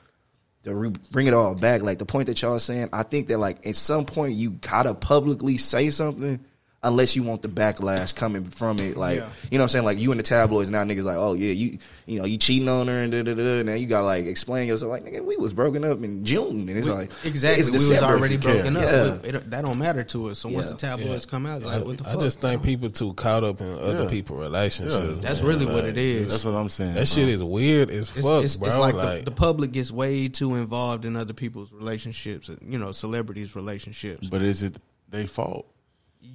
to 0.64 0.74
re- 0.74 0.92
bring 1.11 1.28
it 1.28 1.33
all 1.33 1.54
back, 1.54 1.80
like 1.80 1.96
the 1.96 2.04
point 2.04 2.26
that 2.26 2.42
y'all 2.42 2.59
saying, 2.59 2.90
I 2.92 3.04
think 3.04 3.28
that 3.28 3.38
like 3.38 3.66
at 3.66 3.76
some 3.76 4.04
point 4.04 4.35
you 4.35 4.50
gotta 4.50 4.92
publicly 4.92 5.57
say 5.57 5.88
something 5.88 6.44
unless 6.85 7.16
you 7.16 7.23
want 7.23 7.42
the 7.42 7.49
backlash 7.49 8.14
coming 8.14 8.44
from 8.44 8.79
it. 8.79 8.97
Like 8.97 9.18
Yeah. 9.18 9.29
you 9.51 9.59
know 9.59 9.62
what 9.62 9.64
I'm 9.64 9.68
saying? 9.70 9.85
Like 9.85 9.99
you 9.99 10.12
in 10.12 10.18
the 10.18 10.23
tabloids 10.23 10.70
now 10.70 10.85
niggas 10.85 11.05
like, 11.05 11.16
oh 11.16 11.33
yeah, 11.35 11.53
you 11.53 11.79
you 12.07 12.18
know, 12.18 12.27
you 12.27 12.37
cheating 12.37 12.68
on 12.68 12.87
her 12.87 13.03
and 13.03 13.11
da 13.11 13.23
da 13.23 13.35
da 13.35 13.62
now 13.62 13.73
you 13.75 13.87
gotta 13.87 14.07
like 14.07 14.27
explain 14.27 14.68
yourself 14.68 14.90
like 14.90 15.05
nigga, 15.05 15.25
we 15.25 15.37
was 15.37 15.53
broken 15.53 15.85
up 15.85 16.03
in 16.05 16.25
June 16.25 16.68
and 16.68 16.79
it's 16.79 16.87
like 16.88 17.11
Exactly, 17.25 17.62
it's 17.62 17.70
we 17.70 17.77
was 17.94 18.03
already 18.03 18.37
broken 18.37 18.77
up. 18.77 18.83
Yeah. 18.83 19.18
We- 19.23 19.29
it- 19.31 19.51
that 19.51 19.62
don't 19.62 19.79
matter 19.79 20.05
to 20.05 20.27
us. 20.29 20.38
So 20.40 20.49
once 20.51 20.66
Yeah. 20.66 20.73
the 20.73 20.79
tabloids 20.79 21.27
come 21.27 21.47
out, 21.47 21.62
like 21.62 21.85
what 21.85 21.99
the 21.99 22.05
I 22.05 22.12
fuck? 22.12 22.20
I 22.20 22.25
just 22.25 22.40
think 22.40 22.62
people 22.62 22.90
too 22.90 23.14
caught 23.14 23.42
up 23.44 23.61
in 23.61 23.73
other 23.79 24.03
Yeah. 24.05 24.09
people's 24.11 24.40
relationships. 24.40 24.94
Yeah. 25.16 25.20
That's 25.20 25.40
man. 25.40 25.49
really 25.49 25.66
what 25.66 25.85
it 25.85 25.97
is. 25.97 26.29
That's 26.31 26.44
what 26.44 26.55
I'm 26.55 26.68
saying. 26.70 26.94
That 26.94 27.09
shit 27.09 27.29
is 27.29 27.42
weird 27.42 27.90
as 27.90 28.14
It's, 28.16 28.27
fuck, 28.27 28.44
it's, 28.44 28.57
bro. 28.57 28.68
it's 28.68 28.79
like, 28.79 28.94
like 28.94 29.25
the, 29.25 29.31
the 29.31 29.37
public 29.37 29.73
gets 29.73 29.90
way 29.90 30.29
too 30.29 30.55
involved 30.57 31.05
in 31.05 31.16
other 31.16 31.33
people's 31.33 31.73
relationships. 31.73 32.51
You 32.61 32.79
know, 32.79 32.92
celebrities' 32.92 33.57
relationships. 33.57 34.29
But 34.29 34.42
is 34.42 34.62
it 34.62 34.77
they 35.11 35.27
fault? 35.27 35.66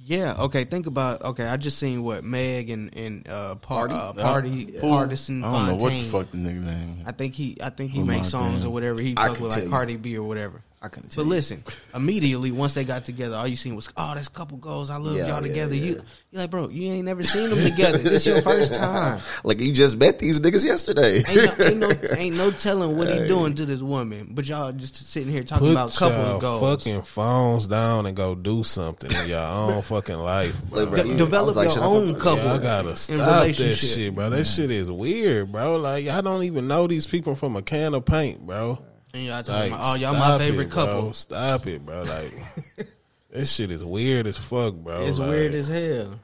Yeah. 0.04 0.34
Okay. 0.40 0.64
Think 0.64 0.86
about. 0.86 1.22
Okay. 1.22 1.44
I 1.46 1.56
just 1.56 1.78
seen 1.78 2.02
what 2.02 2.24
Meg 2.24 2.68
and 2.70 2.96
and 2.96 3.28
uh, 3.28 3.54
par, 3.56 3.88
Party? 3.88 3.94
uh, 3.94 4.12
party 4.22 4.64
Who- 4.72 4.80
Pardison. 4.80 5.44
I 5.44 5.52
don't 5.52 5.66
know 5.68 5.82
what 5.82 5.90
the 5.92 6.02
fuck 6.04 6.30
the 6.30 6.38
nigga 6.38 6.62
name. 6.64 7.02
I 7.06 7.12
think 7.12 7.34
he. 7.34 7.56
I 7.62 7.70
think 7.70 7.92
he 7.92 8.00
Oh, 8.00 8.04
makes 8.04 8.28
songs 8.28 8.58
damn. 8.62 8.68
or 8.70 8.72
whatever. 8.72 9.00
He 9.00 9.14
I 9.16 9.28
fuck 9.28 9.40
with 9.40 9.52
like 9.52 9.64
you. 9.64 9.70
Cardi 9.70 9.96
B 9.96 10.16
or 10.16 10.22
whatever. 10.26 10.62
I 10.82 10.88
couldn't 10.88 11.10
tell 11.10 11.24
But 11.24 11.28
you. 11.28 11.34
listen, 11.36 11.62
immediately 11.94 12.50
once 12.52 12.72
they 12.72 12.84
got 12.84 13.04
together, 13.04 13.36
all 13.36 13.46
you 13.46 13.54
seen 13.56 13.76
was, 13.76 13.90
"Oh, 13.98 14.12
that's 14.14 14.28
a 14.28 14.30
couple 14.30 14.56
goals. 14.56 14.88
I 14.88 14.96
love 14.96 15.14
Yeah, 15.14 15.26
y'all 15.28 15.42
yeah, 15.42 15.48
together." 15.48 15.74
yeah. 15.74 15.84
You, 15.84 16.02
you're 16.30 16.40
like, 16.42 16.50
bro, 16.50 16.70
you 16.70 16.90
ain't 16.92 17.04
never 17.04 17.22
seen 17.22 17.50
them 17.50 17.58
together. 17.62 17.98
this 17.98 18.24
your 18.26 18.40
first 18.40 18.72
time. 18.74 19.20
Like 19.44 19.60
you 19.60 19.72
just 19.72 19.96
met 19.98 20.18
these 20.18 20.40
niggas 20.40 20.64
yesterday. 20.64 21.22
Ain't 21.28 21.58
no, 21.58 21.64
ain't 21.64 21.78
no, 21.78 21.90
ain't 22.16 22.36
no 22.36 22.50
telling 22.50 22.96
what 22.96 23.08
he 23.08 23.26
doing 23.28 23.54
to 23.56 23.66
this 23.66 23.82
woman. 23.82 24.28
But 24.30 24.48
y'all 24.48 24.72
just 24.72 24.96
sitting 24.96 25.30
here 25.30 25.42
talking 25.44 25.66
Put 25.68 25.72
about 25.72 25.92
couple 25.94 26.16
of 26.18 26.40
goals. 26.40 26.84
fucking 26.84 27.02
phones 27.02 27.66
down 27.66 28.06
and 28.06 28.16
go 28.16 28.34
do 28.34 28.62
something 28.64 29.10
in 29.10 29.28
your 29.28 29.40
own 29.40 29.82
fucking 29.82 30.16
life, 30.16 30.54
bro. 30.70 30.86
De- 30.86 31.16
develop 31.16 31.56
like, 31.56 31.74
your 31.74 31.84
own 31.84 32.14
couple. 32.18 32.44
Y'all 32.44 32.58
gotta 32.58 32.96
stop 32.96 33.18
that 33.18 33.54
shit, 33.54 34.14
bro. 34.14 34.30
That 34.30 34.46
shit 34.46 34.70
is 34.70 34.90
weird, 34.90 35.52
bro. 35.52 35.76
Like 35.76 36.06
y'all 36.06 36.22
don't 36.22 36.44
even 36.44 36.68
know 36.68 36.86
these 36.86 37.06
people 37.06 37.34
from 37.34 37.56
a 37.56 37.62
can 37.62 37.92
of 37.92 38.06
paint, 38.06 38.46
bro. 38.46 38.78
And 39.12 39.24
y'all 39.24 39.42
talking 39.42 39.72
Like, 39.72 39.80
about, 39.80 39.96
oh, 39.96 39.98
y'all 39.98 40.14
my 40.14 40.38
favorite 40.38 40.66
it, 40.68 40.70
bro. 40.70 40.84
couple. 40.86 41.12
Stop 41.14 41.66
it, 41.66 41.84
bro. 41.84 42.02
Like 42.04 42.32
this 43.30 43.52
shit 43.52 43.70
is 43.70 43.84
weird 43.84 44.26
as 44.26 44.38
fuck, 44.38 44.74
bro. 44.74 45.02
It's 45.04 45.18
Like, 45.18 45.30
weird 45.30 45.54
as 45.54 45.68
hell. 45.68 46.20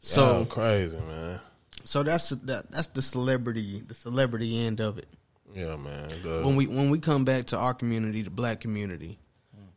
So, 0.00 0.44
crazy, 0.46 0.98
man. 0.98 1.40
so 1.84 2.02
that's 2.02 2.28
that, 2.30 2.70
that's 2.70 2.88
the 2.88 3.00
celebrity, 3.02 3.82
the 3.86 3.94
celebrity 3.94 4.66
end 4.66 4.80
of 4.80 4.98
it. 4.98 5.08
Yeah, 5.54 5.76
man. 5.76 6.08
The- 6.22 6.42
When 6.44 6.56
we 6.56 6.66
when 6.66 6.90
we 6.90 6.98
come 6.98 7.24
back 7.24 7.46
to 7.46 7.58
our 7.58 7.74
community, 7.74 8.22
the 8.22 8.30
black 8.30 8.60
community, 8.60 9.18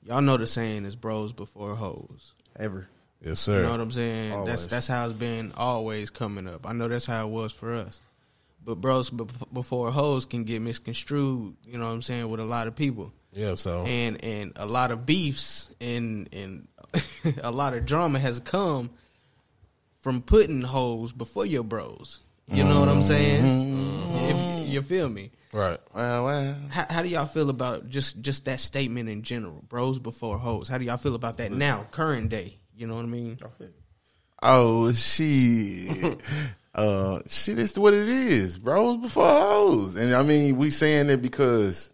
y'all 0.04 0.22
know 0.22 0.38
the 0.38 0.48
saying 0.48 0.86
is 0.86 0.96
bros 0.96 1.34
before 1.34 1.76
hoes. 1.76 2.34
Ever. 2.60 2.88
yes, 3.24 3.40
sir. 3.40 3.58
You 3.58 3.64
know 3.64 3.72
what 3.72 3.80
I'm 3.82 3.92
saying? 3.92 4.46
That's 4.46 4.66
that's 4.68 4.88
how 4.88 5.06
it's 5.06 5.14
been 5.14 5.54
always 5.56 6.10
coming 6.10 6.48
up. 6.48 6.66
I 6.66 6.74
know 6.74 6.88
that's 6.88 7.06
how 7.06 7.28
it 7.28 7.30
was 7.30 7.54
for 7.54 7.74
us. 7.74 8.02
But 8.68 8.82
bros 8.82 9.10
bef- 9.10 9.54
before 9.54 9.92
hoes 9.92 10.26
can 10.26 10.44
get 10.44 10.62
misconstrued. 10.62 11.56
You 11.64 11.78
know 11.78 11.86
what 11.86 11.94
I'm 11.94 12.02
saying 12.02 12.30
with 12.30 12.42
a 12.42 12.44
lot 12.46 12.68
of 12.68 12.76
people, 12.76 13.14
yeah, 13.32 13.56
so 13.56 13.84
and 13.84 14.22
and 14.22 14.52
a 14.58 14.66
lot 14.66 14.92
of 14.92 15.06
beefs 15.06 15.72
and 15.80 16.28
and 16.34 16.68
a 17.44 17.50
lot 17.50 17.74
of 17.74 17.86
drama 17.86 18.20
has 18.20 18.42
come 18.42 18.90
from 20.02 20.22
putting 20.22 20.62
hoes 20.62 21.14
before 21.14 21.46
your 21.46 21.64
bros. 21.64 22.20
You 22.50 22.66
know 22.66 22.82
what 22.82 22.90
I'm 22.90 23.04
saying? 23.04 23.42
Mm-hmm. 23.42 24.26
If- 24.30 24.68
you 24.68 24.82
feel 24.82 25.08
me? 25.08 25.32
right. 25.54 25.80
Well, 25.96 26.26
well. 26.26 26.56
How, 26.70 26.86
how 26.90 27.02
do 27.02 27.08
y'all 27.08 27.26
feel 27.26 27.50
about 27.50 27.88
just 27.88 28.22
just 28.22 28.44
that 28.46 28.60
statement 28.60 29.08
in 29.08 29.24
general, 29.24 29.64
bros 29.70 29.98
before 29.98 30.38
hoes? 30.38 30.68
How 30.68 30.78
do 30.78 30.84
y'all 30.84 30.98
feel 30.98 31.16
about 31.16 31.38
that 31.38 31.54
now, 31.54 31.88
current 31.92 32.28
day? 32.28 32.58
You 32.76 32.88
know 32.88 32.96
what 32.96 33.04
I 33.04 33.08
mean? 33.08 33.40
Oh 34.44 34.92
shit. 34.92 36.20
uh 36.78 37.22
shit 37.28 37.60
is 37.60 37.78
what 37.78 37.94
it 37.94 38.08
is. 38.08 38.58
Bros 38.58 38.98
before 38.98 39.28
hoes. 39.28 39.96
And 39.96 40.14
I 40.14 40.24
mean 40.24 40.58
we 40.58 40.70
saying 40.70 41.10
it 41.10 41.22
because 41.22 41.92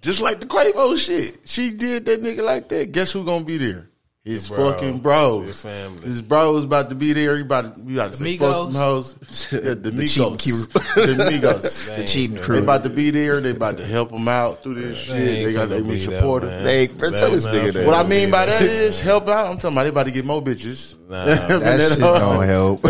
just 0.00 0.20
like 0.20 0.40
the 0.40 0.46
Quavo 0.46 0.98
shit. 0.98 1.48
She 1.48 1.70
did 1.70 2.04
that 2.06 2.20
nigga 2.20 2.44
like 2.44 2.68
that. 2.68 2.92
Guess 2.92 3.12
who 3.12 3.24
gonna 3.24 3.44
be 3.44 3.58
there? 3.58 3.88
His 4.26 4.48
bro. 4.48 4.72
fucking 4.72 4.98
bros. 4.98 5.46
His 5.46 5.62
family. 5.62 6.02
His 6.02 6.20
bros 6.20 6.64
about 6.64 6.88
to 6.88 6.96
be 6.96 7.12
there. 7.12 7.36
You 7.36 7.44
about 7.44 7.76
to, 7.76 7.80
you 7.80 7.94
about 8.00 8.10
to 8.10 8.16
say 8.16 8.36
fuck 8.36 8.66
them 8.66 8.74
hoes. 8.74 9.14
Yeah, 9.52 9.60
the, 9.60 9.74
The 9.76 10.06
cheating 10.08 10.32
Migos. 10.36 10.72
crew. 10.72 11.06
the 11.06 11.22
Migos. 11.22 11.96
The 11.96 12.04
cheating 12.04 12.34
They 12.36 12.42
crew. 12.42 12.58
about 12.58 12.82
to 12.82 12.90
be 12.90 13.10
there. 13.10 13.40
They 13.40 13.50
about 13.50 13.76
to 13.78 13.86
help 13.86 14.10
them 14.10 14.26
out 14.26 14.62
through 14.64 14.80
this 14.82 14.98
shit. 14.98 15.16
They 15.44 15.52
got 15.52 15.68
they 15.68 15.80
finna 15.80 15.84
be 15.84 15.90
be 15.90 15.98
supportive. 16.00 16.50
They- 16.64 16.88
tell 16.88 17.10
this 17.30 17.46
nigga 17.46 17.72
that. 17.74 17.86
What 17.86 17.94
I 18.04 18.08
mean 18.08 18.30
by 18.32 18.46
that 18.46 18.62
is 18.62 18.98
help 19.00 19.28
out. 19.28 19.46
I'm 19.48 19.58
talking 19.58 19.76
about 19.76 19.84
they 19.84 19.88
about 19.90 20.06
to 20.06 20.12
get 20.12 20.24
more 20.24 20.42
bitches. 20.42 20.96
Nah, 21.08 21.24
That 21.24 21.80
shit 21.92 22.00
don't 22.00 22.44
help. 22.44 22.82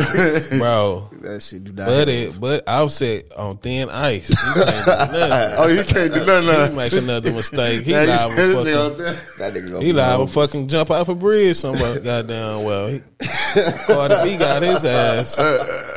bro. 0.59 1.11
That 1.27 1.41
shit 1.43 1.65
do 1.65 1.73
not 1.73 1.87
But 1.87 2.09
help. 2.09 2.35
it, 2.35 2.41
but 2.41 2.69
Offset 2.69 3.33
on 3.37 3.59
thin 3.59 3.91
ice. 3.91 4.29
He 4.29 4.35
can't 4.35 4.55
do 4.85 4.87
nothing. 4.87 5.55
oh, 5.59 5.67
you 5.69 5.85
can't 5.85 6.13
do 6.15 6.25
nothing. 6.25 6.71
He 6.71 6.77
make 6.77 6.93
another 6.93 7.33
mistake. 7.33 7.83
He 7.83 7.93
Now 7.93 8.01
you 8.03 8.07
liable 8.09 8.35
said 8.37 8.53
fucking. 8.55 8.99
there. 8.99 9.13
That 9.39 9.55
nigga 9.55 9.69
gonna 9.69 9.81
He 9.81 9.87
be 9.87 9.93
liable 9.93 10.27
fucking 10.27 10.69
jump 10.69 10.91
off 10.91 11.09
a 11.09 11.15
bridge 11.15 11.57
somewhere. 11.57 12.01
Goddamn 12.01 12.65
well. 12.65 12.89
He, 12.89 13.03
Cardi 13.87 14.15
B 14.33 14.37
got 14.37 14.63
his 14.63 14.85
ass, 14.85 15.37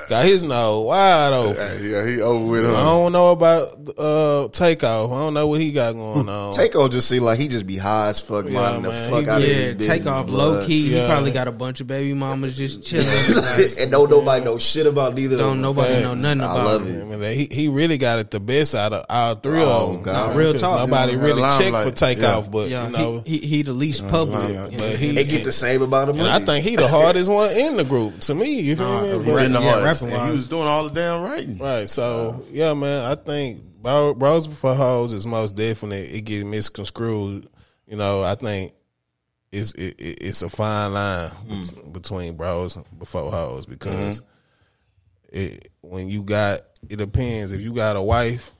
got 0.09 0.25
his 0.25 0.43
nose 0.43 0.85
wide 0.85 1.33
open. 1.33 1.55
Yeah, 1.83 2.05
he 2.07 2.21
over 2.21 2.45
with 2.45 2.65
I 2.65 2.69
him. 2.69 2.73
don't 2.73 3.11
know 3.11 3.31
about 3.31 3.77
uh 3.97 4.47
takeoff. 4.49 5.11
I 5.11 5.19
don't 5.19 5.33
know 5.33 5.47
what 5.47 5.59
he 5.59 5.71
got 5.73 5.93
going 5.93 6.29
on. 6.29 6.53
Takeoff 6.53 6.91
just 6.91 7.09
seem 7.09 7.23
like 7.23 7.37
he 7.37 7.47
just 7.49 7.67
be 7.67 7.75
high 7.77 8.07
as 8.09 8.19
fuck, 8.21 8.45
Yeah, 8.45 8.61
minding 8.61 8.81
the 8.83 8.89
man, 8.89 9.11
fuck 9.11 9.23
he 9.23 9.29
out 9.29 9.37
of 9.41 9.43
just- 9.47 9.59
his 9.59 9.67
Yeah, 9.71 9.73
business, 9.77 9.97
take 9.97 10.07
off 10.07 10.27
blood. 10.27 10.59
low 10.61 10.65
key. 10.65 10.93
Yeah. 10.93 11.01
He 11.01 11.07
probably 11.11 11.31
got 11.31 11.47
a 11.49 11.51
bunch 11.51 11.81
of 11.81 11.87
baby 11.87 12.13
mamas 12.13 12.55
just 12.57 12.85
chilling. 12.85 13.05
like, 13.35 13.67
and 13.79 13.91
don't 13.91 14.09
nobody 14.09 14.45
know 14.45 14.57
shit 14.57 14.85
about 14.87 15.15
neither. 15.19 15.37
don't 15.37 15.51
them. 15.53 15.61
nobody 15.61 16.01
know 16.01 16.09
Facts. 16.11 16.21
nothing 16.23 16.41
I 16.41 16.45
about 16.45 16.65
love 16.65 16.87
it. 16.87 16.95
it. 16.95 17.01
I 17.01 17.05
mean, 17.17 17.33
he 17.37 17.47
he 17.51 17.67
really 17.67 17.97
got 17.97 18.19
it 18.19 18.31
the 18.31 18.39
best 18.39 18.75
out 18.75 18.93
of 18.93 19.05
all 19.09 19.35
three 19.35 19.61
Oh, 19.61 19.67
of 19.87 19.93
them. 19.93 20.03
God. 20.03 20.29
Nah, 20.31 20.37
real 20.37 20.51
'Cause 20.53 20.61
talk. 20.61 20.79
Nobody 20.87 21.11
You 21.11 21.17
know, 21.17 21.23
really 21.25 21.41
had 21.41 21.53
a 21.53 21.57
checked 21.71 21.77
for 21.89 21.91
takeoff, 21.91 22.43
Yeah. 22.45 22.49
but 22.51 22.69
Yeah, 22.69 22.85
you 22.85 22.91
know. 22.91 23.23
he, 23.25 23.37
he 23.37 23.47
he 23.47 23.61
the 23.63 23.73
least 23.73 24.03
uh, 24.03 24.09
public. 24.09 24.39
limelight. 24.39 24.77
but 24.77 24.95
he, 24.95 25.11
They 25.11 25.23
get 25.23 25.43
the 25.43 25.51
same 25.51 25.81
amount 25.81 26.09
of 26.09 26.15
and 26.15 26.25
money. 26.25 26.43
I 26.43 26.45
think 26.45 26.65
he 26.65 26.75
the 26.75 26.87
hardest 26.87 27.29
one 27.31 27.51
in 27.51 27.77
the 27.77 27.83
group 27.83 28.19
to 28.21 28.33
me. 28.35 28.59
You 28.61 28.75
feel 28.75 28.85
Nah, 28.87 29.01
me? 29.01 29.07
he 29.09 29.13
But- 29.15 29.25
Right, 29.35 29.45
in 29.45 29.53
the 29.53 29.61
yeah, 29.61 29.83
rapping 29.83 30.11
And 30.11 30.25
he 30.27 30.31
was 30.31 30.47
doing 30.47 30.67
all 30.67 30.83
the 30.89 30.91
damn 30.91 31.21
writing. 31.23 31.57
Right. 31.57 31.87
So 31.89 32.45
yeah, 32.51 32.73
man, 32.73 33.05
I 33.05 33.15
think 33.15 33.63
bro, 33.81 34.13
bros 34.13 34.47
before 34.47 34.75
hoes 34.75 35.13
is 35.13 35.25
most 35.27 35.55
definite. 35.55 36.09
It 36.13 36.21
get 36.21 36.45
misconstrued. 36.45 37.47
You 37.87 37.97
know, 37.97 38.21
I 38.23 38.35
think 38.35 38.73
it's 39.51 39.73
it, 39.73 39.95
it- 39.99 40.17
it's 40.21 40.41
a 40.43 40.49
fine 40.49 40.93
line 40.93 41.29
hmm. 41.29 41.61
bet- 41.63 41.93
between 41.93 42.35
bros 42.35 42.77
before 42.97 43.31
hoes 43.31 43.65
because 43.65 44.21
mm-hmm. 44.21 44.25
It 45.31 45.69
when 45.81 46.07
you 46.07 46.23
got 46.23 46.61
it 46.89 46.95
depends. 46.97 47.51
If 47.51 47.61
you 47.61 47.73
got 47.73 47.95
a 47.95 48.01
wife, 48.01 48.51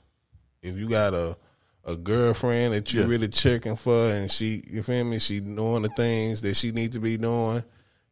if 0.62 0.76
you 0.76 0.88
got 0.88 1.14
a 1.14 1.36
a 1.84 1.96
girlfriend 1.96 2.74
that 2.74 2.92
you 2.92 3.00
Yeah. 3.00 3.06
really 3.06 3.28
checking 3.28 3.74
for 3.76 4.10
and 4.10 4.30
she 4.30 4.62
you 4.70 4.82
feel 4.82 5.02
me? 5.04 5.18
She 5.18 5.40
doing 5.40 5.82
the 5.82 5.88
things 5.96 6.42
that 6.42 6.54
she 6.54 6.72
need 6.72 6.92
to 6.92 7.00
be 7.00 7.16
doing. 7.16 7.64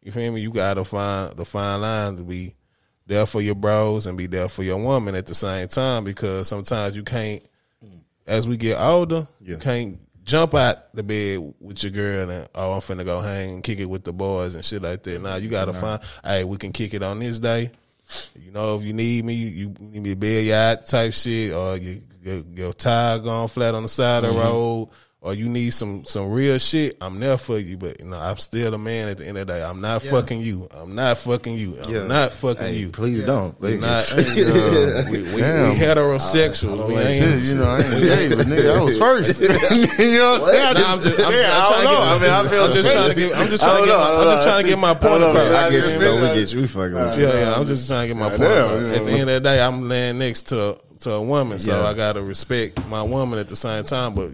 You 0.02 0.10
feel 0.12 0.32
me? 0.32 0.40
You 0.40 0.50
gotta 0.52 0.84
find 0.84 1.36
the 1.36 1.44
fine 1.44 1.82
line 1.82 2.16
to 2.16 2.22
be 2.24 2.54
there 3.06 3.26
for 3.26 3.40
your 3.42 3.54
bros 3.54 4.06
and 4.06 4.16
be 4.16 4.26
there 4.26 4.48
for 4.48 4.62
your 4.62 4.78
woman 4.78 5.14
at 5.14 5.26
the 5.26 5.34
same 5.34 5.68
time 5.68 6.04
because 6.04 6.48
sometimes 6.48 6.96
you 6.96 7.02
can't 7.02 7.42
as 8.26 8.46
we 8.46 8.56
get 8.56 8.78
older 8.80 9.26
you 9.40 9.54
Yeah. 9.54 9.60
can't 9.60 9.98
jump 10.24 10.54
out 10.54 10.92
the 10.94 11.02
bed 11.02 11.54
with 11.60 11.82
your 11.82 11.92
girl 11.92 12.28
and 12.30 12.48
oh 12.54 12.72
I'm 12.72 12.80
finna 12.80 13.04
go 13.04 13.20
hang 13.20 13.50
and 13.54 13.62
kick 13.64 13.78
it 13.80 13.86
with 13.86 14.04
the 14.04 14.12
boys 14.12 14.54
and 14.54 14.64
shit 14.64 14.82
like 14.82 15.02
that. 15.04 15.22
Now 15.22 15.36
you 15.36 15.48
gotta 15.48 15.72
find 15.72 16.00
hey 16.24 16.44
we 16.44 16.56
can 16.58 16.72
kick 16.72 16.94
it 16.94 17.02
on 17.02 17.18
this 17.18 17.38
day 17.38 17.70
you 18.34 18.50
know, 18.50 18.76
if 18.76 18.84
you 18.84 18.92
need 18.92 19.24
me, 19.24 19.34
you, 19.34 19.48
you 19.48 19.74
need 19.80 20.02
me 20.02 20.10
to 20.10 20.16
bail 20.16 20.42
you 20.42 20.54
out 20.54 20.86
type 20.86 21.12
shit, 21.12 21.52
or 21.52 21.76
you, 21.76 22.00
your, 22.22 22.42
your 22.54 22.72
tire 22.72 23.18
gone 23.18 23.48
flat 23.48 23.74
on 23.74 23.82
the 23.82 23.88
side 23.88 24.24
of 24.24 24.34
the 24.34 24.38
mm-hmm. 24.38 24.48
road, 24.48 24.90
or 25.20 25.34
you 25.34 25.48
need 25.48 25.70
some 25.70 26.04
some 26.04 26.30
real 26.30 26.58
shit. 26.58 26.96
I'm 27.00 27.18
there 27.18 27.36
for 27.36 27.58
you, 27.58 27.76
but 27.76 27.98
you 28.00 28.06
know, 28.06 28.16
I'm 28.18 28.36
still 28.36 28.72
a 28.72 28.78
man 28.78 29.08
at 29.08 29.18
the 29.18 29.26
end 29.26 29.36
of 29.36 29.46
the 29.48 29.52
day. 29.54 29.62
I'm 29.64 29.80
not 29.80 30.02
fucking 30.02 30.40
you. 30.40 30.68
I'm 30.70 30.94
not 30.94 31.18
fucking 31.18 31.54
you. 31.54 31.76
I'm 31.82 31.90
Yeah. 31.92 32.06
not 32.06 32.32
fucking 32.32 32.62
Hey, 32.62 32.76
you. 32.76 32.90
please 32.90 33.24
don't. 33.24 33.60
We 33.60 33.78
Like, 33.78 33.80
not. 33.80 34.12
uh, 34.12 35.04
we, 35.10 35.22
we, 35.22 35.34
we 35.34 35.40
Damn. 35.40 35.74
heterosexuals. 35.74 36.86
we 36.86 36.94
ain't. 36.96 37.24
shit, 37.24 37.42
you 37.50 37.54
know, 37.56 37.64
I 37.64 37.78
ain't 37.80 38.02
gay, 38.02 38.28
but 38.28 38.46
nigga, 38.46 38.78
I 38.78 38.82
was 38.82 38.96
first. 39.06 39.40
you 39.40 39.48
know 39.48 40.38
what 40.38 40.54
I'm 40.54 40.54
saying? 40.54 40.74
Nah, 40.74 40.92
I'm 40.92 41.00
just, 41.00 41.20
I'm, 41.20 41.32
yeah, 41.32 41.50
I'm 41.50 41.62
I 41.62 41.68
trying 41.68 41.84
don't 41.84 41.92
know. 41.94 41.98
to 41.98 42.06
I 42.06 42.18
get, 42.18 42.22
mean, 42.22 42.30
I 42.30 42.48
feel 42.48 42.64
I'm 42.64 42.72
just 42.72 42.92
trying 42.92 43.08
to 43.08 43.14
get, 43.16 43.36
I'm 43.36 43.48
just 43.48 43.62
trying 43.62 43.80
to 43.82 43.86
get, 43.88 43.98
my, 43.98 44.14
I'm 44.14 44.28
just 44.28 44.42
trying 44.48 44.62
to 44.62 44.68
get 44.70 44.78
my 44.78 44.94
point 44.94 45.22
across. 45.24 45.36
I 45.36 45.70
get 45.70 45.88
you. 45.88 45.98
though. 45.98 46.14
Yeah. 46.14 46.32
We 46.34 46.40
get 46.40 46.52
you. 46.52 46.60
We 46.60 46.66
fucking 46.68 46.94
with 46.94 47.18
you. 47.18 47.26
Yeah, 47.26 47.34
yeah. 47.40 47.54
I'm 47.56 47.66
just 47.66 47.88
trying 47.88 48.08
to 48.08 48.14
get 48.14 48.20
my 48.20 48.28
point. 48.28 48.40
Damn, 48.42 48.64
across. 48.66 48.82
yeah. 48.82 48.96
At 48.98 49.04
the 49.04 49.10
end 49.12 49.30
of 49.30 49.34
the 49.34 49.40
day, 49.40 49.60
I'm 49.60 49.88
laying 49.88 50.18
next 50.20 50.44
to 50.50 50.78
to 51.00 51.12
a 51.12 51.22
woman, 51.22 51.58
so 51.58 51.84
I 51.84 51.92
gotta 51.94 52.22
respect 52.22 52.84
my 52.86 53.02
woman 53.02 53.38
at 53.40 53.48
the 53.48 53.56
same 53.56 53.82
time. 53.84 54.14
But 54.14 54.30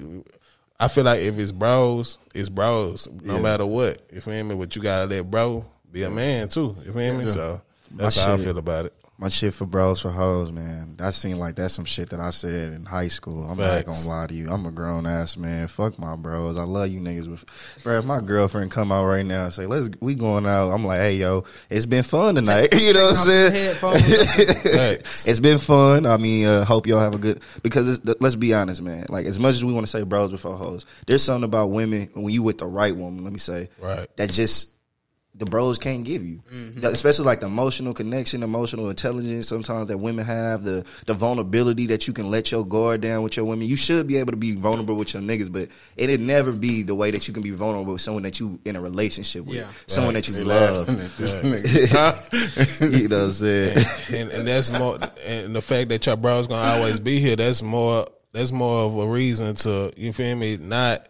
I 0.80 0.88
feel 0.88 1.04
like 1.04 1.20
if 1.20 1.38
it's 1.38 1.52
bros, 1.52 2.18
it's 2.34 2.48
bros, 2.48 3.08
no 3.22 3.34
Yeah. 3.36 3.40
matter 3.40 3.66
what. 3.66 4.02
You 4.12 4.20
feel 4.20 4.42
me? 4.44 4.54
But 4.54 4.74
you 4.74 4.82
gotta 4.82 5.06
let 5.06 5.30
bro 5.30 5.64
be 5.90 6.02
a 6.02 6.10
man 6.10 6.48
too. 6.48 6.76
You 6.84 6.92
feel 6.92 7.14
me? 7.16 7.26
So 7.28 7.60
that's 7.92 8.16
My 8.16 8.22
how 8.24 8.34
I 8.34 8.36
feel 8.38 8.58
about 8.58 8.86
it. 8.86 8.94
My 9.16 9.28
shit 9.28 9.54
for 9.54 9.64
bros 9.64 10.02
for 10.02 10.10
hoes, 10.10 10.50
man. 10.50 10.96
That 10.96 11.14
seemed 11.14 11.38
like 11.38 11.54
that's 11.54 11.72
some 11.72 11.84
shit 11.84 12.10
that 12.10 12.18
I 12.18 12.30
said 12.30 12.72
in 12.72 12.84
high 12.84 13.06
school. 13.06 13.44
I'm 13.48 13.56
not 13.56 13.84
gonna 13.86 14.08
lie 14.08 14.26
to 14.26 14.34
you. 14.34 14.50
I'm 14.50 14.66
a 14.66 14.72
grown 14.72 15.06
ass 15.06 15.36
man. 15.36 15.68
Fuck 15.68 16.00
my 16.00 16.16
bros. 16.16 16.56
I 16.58 16.64
love 16.64 16.88
you 16.88 16.98
niggas. 16.98 17.28
But, 17.30 17.82
bro, 17.84 17.98
if 17.98 18.04
my 18.04 18.20
girlfriend 18.20 18.72
come 18.72 18.90
out 18.90 19.06
right 19.06 19.24
now 19.24 19.44
and 19.44 19.52
say, 19.52 19.66
"Let's 19.66 19.88
we 20.00 20.16
going 20.16 20.46
out," 20.46 20.72
I'm 20.72 20.84
like, 20.84 20.98
"Hey, 20.98 21.14
yo, 21.16 21.44
it's 21.70 21.86
been 21.86 22.02
fun 22.02 22.34
tonight." 22.34 22.74
you 22.80 22.92
know 22.92 23.04
what 23.12 23.18
I'm 23.18 24.00
saying? 24.00 25.00
It's 25.26 25.40
been 25.40 25.58
fun. 25.58 26.06
I 26.06 26.16
mean, 26.16 26.46
uh, 26.46 26.64
hope 26.64 26.88
y'all 26.88 26.98
have 26.98 27.14
a 27.14 27.18
good 27.18 27.40
because 27.62 27.88
it's, 27.88 28.20
let's 28.20 28.34
be 28.34 28.52
honest, 28.52 28.82
man. 28.82 29.06
Like 29.08 29.26
as 29.26 29.38
much 29.38 29.54
as 29.54 29.64
we 29.64 29.72
want 29.72 29.86
to 29.86 29.90
say 29.90 30.02
bros 30.02 30.32
before 30.32 30.56
hoes, 30.56 30.86
there's 31.06 31.22
something 31.22 31.44
about 31.44 31.68
women 31.70 32.10
when 32.14 32.30
you 32.34 32.42
with 32.42 32.58
the 32.58 32.66
right 32.66 32.94
woman. 32.94 33.22
Let 33.22 33.32
me 33.32 33.38
say, 33.38 33.68
Right. 33.80 34.08
that 34.16 34.30
just 34.30 34.73
the 35.36 35.44
bros 35.46 35.78
can't 35.80 36.04
give 36.04 36.24
you, 36.24 36.40
Mm-hmm. 36.52 36.84
Especially 36.84 37.24
like 37.24 37.40
the 37.40 37.46
emotional 37.46 37.92
connection, 37.92 38.44
emotional 38.44 38.88
intelligence. 38.88 39.48
Sometimes 39.48 39.88
that 39.88 39.98
women 39.98 40.24
have 40.24 40.62
the 40.62 40.84
the 41.06 41.14
vulnerability 41.14 41.86
that 41.86 42.06
you 42.06 42.12
can 42.12 42.30
let 42.30 42.52
your 42.52 42.64
guard 42.64 43.00
down 43.00 43.22
with 43.24 43.36
your 43.36 43.44
women. 43.44 43.66
You 43.66 43.76
should 43.76 44.06
be 44.06 44.16
able 44.18 44.30
to 44.30 44.36
be 44.36 44.54
vulnerable 44.54 44.94
with 44.94 45.12
your 45.12 45.22
niggas, 45.24 45.50
but 45.50 45.68
it'd 45.96 46.20
never 46.20 46.52
be 46.52 46.82
the 46.82 46.94
way 46.94 47.10
that 47.10 47.26
you 47.26 47.34
can 47.34 47.42
be 47.42 47.50
vulnerable 47.50 47.92
with 47.94 48.00
someone 48.00 48.22
that 48.22 48.38
you 48.38 48.60
in 48.64 48.76
a 48.76 48.80
relationship 48.80 49.44
with, 49.46 49.56
Yeah. 49.56 49.70
someone 49.88 50.14
that 50.14 50.28
you 50.28 50.34
They 50.34 50.44
love. 50.44 50.88
laughing 50.88 51.04
at 51.04 51.16
this 51.16 52.80
you 53.02 53.08
know 53.08 53.16
what 53.18 53.24
I'm 53.24 53.30
saying? 53.30 53.86
and, 54.12 54.30
and 54.30 54.46
that's 54.48 54.70
more 54.70 54.98
and 55.26 55.54
the 55.54 55.62
fact 55.62 55.88
that 55.88 56.06
your 56.06 56.16
bro's 56.16 56.46
gonna 56.46 56.76
always 56.78 57.00
be 57.00 57.18
here 57.18 57.36
that's 57.36 57.62
more 57.62 58.06
that's 58.32 58.52
more 58.52 58.84
of 58.84 58.96
a 58.96 59.06
reason 59.06 59.54
to 59.56 59.92
you 59.96 60.12
feel 60.12 60.36
me 60.36 60.56
not 60.56 61.08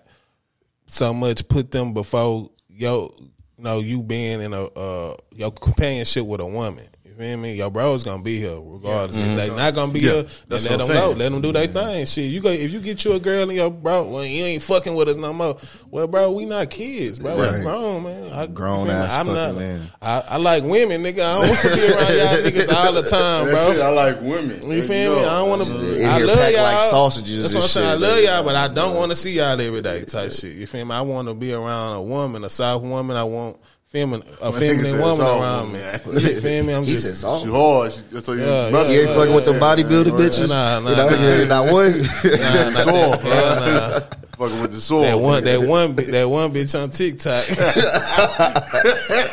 so 0.86 1.12
much 1.14 1.46
put 1.48 1.70
them 1.70 1.92
before 1.92 2.50
yo 2.68 3.14
you 3.56 3.64
know 3.64 3.80
you 3.80 4.02
being 4.02 4.40
in 4.40 4.52
a 4.52 4.64
uh 4.64 5.16
your 5.32 5.50
companionship 5.52 6.26
with 6.26 6.40
a 6.40 6.46
woman. 6.46 6.86
You 7.16 7.24
feel 7.24 7.36
me? 7.36 7.54
Your 7.54 7.70
bro's 7.70 8.02
gonna 8.02 8.22
be 8.22 8.40
here 8.40 8.58
regardless. 8.60 9.16
If 9.16 9.36
they 9.36 9.46
mm-hmm. 9.46 9.56
not 9.56 9.74
gonna 9.74 9.92
be 9.92 10.00
Yeah, 10.00 10.12
here, 10.12 10.22
then 10.22 10.32
that's 10.48 10.68
let 10.68 10.78
them 10.78 10.90
I'm 10.90 10.96
go. 10.96 11.10
Let 11.10 11.32
them 11.32 11.40
do 11.40 11.52
their 11.52 11.66
thing. 11.68 12.06
Shit, 12.06 12.30
you 12.30 12.40
go 12.40 12.48
if 12.48 12.72
you 12.72 12.80
get 12.80 13.04
you 13.04 13.12
a 13.12 13.20
girl 13.20 13.42
and 13.42 13.52
your 13.52 13.70
bro, 13.70 14.04
well, 14.08 14.24
you 14.24 14.44
ain't 14.44 14.62
fucking 14.62 14.94
with 14.94 15.08
us 15.08 15.16
no 15.16 15.32
more. 15.32 15.56
Well, 15.90 16.08
bro, 16.08 16.32
we 16.32 16.44
not 16.44 16.70
kids, 16.70 17.20
bro. 17.20 17.38
Right. 17.38 17.54
I'm 17.54 17.62
grown, 17.62 18.02
man. 18.02 18.32
I, 18.32 18.46
Grown 18.46 18.80
you 18.80 18.86
me? 18.86 18.92
ass 18.92 19.12
I'm 19.14 19.26
not. 19.28 19.54
man. 19.54 19.82
I, 20.02 20.24
I 20.28 20.36
like 20.38 20.64
women, 20.64 21.02
nigga. 21.02 21.20
I 21.20 21.38
don't 21.38 21.48
want 21.48 21.60
to 21.60 21.74
be 21.74 21.86
around 21.86 22.16
y'all 22.16 22.36
niggas 22.50 22.72
all 22.72 22.92
the 22.92 23.02
time, 23.02 23.44
bro. 23.44 23.54
That's 23.54 23.78
it. 23.78 23.82
I 23.82 23.88
like 23.90 24.20
women. 24.20 24.70
You 24.70 24.82
feel 24.82 25.14
me? 25.14 25.20
I 25.20 25.38
don't 25.38 25.48
want 25.50 25.62
to. 25.62 26.04
I 26.04 26.18
love 26.18 26.50
y'all. 26.50 26.62
like 26.62 26.80
sausages 26.80 27.42
That's 27.42 27.54
what 27.54 27.62
I'm 27.62 27.68
saying. 27.68 27.88
I 27.88 27.94
love 27.94 28.20
y'all, 28.22 28.42
but 28.42 28.56
I 28.56 28.66
don't 28.66 28.96
want 28.96 29.12
to 29.12 29.16
see 29.16 29.34
y'all 29.34 29.60
every 29.60 29.82
day. 29.82 30.04
Type 30.04 30.32
shit. 30.32 30.56
You 30.56 30.66
feel 30.66 30.84
me? 30.84 30.92
I 30.92 31.02
want 31.02 31.28
to 31.28 31.34
be 31.34 31.52
around 31.52 31.94
a 31.94 32.02
woman, 32.02 32.42
a 32.42 32.50
soft 32.50 32.84
woman. 32.84 33.16
I 33.16 33.24
want 33.24 33.58
feminine, 33.94 34.26
a 34.42 34.50
nigga 34.50 34.58
feminine 34.58 34.98
woman 34.98 35.16
soft 35.16 35.40
around 35.40 35.72
me. 35.72 35.78
woman. 36.06 36.22
You 36.22 36.40
feel 36.40 36.64
me? 36.64 36.72
I'm 36.74 36.82
He 36.82 36.96
said 36.96 37.10
just. 37.10 37.20
soft. 37.20 37.44
She 37.44 37.50
hard. 37.50 37.92
She, 37.92 38.20
so 38.20 38.32
you 38.32 38.40
Yeah, 38.42 38.70
must 38.70 38.90
yeah, 38.90 39.00
You 39.00 39.06
ain't 39.06 39.16
fucking 39.16 39.34
with 39.34 39.44
the 39.44 39.52
bodybuilder 39.52 40.18
bitches. 40.18 40.48
Nah, 40.48 40.80
nah, 40.80 40.90
you 40.90 40.96
know, 40.96 41.10
nah. 41.10 41.16
yeah, 41.22 41.44
not 41.44 41.72
one. 41.72 41.92
Nah, 42.02 42.70
nah, 42.70 42.80
Sword, 42.80 43.20
yeah, 43.24 44.00
nah. 44.00 44.00
Fucking 44.38 44.60
with 44.62 44.72
the 44.72 44.80
sword. 44.80 45.04
That 45.06 45.18
one, 45.20 45.44
that 45.44 45.60
one, 45.68 45.94
that 45.96 46.28
one 46.28 46.52
bitch 46.52 46.80
on 46.80 46.90
TikTok. 46.90 47.44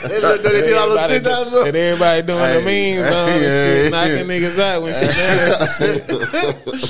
They 0.02 0.20
look- 0.20 0.42
they 0.42 0.52
did 0.62 0.74
all 0.78 0.90
the 0.90 1.00
everybody, 1.02 1.20
TikToks 1.20 1.68
and 1.68 1.76
everybody 1.78 2.22
doing 2.28 2.40
the 2.40 2.62
Hey. 2.62 2.96
memes 2.96 3.12
on 3.12 3.30
and 3.30 3.42
Yeah, 3.42 3.50
shit, 3.50 3.84
yeah. 3.84 3.90
knocking 3.90 4.28
niggas 4.28 4.60
out 4.60 4.82
when 4.82 4.94
she 4.94 5.06
dance 5.08 5.78
shit. 5.78 6.08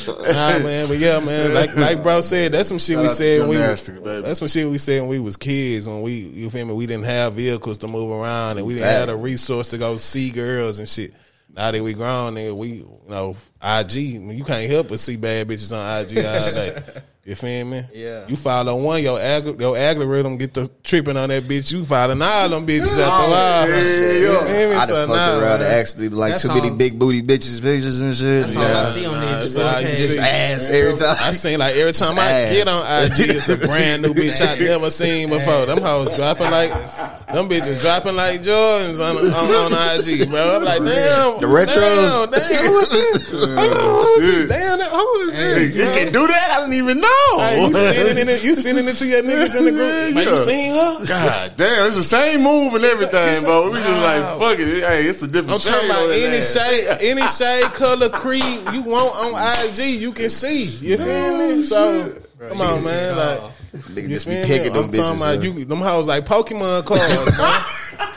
nah, 0.36 0.60
man, 0.60 0.88
but 0.88 0.98
yeah, 0.98 1.20
man, 1.20 1.54
like 1.54 1.76
like 1.76 2.04
bro 2.04 2.22
said, 2.22 2.52
that's 2.54 2.70
some 2.70 2.80
shit 2.80 2.98
we 2.98 3.04
Shout 3.04 3.12
out 3.12 3.12
to 3.12 3.16
said 3.16 3.40
when 3.42 3.50
we 3.50 4.02
baby. 4.04 4.22
that's 4.22 4.40
some 4.40 4.48
shit 4.48 4.70
we 4.70 4.78
said 4.78 5.02
when 5.02 5.10
we 5.10 5.20
was 5.20 5.38
kids. 5.38 5.88
When 5.88 6.02
we, 6.02 6.14
you 6.14 6.50
feel 6.50 6.66
me, 6.66 6.74
we 6.74 6.86
didn't 6.88 7.06
have 7.06 7.34
vehicles 7.34 7.78
to 7.80 7.88
move 7.88 8.12
around 8.12 8.58
and 8.58 8.66
we 8.66 8.74
didn't 8.76 8.88
have 8.90 9.08
the 9.08 9.16
resource 9.18 9.70
to 9.70 9.78
go 9.78 9.96
see 9.98 10.30
girls 10.32 10.80
and 10.80 10.88
shit. 10.90 11.14
Now 11.54 11.72
that 11.72 11.84
we 11.84 11.94
grown, 11.94 12.36
nigga, 12.36 12.56
we 12.56 12.68
you 12.70 13.00
know 13.10 13.32
IG. 13.62 13.62
I 13.62 13.84
mean, 14.20 14.32
you 14.38 14.44
can't 14.46 14.70
help 14.72 14.88
but 14.90 15.00
see 15.00 15.18
bad 15.18 15.48
bitches 15.48 15.72
on 15.76 16.06
IG 16.06 16.18
all 16.26 16.40
day. 16.54 17.02
You 17.24 17.36
feel 17.36 17.66
me? 17.66 17.84
Yeah. 17.94 18.26
You 18.28 18.36
follow 18.36 18.76
one, 18.82 19.04
your 19.04 19.20
alg- 19.20 19.62
your 19.62 19.78
algorithm 19.78 20.38
get 20.38 20.56
to 20.56 20.68
tripping 20.84 21.16
on 21.18 21.30
that 21.30 21.44
bitch. 21.44 21.72
You 21.72 21.86
following 21.86 22.20
all 22.20 22.50
them 22.50 22.66
bitches 22.66 22.98
after 22.98 23.04
a 23.04 23.30
while. 23.30 23.70
yeah, 23.70 23.76
You 23.78 24.32
yeah. 24.34 24.40
feel 24.42 24.70
me? 24.72 24.76
I 24.76 24.86
So 24.88 24.94
done 24.96 25.08
fucked 25.08 25.18
nah, 25.20 25.38
around 25.40 25.54
and 25.62 25.70
man. 25.70 25.80
actually 25.80 26.10
like 26.10 26.32
That's 26.32 26.42
too 26.42 26.48
many 26.48 26.72
big 26.72 26.98
booty 26.98 27.22
bitches 27.22 27.62
pictures 27.62 28.02
and 28.02 28.16
shit. 28.16 28.48
That's 28.48 28.58
all 28.58 28.64
I 28.64 28.86
see 28.90 29.06
on 29.06 29.14
Nah, 29.14 29.20
the 29.22 29.28
that's 29.36 29.56
all 29.56 29.82
you 29.82 29.88
Just 29.90 30.18
ass 30.18 30.70
every 30.72 30.98
time. 30.98 31.16
I 31.20 31.30
seen 31.32 31.60
like 31.60 31.76
every 31.76 31.92
time 31.94 32.18
I 32.18 32.24
Ass. 32.32 32.54
get 32.54 32.68
on 32.68 33.04
IG, 33.06 33.20
it's 33.38 33.50
a 33.50 33.58
brand 33.58 34.02
new 34.02 34.16
bitch 34.16 34.42
I 34.42 34.58
never 34.58 34.90
seen 34.90 35.30
before. 35.30 35.68
Them 35.68 35.78
hoes 35.80 36.16
dropping 36.16 36.50
like 36.50 36.72
them 36.72 37.48
bitches 37.48 37.82
dropping 37.84 38.16
like 38.16 38.42
Jordans 38.42 39.00
on 39.00 39.16
on, 39.32 39.72
on 39.72 40.00
IG, 40.00 40.28
bro. 40.28 40.56
I'm 40.58 40.64
like, 40.64 40.80
damn, 40.80 41.40
The 41.40 41.46
retros. 41.46 42.32
damn, 42.32 42.32
damn, 42.32 42.66
who 42.66 42.80
is 42.80 42.90
this? 42.90 43.30
Hold 43.32 43.78
on, 43.78 43.80
who 43.80 44.22
is 44.24 44.48
this? 44.48 44.50
Damn, 44.50 44.80
who 44.90 45.20
is 45.22 45.32
this? 45.32 45.76
you 45.76 45.84
bro? 45.86 45.94
can 45.94 46.12
do 46.12 46.26
that? 46.28 46.50
I 46.52 46.60
didn't 46.62 46.74
even 46.74 47.00
know. 47.00 47.08
Hey, 47.38 47.66
you 47.66 47.74
sending 47.74 48.30
it? 48.30 48.44
You 48.44 48.56
sending 48.56 48.88
it 48.88 48.96
to 48.96 49.08
your 49.08 49.24
niggas 49.24 49.58
in 49.58 49.66
the 49.66 49.72
group? 49.72 50.16
Like, 50.16 50.28
you 50.28 50.38
seen 50.38 50.72
her? 50.72 51.06
God 51.06 51.54
damn, 51.56 51.88
it's 51.88 51.96
the 51.96 52.04
same 52.04 52.44
move 52.44 52.74
and 52.76 52.84
everything, 52.84 53.44
bro. 53.44 53.70
We 53.72 53.78
just 53.80 53.90
like 53.90 54.40
fuck 54.40 54.60
it. 54.60 54.84
Hey, 54.84 55.06
it's 55.06 55.22
a 55.22 55.28
different 55.28 55.54
I'm 55.56 55.60
shade 55.60 55.72
talking 55.72 55.90
about 55.90 56.04
on 56.04 56.10
that 56.10 56.20
any 56.20 56.42
shade, 56.42 56.98
any 57.02 57.28
shade, 57.28 57.64
color, 57.74 58.10
creed 58.10 58.44
you 58.74 58.82
want 58.82 59.16
on 59.16 59.70
IG, 59.70 60.02
you 60.02 60.12
can 60.12 60.30
see. 60.30 60.64
You 60.66 60.98
feel 60.98 61.38
me? 61.38 61.64
So 61.64 62.14
come 62.40 62.62
on, 62.62 62.84
man. 62.84 63.18
Like 63.18 63.52
Nigga 63.74 64.10
just 64.10 64.28
be 64.28 64.36
picking 64.46 64.74
them 64.74 64.86
I'm 64.86 64.92
talking 64.92 65.18
about 65.18 65.44
you. 65.44 65.66
Them 65.66 65.80
hoes 65.80 66.08
like 66.08 66.26
Pokemon 66.26 66.86
cards, 66.86 67.38
bro. 67.38 67.46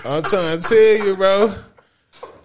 I'm 0.17 0.23
trying 0.25 0.61
to 0.61 0.69
tell 0.69 1.07
you, 1.07 1.17
bro. 1.17 1.55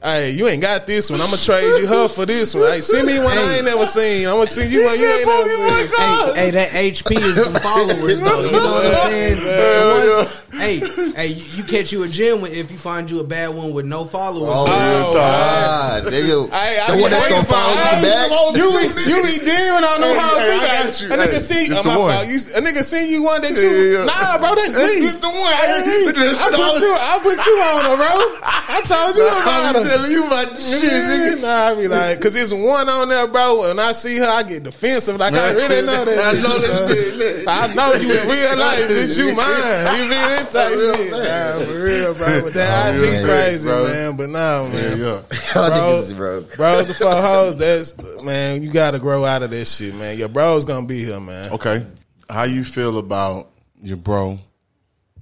Hey, 0.01 0.31
you 0.31 0.47
ain't 0.47 0.61
got 0.61 0.87
this 0.87 1.09
one. 1.11 1.19
I'm 1.19 1.29
gonna 1.29 1.41
trade 1.41 1.81
you 1.81 1.85
her 1.87 2.07
for 2.07 2.25
this 2.25 2.55
one. 2.55 2.71
Hey, 2.71 2.79
send 2.79 3.05
me 3.05 3.19
one 3.19 3.37
I 3.37 3.57
ain't 3.57 3.65
never 3.65 3.85
seen. 3.85 4.27
I'm 4.29 4.35
gonna 4.37 4.49
send 4.49 4.71
you 4.71 4.85
one 4.85 4.97
you 4.97 5.05
ain't 5.07 5.27
never 5.27 5.49
seen. 5.49 5.97
Hey, 5.97 6.33
hey, 6.35 6.51
that 6.51 6.69
HP 6.71 7.17
is 7.19 7.35
some 7.35 7.53
followers 7.59 8.21
though. 8.21 8.45
You 8.45 8.51
know 8.51 8.71
what 8.71 8.85
I'm 8.85 8.95
saying? 9.11 9.35
The 9.43 10.15
ones- 10.17 10.35
Hey, 10.59 10.79
hey, 11.15 11.27
you 11.27 11.45
you 11.61 11.63
catch 11.63 11.91
you 11.93 12.03
a 12.03 12.07
gym 12.09 12.43
if 12.43 12.71
you 12.71 12.77
find 12.77 13.09
you 13.09 13.19
a 13.21 13.23
bad 13.23 13.53
one 13.55 13.71
with 13.71 13.85
no 13.85 14.03
followers. 14.03 14.49
Oh, 14.51 14.65
Oh, 14.67 15.13
God, 15.13 16.03
nigga. 16.09 16.49
Hey, 16.51 16.83
the 16.89 16.93
be 16.95 17.01
one 17.05 17.11
that's 17.11 17.29
gonna 17.29 17.45
follow 17.45 17.69
you 17.69 18.03
back. 18.03 18.27
You 18.57 18.67
be, 18.73 18.85
you 19.07 19.17
be 19.23 19.35
demon 19.45 19.83
on 19.87 20.01
them 20.01 20.09
Hey, 20.09 20.19
hoes. 20.19 20.41
hey, 20.43 20.51
He 20.51 20.59
I 20.59 20.67
got- 20.67 20.83
got 20.89 20.99
you. 20.99 21.07
A 21.07 21.15
nigga 21.15 21.31
Hey, 21.31 21.39
see, 21.39 21.63
it's 21.69 21.79
oh, 21.79 21.83
the 21.83 21.89
my 21.89 21.97
one. 21.97 22.11
fault. 22.11 22.27
You, 22.27 22.35
a 22.57 22.61
nigga 22.65 22.83
send 22.83 23.07
you 23.11 23.23
one 23.23 23.41
that 23.45 23.55
you. 23.55 23.69
yeah. 23.69 24.03
Nah, 24.09 24.37
bro, 24.41 24.55
that's 24.55 24.75
It's- 24.75 24.89
me. 24.89 25.05
it's 25.07 25.19
the 25.21 25.29
one. 25.29 25.53
Hey, 25.53 25.79
Hey, 25.85 26.05
look 26.09 26.17
at 26.17 26.27
that 26.27 26.35
I 26.35 26.49
shit 26.49 26.59
put 26.59 26.81
you. 26.81 26.93
I 26.97 27.13
put 27.23 27.39
you 27.45 27.55
on 27.61 27.83
her, 27.87 27.95
bro. 27.95 28.13
I 28.43 28.81
told 28.83 29.15
you 29.15 29.23
about 29.29 29.47
I'm 29.47 29.63
her. 29.69 29.73
telling 29.85 29.88
you 30.07 30.25
about 30.27 30.57
shit, 30.57 30.83
nigga. 30.83 31.41
nah, 31.41 31.67
I 31.71 31.75
be 31.75 31.87
like, 31.87 32.19
cause 32.21 32.35
it's 32.35 32.53
one 32.53 32.87
on 32.89 33.09
there, 33.09 33.27
bro. 33.27 33.61
When 33.61 33.79
I 33.79 33.91
see 33.93 34.17
her, 34.17 34.25
I 34.25 34.43
get 34.43 34.63
defensive. 34.63 35.17
Like 35.17 35.33
I 35.33 35.51
really 35.51 35.85
know 35.85 36.05
that. 36.05 36.19
I 36.19 36.31
know 36.41 36.59
this 36.59 37.13
bitch. 37.19 37.47
I 37.47 37.73
know 37.73 37.93
you 37.93 38.11
in 38.11 38.27
real 38.27 38.57
life, 38.57 38.87
bitch. 38.89 39.17
You 39.17 39.35
mine. 39.35 39.97
You 39.97 40.09
feel 40.09 40.29
me? 40.29 40.37
Type 40.51 40.99
shit. 40.99 41.11
Nah, 41.11 41.65
for 41.65 41.83
real, 41.83 42.13
bro. 42.13 42.41
But 42.43 42.53
that 42.53 42.95
IG 42.95 43.01
yeah, 43.01 43.23
crazy, 43.23 43.69
bro. 43.69 43.83
man. 43.85 44.15
But 44.17 44.29
nah, 44.29 44.63
man. 44.67 44.97
yeah. 44.99 45.21
Y'all 45.55 45.69
Bro. 45.69 45.77
niggas, 45.77 46.15
bro. 46.15 46.41
Bros 46.55 46.87
before 46.87 47.15
hoes, 47.15 47.55
that's 47.55 47.95
man, 48.23 48.61
you 48.63 48.71
gotta 48.71 48.99
grow 48.99 49.25
out 49.25 49.43
of 49.43 49.49
this 49.49 49.75
shit, 49.77 49.95
man. 49.95 50.17
Your 50.17 50.29
bro's 50.29 50.65
gonna 50.65 50.85
be 50.87 51.03
here, 51.03 51.19
man. 51.19 51.51
Okay. 51.53 51.85
How 52.29 52.43
you 52.43 52.63
feel 52.63 52.97
about 52.99 53.49
your 53.81 53.97
bro 53.97 54.37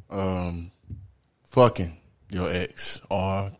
um 0.09 0.71
fucking 1.45 1.95
your 2.29 2.49
ex 2.51 3.01
or 3.09 3.51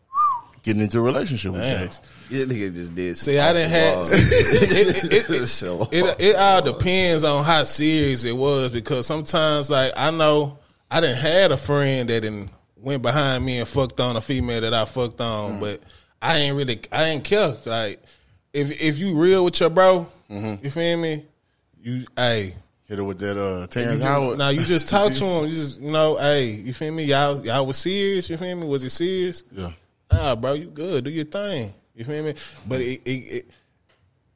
getting 0.68 0.82
into 0.82 0.98
a 0.98 1.02
relationship 1.02 1.52
with 1.52 1.62
your 1.62 1.70
Damn. 1.74 1.84
ex? 1.86 2.00
This 2.30 2.46
nigga 2.46 2.74
just 2.74 2.94
did. 2.94 3.16
See, 3.16 3.38
I 3.38 3.52
didn't 3.52 3.70
have 3.70 3.98
it, 4.12 5.12
it, 5.12 5.30
it, 5.30 5.46
So- 5.46 5.88
it, 5.90 6.16
it 6.20 6.36
all 6.36 6.62
depends 6.62 7.24
on 7.24 7.42
how 7.44 7.64
serious 7.64 8.24
it 8.24 8.36
was 8.36 8.70
because 8.70 9.06
sometimes 9.06 9.70
like 9.70 9.92
I 9.96 10.10
know 10.10 10.58
I 10.90 11.00
didn't 11.00 11.16
had 11.18 11.52
a 11.52 11.56
friend 11.56 12.08
that 12.10 12.20
didn't 12.20 12.50
went 12.76 13.02
behind 13.02 13.44
me 13.44 13.58
and 13.58 13.66
fucked 13.68 13.98
on 14.00 14.16
a 14.16 14.20
female 14.20 14.60
that 14.60 14.72
I 14.74 14.84
fucked 14.84 15.20
on, 15.20 15.58
but 15.60 15.80
I 16.22 16.38
ain't 16.38 16.56
really 16.56 16.80
I 16.92 17.04
ain't 17.10 17.24
care. 17.24 17.56
Like 17.66 18.00
if 18.52 18.80
if 18.82 18.98
you 18.98 19.20
real 19.20 19.44
with 19.44 19.58
your 19.60 19.70
bro, 19.70 20.06
you 20.28 20.70
feel 20.70 20.96
me? 20.98 21.24
You 21.82 22.04
hey 22.16 22.54
Hit 22.84 22.98
it 22.98 23.02
with 23.02 23.18
that 23.18 23.36
uh 23.38 23.66
Terrence 23.66 24.00
Howard. 24.02 24.38
Now 24.38 24.48
you 24.48 24.60
just 24.64 24.88
talk 24.88 25.12
to 25.12 25.24
him. 25.24 25.44
You 25.46 25.52
just 25.52 25.78
you 25.80 25.90
know, 25.90 26.16
hey, 26.16 26.50
you 26.50 26.72
feel 26.72 26.92
me? 26.92 27.04
Y'all 27.04 27.38
y'all 27.44 27.66
was 27.66 27.76
serious. 27.76 28.30
You 28.30 28.36
feel 28.38 28.54
me? 28.56 28.66
Was 28.66 28.82
it 28.84 28.90
serious? 28.90 29.44
Yeah. 29.52 29.72
Nah, 30.12 30.34
bro, 30.36 30.54
you 30.54 30.66
good. 30.66 31.04
Do 31.04 31.10
your 31.10 31.24
thing. 31.24 31.72
You 31.94 32.04
feel 32.04 32.24
me? 32.24 32.34
But 32.66 32.80
it, 32.80 33.00
it, 33.04 33.10
it 33.10 33.50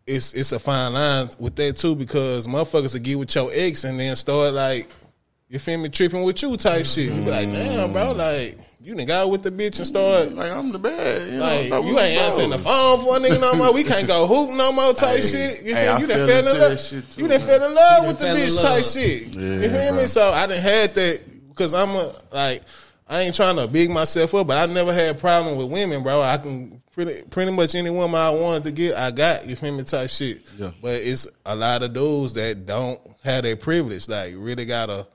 it's 0.07 0.33
it's 0.35 0.53
a 0.53 0.59
fine 0.59 0.93
line 0.93 1.31
with 1.39 1.55
that 1.57 1.77
too 1.77 1.95
because 1.95 2.47
motherfuckers 2.47 2.93
will 2.95 3.01
get 3.01 3.19
with 3.19 3.35
your 3.35 3.51
ex 3.53 3.85
and 3.85 3.99
then 4.01 4.17
start 4.17 4.53
like 4.53 4.89
you 5.49 5.59
feel 5.59 5.79
me 5.79 5.89
tripping 5.89 6.23
with 6.23 6.43
you 6.43 6.57
type 6.57 6.85
shit. 6.85 7.13
You 7.13 7.25
be 7.25 7.31
like, 7.31 7.47
damn, 7.53 7.93
bro, 7.93 8.13
like 8.13 8.59
you 8.81 8.97
done 8.97 9.07
got 9.07 9.31
with 9.31 9.45
the 9.45 9.51
bitch 9.53 9.79
and 9.79 9.87
start 9.87 10.33
Like 10.33 10.51
I'm 10.51 10.73
the 10.73 10.79
bad. 10.79 11.33
You 11.33 11.39
like 11.39 11.71
like, 11.71 11.85
you 11.85 11.99
ain't 12.01 12.21
answering 12.21 12.51
the 12.51 12.59
phone 12.59 13.01
for 13.01 13.17
a 13.17 13.21
nigga 13.21 13.41
no 13.41 13.55
more. 13.55 13.73
We 13.73 13.85
can't 13.85 14.09
go 14.09 14.27
hoop 14.33 14.51
no 14.51 14.73
more 14.73 14.93
type 14.93 15.17
Hey, 15.17 15.23
shit. 15.23 15.63
You 15.63 15.75
hey, 15.75 15.85
feel 15.85 15.93
I 15.95 16.01
you 16.01 16.07
done 16.09 16.29
fell 16.29 16.49
in 16.49 16.61
love. 16.61 16.81
too, 16.81 17.03
you 17.17 17.29
done 17.29 17.41
fell 17.41 17.65
in 17.65 17.75
love 17.75 18.07
with 18.07 18.19
the 18.19 18.25
done 18.25 18.37
fell 18.37 18.43
in 18.45 18.49
bitch 18.51 18.57
love. 18.57 18.65
type 18.65 18.85
shit. 18.85 19.23
Yeah, 19.29 19.41
you 19.63 19.69
feel 19.71 19.93
bro. 19.93 20.03
me? 20.03 20.07
So 20.09 20.31
I 20.33 20.47
done 20.47 20.59
had 20.59 20.95
that 20.97 21.21
because 21.49 21.75
I'm 21.75 21.91
a 21.91 22.13
like 22.33 22.63
I 23.13 23.21
ain't 23.21 23.35
trying 23.35 23.57
to 23.57 23.69
big 23.69 23.91
myself 23.91 24.35
up, 24.35 24.47
but 24.47 24.57
I 24.57 24.73
never 24.73 24.93
had 24.93 25.17
a 25.17 25.19
problem 25.19 25.59
with 25.59 25.71
women, 25.71 26.03
bro. 26.03 26.23
I 26.23 26.39
can 26.39 26.83
pretty 26.93 27.23
pretty 27.29 27.53
much 27.53 27.75
any 27.75 27.91
woman 27.91 28.19
I 28.19 28.31
wanted 28.31 28.65
to 28.65 28.73
get, 28.73 28.97
I 28.97 29.11
got. 29.11 29.47
You 29.47 29.55
feel 29.55 29.75
me? 29.75 29.83
Type 29.83 30.09
shit. 30.09 30.43
Yeah. 30.57 30.71
But 30.81 30.95
it's 30.95 31.29
a 31.45 31.55
lot 31.55 31.83
of 31.83 31.93
dudes 31.93 32.33
that 32.35 32.65
don't 32.65 32.99
have 33.23 33.45
that 33.45 33.61
privilege. 33.61 34.09
Like 34.09 34.33
really 34.37 34.65
gotta 34.65 35.07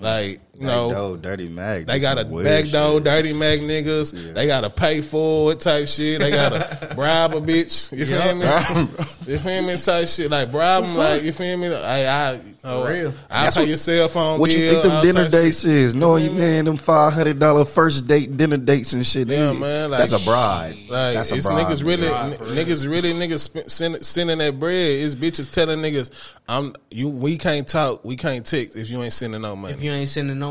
like 0.00 0.40
you 0.58 0.66
know. 0.66 0.90
no, 0.90 1.16
dirty 1.16 1.48
Mag. 1.48 1.86
They 1.86 1.98
got 2.00 2.18
a 2.18 2.22
some 2.22 2.30
weird 2.30 2.46
back 2.46 2.66
door, 2.70 2.94
shit. 2.96 3.04
dirty 3.04 3.32
Mac 3.32 3.60
niggas. 3.60 4.34
They 4.34 4.46
got 4.46 4.62
to 4.62 4.70
pay 4.70 5.02
for 5.02 5.52
it 5.52 5.60
type 5.60 5.86
shit. 5.88 6.20
They 6.20 6.30
got 6.30 6.50
to 6.50 6.92
bribe 6.96 7.34
a 7.34 7.40
bitch. 7.40 7.96
You 7.96 8.06
feel 8.06 8.34
me? 8.34 9.32
you 9.32 9.38
feel 9.38 9.62
me? 9.62 9.76
Type 9.76 10.08
shit 10.08 10.30
like 10.30 10.50
bribe 10.50 10.84
them. 10.84 10.94
Like 10.96 11.22
you 11.22 11.32
feel 11.32 11.56
me? 11.56 11.74
I, 11.74 12.04
I, 12.04 12.32
you 12.34 12.40
know, 12.64 12.84
For 12.84 12.92
real. 12.92 13.14
I'll 13.30 13.52
pay 13.52 13.64
your 13.66 13.76
cell 13.76 14.08
phone. 14.08 14.40
What 14.40 14.52
you 14.54 14.70
think 14.70 14.82
them 14.82 15.02
dinner 15.02 15.22
type 15.24 15.32
shit. 15.32 15.42
dates 15.42 15.64
is? 15.64 15.94
No, 15.94 16.16
you 16.16 16.30
man 16.30 16.64
them 16.64 16.76
five 16.76 17.12
hundred 17.12 17.38
dollar 17.38 17.64
first 17.64 18.06
date 18.06 18.36
dinner 18.36 18.56
dates 18.56 18.92
and 18.92 19.06
shit. 19.06 19.28
Yeah, 19.28 19.38
nigga. 19.52 19.58
man, 19.60 19.90
like- 19.90 19.98
that's 20.00 20.12
a 20.12 20.24
bride. 20.24 20.76
Like 20.88 21.14
that's 21.14 21.32
a 21.32 21.36
it's 21.36 21.46
bride. 21.46 21.66
niggas 21.66 21.84
really, 21.84 22.08
Right, 22.08 22.32
n- 22.32 22.38
niggas 22.38 22.88
really, 22.88 23.12
niggas 23.12 23.40
sp- 23.46 23.68
send, 23.68 24.04
sending 24.04 24.38
that 24.38 24.58
bread. 24.58 24.74
It's 24.90 25.14
bitches 25.14 25.52
telling 25.52 25.80
niggas, 25.80 26.10
I'm 26.48 26.74
you. 26.90 27.08
We 27.08 27.38
can't 27.38 27.66
talk. 27.66 28.04
We 28.04 28.16
can't 28.16 28.44
text 28.46 28.76
if 28.76 28.88
you 28.90 29.02
ain't 29.02 29.12
sending 29.12 29.42
no 29.42 29.56
money. 29.56 29.74
If 29.74 29.82
you 29.82 29.90
ain't 29.90 30.08
sending 30.08 30.38
no, 30.38 30.45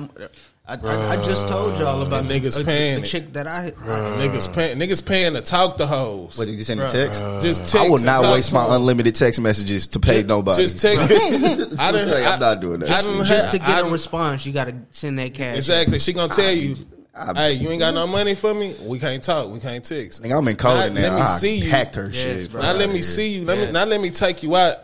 I, 0.68 0.78
I, 0.78 1.08
I 1.12 1.24
just 1.24 1.48
told 1.48 1.78
y'all 1.78 2.02
about 2.02 2.22
And 2.22 2.30
niggas 2.32 2.60
a, 2.60 2.66
paying 2.66 2.98
a 2.98 3.02
it. 3.02 3.06
chick 3.06 3.34
that 3.34 3.46
I. 3.46 3.68
Uh, 3.68 4.18
niggas 4.20 4.52
paying 4.52 4.80
niggas 4.80 5.06
paying 5.06 5.34
to 5.34 5.42
talk 5.42 5.78
to 5.78 5.86
hoes. 5.86 6.40
What 6.40 6.48
did 6.48 6.56
you 6.58 6.64
send 6.64 6.80
a 6.80 6.88
Bruh. 6.88 6.92
text? 6.92 7.22
just 7.44 7.62
uh, 7.62 7.66
text 7.66 7.76
I 7.76 7.90
will 7.90 8.00
not 8.00 8.34
waste 8.34 8.52
my 8.52 8.64
them. 8.66 8.78
unlimited 8.78 9.14
text 9.14 9.40
messages 9.40 9.86
to 9.90 10.00
pay 10.00 10.24
nobody. 10.24 10.64
Just 10.64 10.82
text. 10.82 11.00
I 11.12 11.18
didn't, 11.20 11.80
I, 11.80 12.34
I'm 12.34 12.40
not 12.40 12.62
doing 12.62 12.80
that 12.80 12.90
I 12.90 13.02
didn't 13.04 13.26
just 13.26 13.52
to 13.52 13.60
get 13.60 13.70
I 13.70 13.88
a 13.88 13.92
response, 13.92 14.44
you 14.48 14.54
got 14.54 14.66
to 14.68 14.76
send 14.90 15.20
that 15.20 15.36
cash. 15.36 15.56
Exactly. 15.58 16.00
She 16.00 16.14
gonna 16.14 16.34
tell 16.34 16.52
you, 16.52 16.76
I- 17.14 17.34
hey, 17.36 17.54
you 17.54 17.70
ain't 17.70 17.80
got 17.80 17.94
no 17.94 18.08
money 18.08 18.34
for 18.34 18.56
me. 18.56 18.74
We 18.82 18.98
can't 18.98 19.22
talk. 19.22 19.52
We 19.54 19.60
can't 19.60 19.86
text. 19.86 20.24
Nigga, 20.24 20.36
I'm 20.36 20.48
in 20.48 20.56
code 20.56 20.94
now. 20.94 21.02
let 21.02 21.14
me 21.14 21.22
I 21.22 21.26
see 21.28 21.58
you. 21.58 21.70
hacked 21.70 21.94
her 21.94 22.10
Yes, 22.12 22.16
shit. 22.44 22.52
bro. 22.52 22.64
Now 22.64 22.74
let 22.74 22.90
me 22.90 22.96
Outta 22.96 23.04
see 23.04 23.30
you. 23.36 23.46
Let 23.46 23.58
me 23.60 23.64
Yes. 23.66 23.74
now 23.74 23.86
let 23.86 24.02
me 24.02 24.10
take 24.10 24.42
you 24.42 24.56
out 24.56 24.78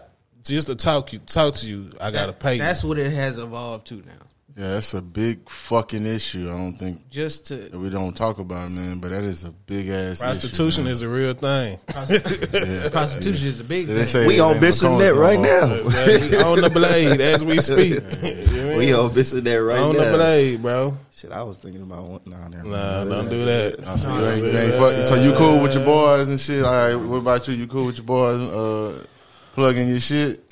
just 0.44 0.68
to 0.68 0.76
talk 0.76 1.12
you 1.12 1.18
talk 1.20 1.56
to 1.56 1.68
you. 1.68 1.90
I 2.00 2.12
gotta 2.12 2.34
pay 2.34 2.54
you. 2.58 2.62
That's 2.62 2.84
what 2.84 3.00
it 3.00 3.12
has 3.12 3.40
evolved 3.40 3.88
to 3.88 3.96
now. 3.96 4.14
Yeah, 4.58 4.74
that's 4.74 4.94
a 4.94 5.02
big 5.02 5.50
fucking 5.50 6.06
issue. 6.06 6.50
I 6.50 6.58
don't 6.58 6.74
think 6.74 7.10
Just 7.10 7.46
to 7.48 7.56
that 7.56 7.80
we 7.80 7.90
don't 7.90 8.16
talk 8.16 8.38
about, 8.40 8.68
it, 8.70 8.74
man. 8.74 9.00
But 9.00 9.12
that 9.12 9.24
is 9.24 9.44
a 9.46 9.52
big 9.52 9.88
ass 9.90 10.20
Prostitution 10.20 10.86
issue, 10.86 10.92
is 10.94 11.02
a 11.04 11.10
real 11.10 11.34
thing. 11.34 11.78
prostitution 12.92 13.48
is 13.48 13.60
a 13.60 13.64
big 13.64 13.88
man. 13.88 13.96
thing. 13.96 14.02
They 14.02 14.06
say 14.06 14.28
We 14.28 14.40
on 14.40 14.56
ain't 14.56 14.64
Bissonnet 14.64 15.16
right 15.16 15.40
now. 15.40 15.68
we 15.68 16.38
on 16.44 16.62
the 16.62 16.70
blade 16.70 17.22
as 17.22 17.46
we 17.46 17.58
speak. 17.60 18.02
You 18.52 18.68
know? 18.68 18.78
We 18.78 18.94
on 18.94 19.10
Bissonnet 19.12 19.66
right 19.68 19.80
on 19.80 19.96
now. 19.96 20.06
On 20.06 20.12
the 20.12 20.18
blade, 20.18 20.62
bro. 20.62 20.94
Shit, 21.16 21.32
I 21.32 21.44
was 21.44 21.58
thinking 21.58 21.82
about 21.82 22.04
one. 22.04 22.22
Nah, 22.26 22.48
never 22.48 22.64
Nah, 22.68 22.98
mind. 23.06 23.10
don't 23.10 23.30
do 23.30 23.46
that. 23.46 23.88
I 23.88 23.96
see 23.96 24.10
you 24.14 24.26
ain't, 24.28 24.44
you 24.54 24.60
ain't 24.60 24.74
fuck- 24.76 24.96
so 25.06 25.16
you 25.16 25.34
cool 25.34 25.62
with 25.62 25.74
your 25.76 25.86
boys 25.86 26.30
and 26.30 26.40
shit? 26.40 26.64
All 26.64 26.72
right. 26.72 26.96
What 26.96 27.18
about 27.18 27.48
you? 27.48 27.54
You 27.54 27.68
cool 27.68 27.86
with 27.88 27.98
your 27.98 28.06
boys? 28.06 28.40
Uh, 28.42 29.04
plugging 29.54 29.88
your 29.90 30.00
shit. 30.00 30.44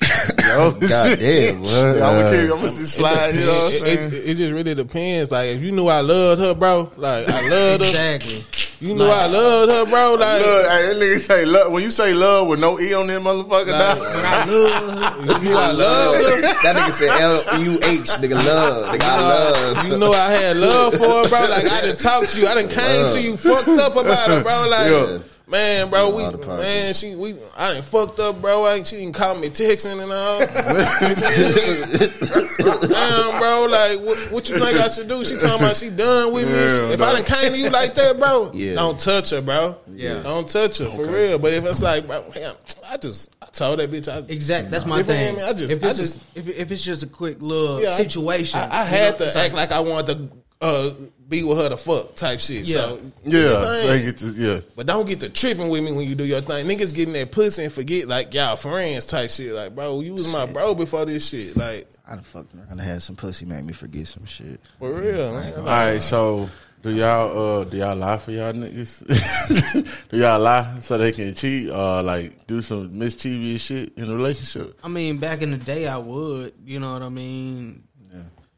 Yo, 0.50 0.72
God 0.72 1.18
damn, 1.18 1.60
what? 1.62 1.72
I'm 1.72 2.02
Uh, 2.02 2.22
gonna 2.22 2.30
keep. 2.32 2.42
I'm 2.50 2.56
gonna 2.56 2.68
just 2.68 2.94
slide. 2.96 3.34
You 3.34 3.40
know 3.40 3.52
what 3.52 3.72
It, 3.88 4.12
it, 4.12 4.28
it 4.30 4.34
just 4.34 4.52
really 4.52 4.74
depends. 4.74 5.30
Like 5.30 5.50
if 5.50 5.62
you 5.62 5.70
knew 5.72 5.86
I 5.86 6.00
loved 6.00 6.40
her, 6.40 6.54
bro. 6.54 6.90
Like 6.96 7.28
I 7.28 7.48
loved 7.48 7.82
her. 7.82 7.88
exactly. 7.88 8.44
You 8.80 8.94
knew 8.94 9.04
I 9.04 9.26
loved 9.26 9.70
her, 9.72 9.84
bro. 9.86 10.14
Like 10.18 10.40
Look, 10.42 10.66
hey, 10.66 10.86
that 10.88 10.96
nigga 10.96 11.18
say 11.20 11.44
love. 11.44 11.72
When 11.72 11.82
you 11.82 11.90
say 11.90 12.12
love 12.14 12.48
with 12.48 12.58
no 12.60 12.80
e 12.80 12.92
on 12.94 13.06
that 13.08 13.20
motherfucker, 13.20 13.66
Nah, 13.68 13.94
nah. 13.94 13.98
But 13.98 14.24
I 14.24 14.44
love 14.46 15.42
you 15.44 15.48
knew 15.50 15.56
I 15.56 15.70
loved 15.72 16.18
her. 16.18 16.40
that 16.40 16.76
nigga 16.76 16.92
said 16.92 17.08
L 17.20 17.60
U 17.60 17.74
H, 17.84 18.08
nigga 18.18 18.44
love, 18.46 18.86
nigga 18.94 19.02
I 19.02 19.20
love. 19.20 19.86
You 19.86 19.98
know 19.98 20.12
I 20.12 20.30
had 20.32 20.56
love 20.56 20.94
for 20.94 21.04
her, 21.08 21.28
bro. 21.28 21.40
Like 21.48 21.66
I 21.70 21.80
didn't 21.82 22.00
talk 22.00 22.26
to 22.26 22.40
you. 22.40 22.48
I 22.48 22.54
didn't 22.54 22.70
came 22.72 23.10
to 23.12 23.22
you 23.22 23.36
fucked 23.36 23.68
up 23.68 23.92
about 23.96 24.28
her, 24.30 24.42
bro. 24.42 24.66
Like 24.68 24.90
Yeah. 24.90 25.18
Man, 25.50 25.90
bro, 25.90 26.10
we 26.14 26.22
All 26.24 26.32
the 26.32 26.38
parties. 26.38 26.64
man, 26.64 26.94
she 26.94 27.14
we 27.16 27.34
I 27.56 27.72
didn't 27.74 27.84
fucked 27.84 28.18
up, 28.20 28.40
bro. 28.40 28.64
I, 28.64 28.76
ain't 28.76 28.86
she 28.86 28.96
didn't 28.96 29.14
call 29.14 29.34
me 29.36 29.48
texting 29.50 30.02
and 30.02 30.12
all. 30.12 30.40
Damn, 32.88 33.38
bro. 33.40 33.66
Like 33.70 34.00
what, 34.00 34.18
what 34.32 34.48
you 34.48 34.58
think 34.58 34.78
I 34.78 34.88
should 34.88 35.08
do? 35.08 35.24
She 35.24 35.34
talking 35.36 35.64
about 35.64 35.76
she 35.76 35.90
done 35.90 36.32
with 36.32 36.46
me. 36.46 36.52
Yeah, 36.54 36.92
if 36.94 37.00
I 37.00 37.12
done 37.12 37.24
came 37.24 37.52
to 37.52 37.58
you 37.58 37.70
like 37.70 37.94
that, 37.94 38.18
bro, 38.18 38.50
Yeah. 38.54 38.74
don't 38.74 38.98
touch 38.98 39.30
her, 39.30 39.42
bro. 39.42 39.76
Yeah. 39.90 40.22
don't 40.22 40.48
touch 40.48 40.78
her 40.78 40.90
for 40.90 41.06
real. 41.06 41.38
But 41.38 41.52
if 41.52 41.64
it's 41.64 41.82
like, 41.82 42.06
bro, 42.06 42.24
damn, 42.32 42.54
I 42.88 42.96
just 42.96 43.34
I 43.42 43.46
told 43.46 43.78
that 43.80 43.90
bitch 43.90 44.08
I 44.08 44.18
Exactly. 44.32 44.70
That's 44.70 44.86
my 44.86 44.98
You 44.98 45.04
feel 45.04 45.14
thing. 45.14 45.36
me? 45.36 45.42
I 45.42 45.52
just- 45.52 45.72
if 45.72 45.84
I 45.84 45.88
it's 45.88 45.98
just- 45.98 46.18
a, 46.36 46.38
if, 46.38 46.48
if 46.48 46.70
it's 46.70 46.84
just 46.84 47.02
a 47.02 47.06
quick 47.06 47.38
little 47.40 47.82
Yeah, 47.82 47.94
situation, 47.94 48.60
I, 48.60 48.66
I 48.68 48.82
you 48.84 48.88
had 48.90 49.12
know, 49.12 49.18
to 49.18 49.26
it's 49.26 49.36
act 49.36 49.54
like 49.54 49.72
I 49.72 49.80
wanted 49.80 50.30
to 50.30 50.36
uh, 50.62 50.90
be 51.30 51.44
with 51.44 51.56
her 51.56 51.68
to 51.68 51.76
fuck 51.76 52.16
type 52.16 52.40
shit. 52.40 52.66
Yeah. 52.66 52.74
So 52.74 53.00
Yeah, 53.24 53.84
they 53.86 54.02
get 54.02 54.18
to, 54.18 54.26
yeah. 54.32 54.60
But 54.76 54.86
don't 54.86 55.06
get 55.06 55.20
to 55.20 55.30
tripping 55.30 55.68
with 55.68 55.82
me 55.82 55.92
when 55.92 56.08
you 56.08 56.16
do 56.16 56.24
your 56.24 56.40
thing. 56.40 56.66
Niggas 56.66 56.92
getting 56.92 57.14
that 57.14 57.30
pussy 57.30 57.64
and 57.64 57.72
forget 57.72 58.08
like 58.08 58.34
y'all 58.34 58.56
friends 58.56 59.06
type 59.06 59.30
shit. 59.30 59.52
Like, 59.52 59.74
bro, 59.74 60.00
you 60.00 60.12
was 60.12 60.30
my 60.30 60.44
bro 60.44 60.74
before 60.74 61.06
this 61.06 61.28
shit. 61.28 61.56
Like, 61.56 61.88
I 62.06 62.16
done 62.16 62.24
fucked 62.24 62.54
around 62.54 62.68
and 62.70 62.80
had 62.80 63.02
some 63.02 63.16
pussy 63.16 63.46
make 63.46 63.64
me 63.64 63.72
forget 63.72 64.08
some 64.08 64.26
shit. 64.26 64.60
for 64.78 64.92
real. 64.92 65.32
Man. 65.32 65.54
All 65.54 65.64
right, 65.64 66.02
so 66.02 66.50
do 66.82 66.90
y'all 66.90 67.60
uh 67.60 67.64
do 67.64 67.76
y'all 67.76 67.94
lie 67.94 68.18
for 68.18 68.32
y'all 68.32 68.52
niggas? 68.52 70.08
do 70.10 70.16
y'all 70.16 70.40
lie 70.40 70.80
so 70.80 70.98
they 70.98 71.12
can 71.12 71.32
cheat 71.34 71.70
or 71.70 72.02
like 72.02 72.46
do 72.48 72.60
some 72.60 72.98
mischievous 72.98 73.62
shit 73.62 73.96
in 73.96 74.10
a 74.10 74.14
relationship? 74.14 74.76
I 74.82 74.88
mean, 74.88 75.18
back 75.18 75.42
in 75.42 75.52
the 75.52 75.58
day, 75.58 75.86
I 75.86 75.98
would. 75.98 76.54
You 76.64 76.80
know 76.80 76.92
what 76.92 77.02
I 77.02 77.08
mean? 77.08 77.84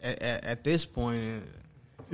At, 0.02 0.20
at, 0.20 0.44
at 0.44 0.64
this 0.64 0.84
point, 0.84 1.44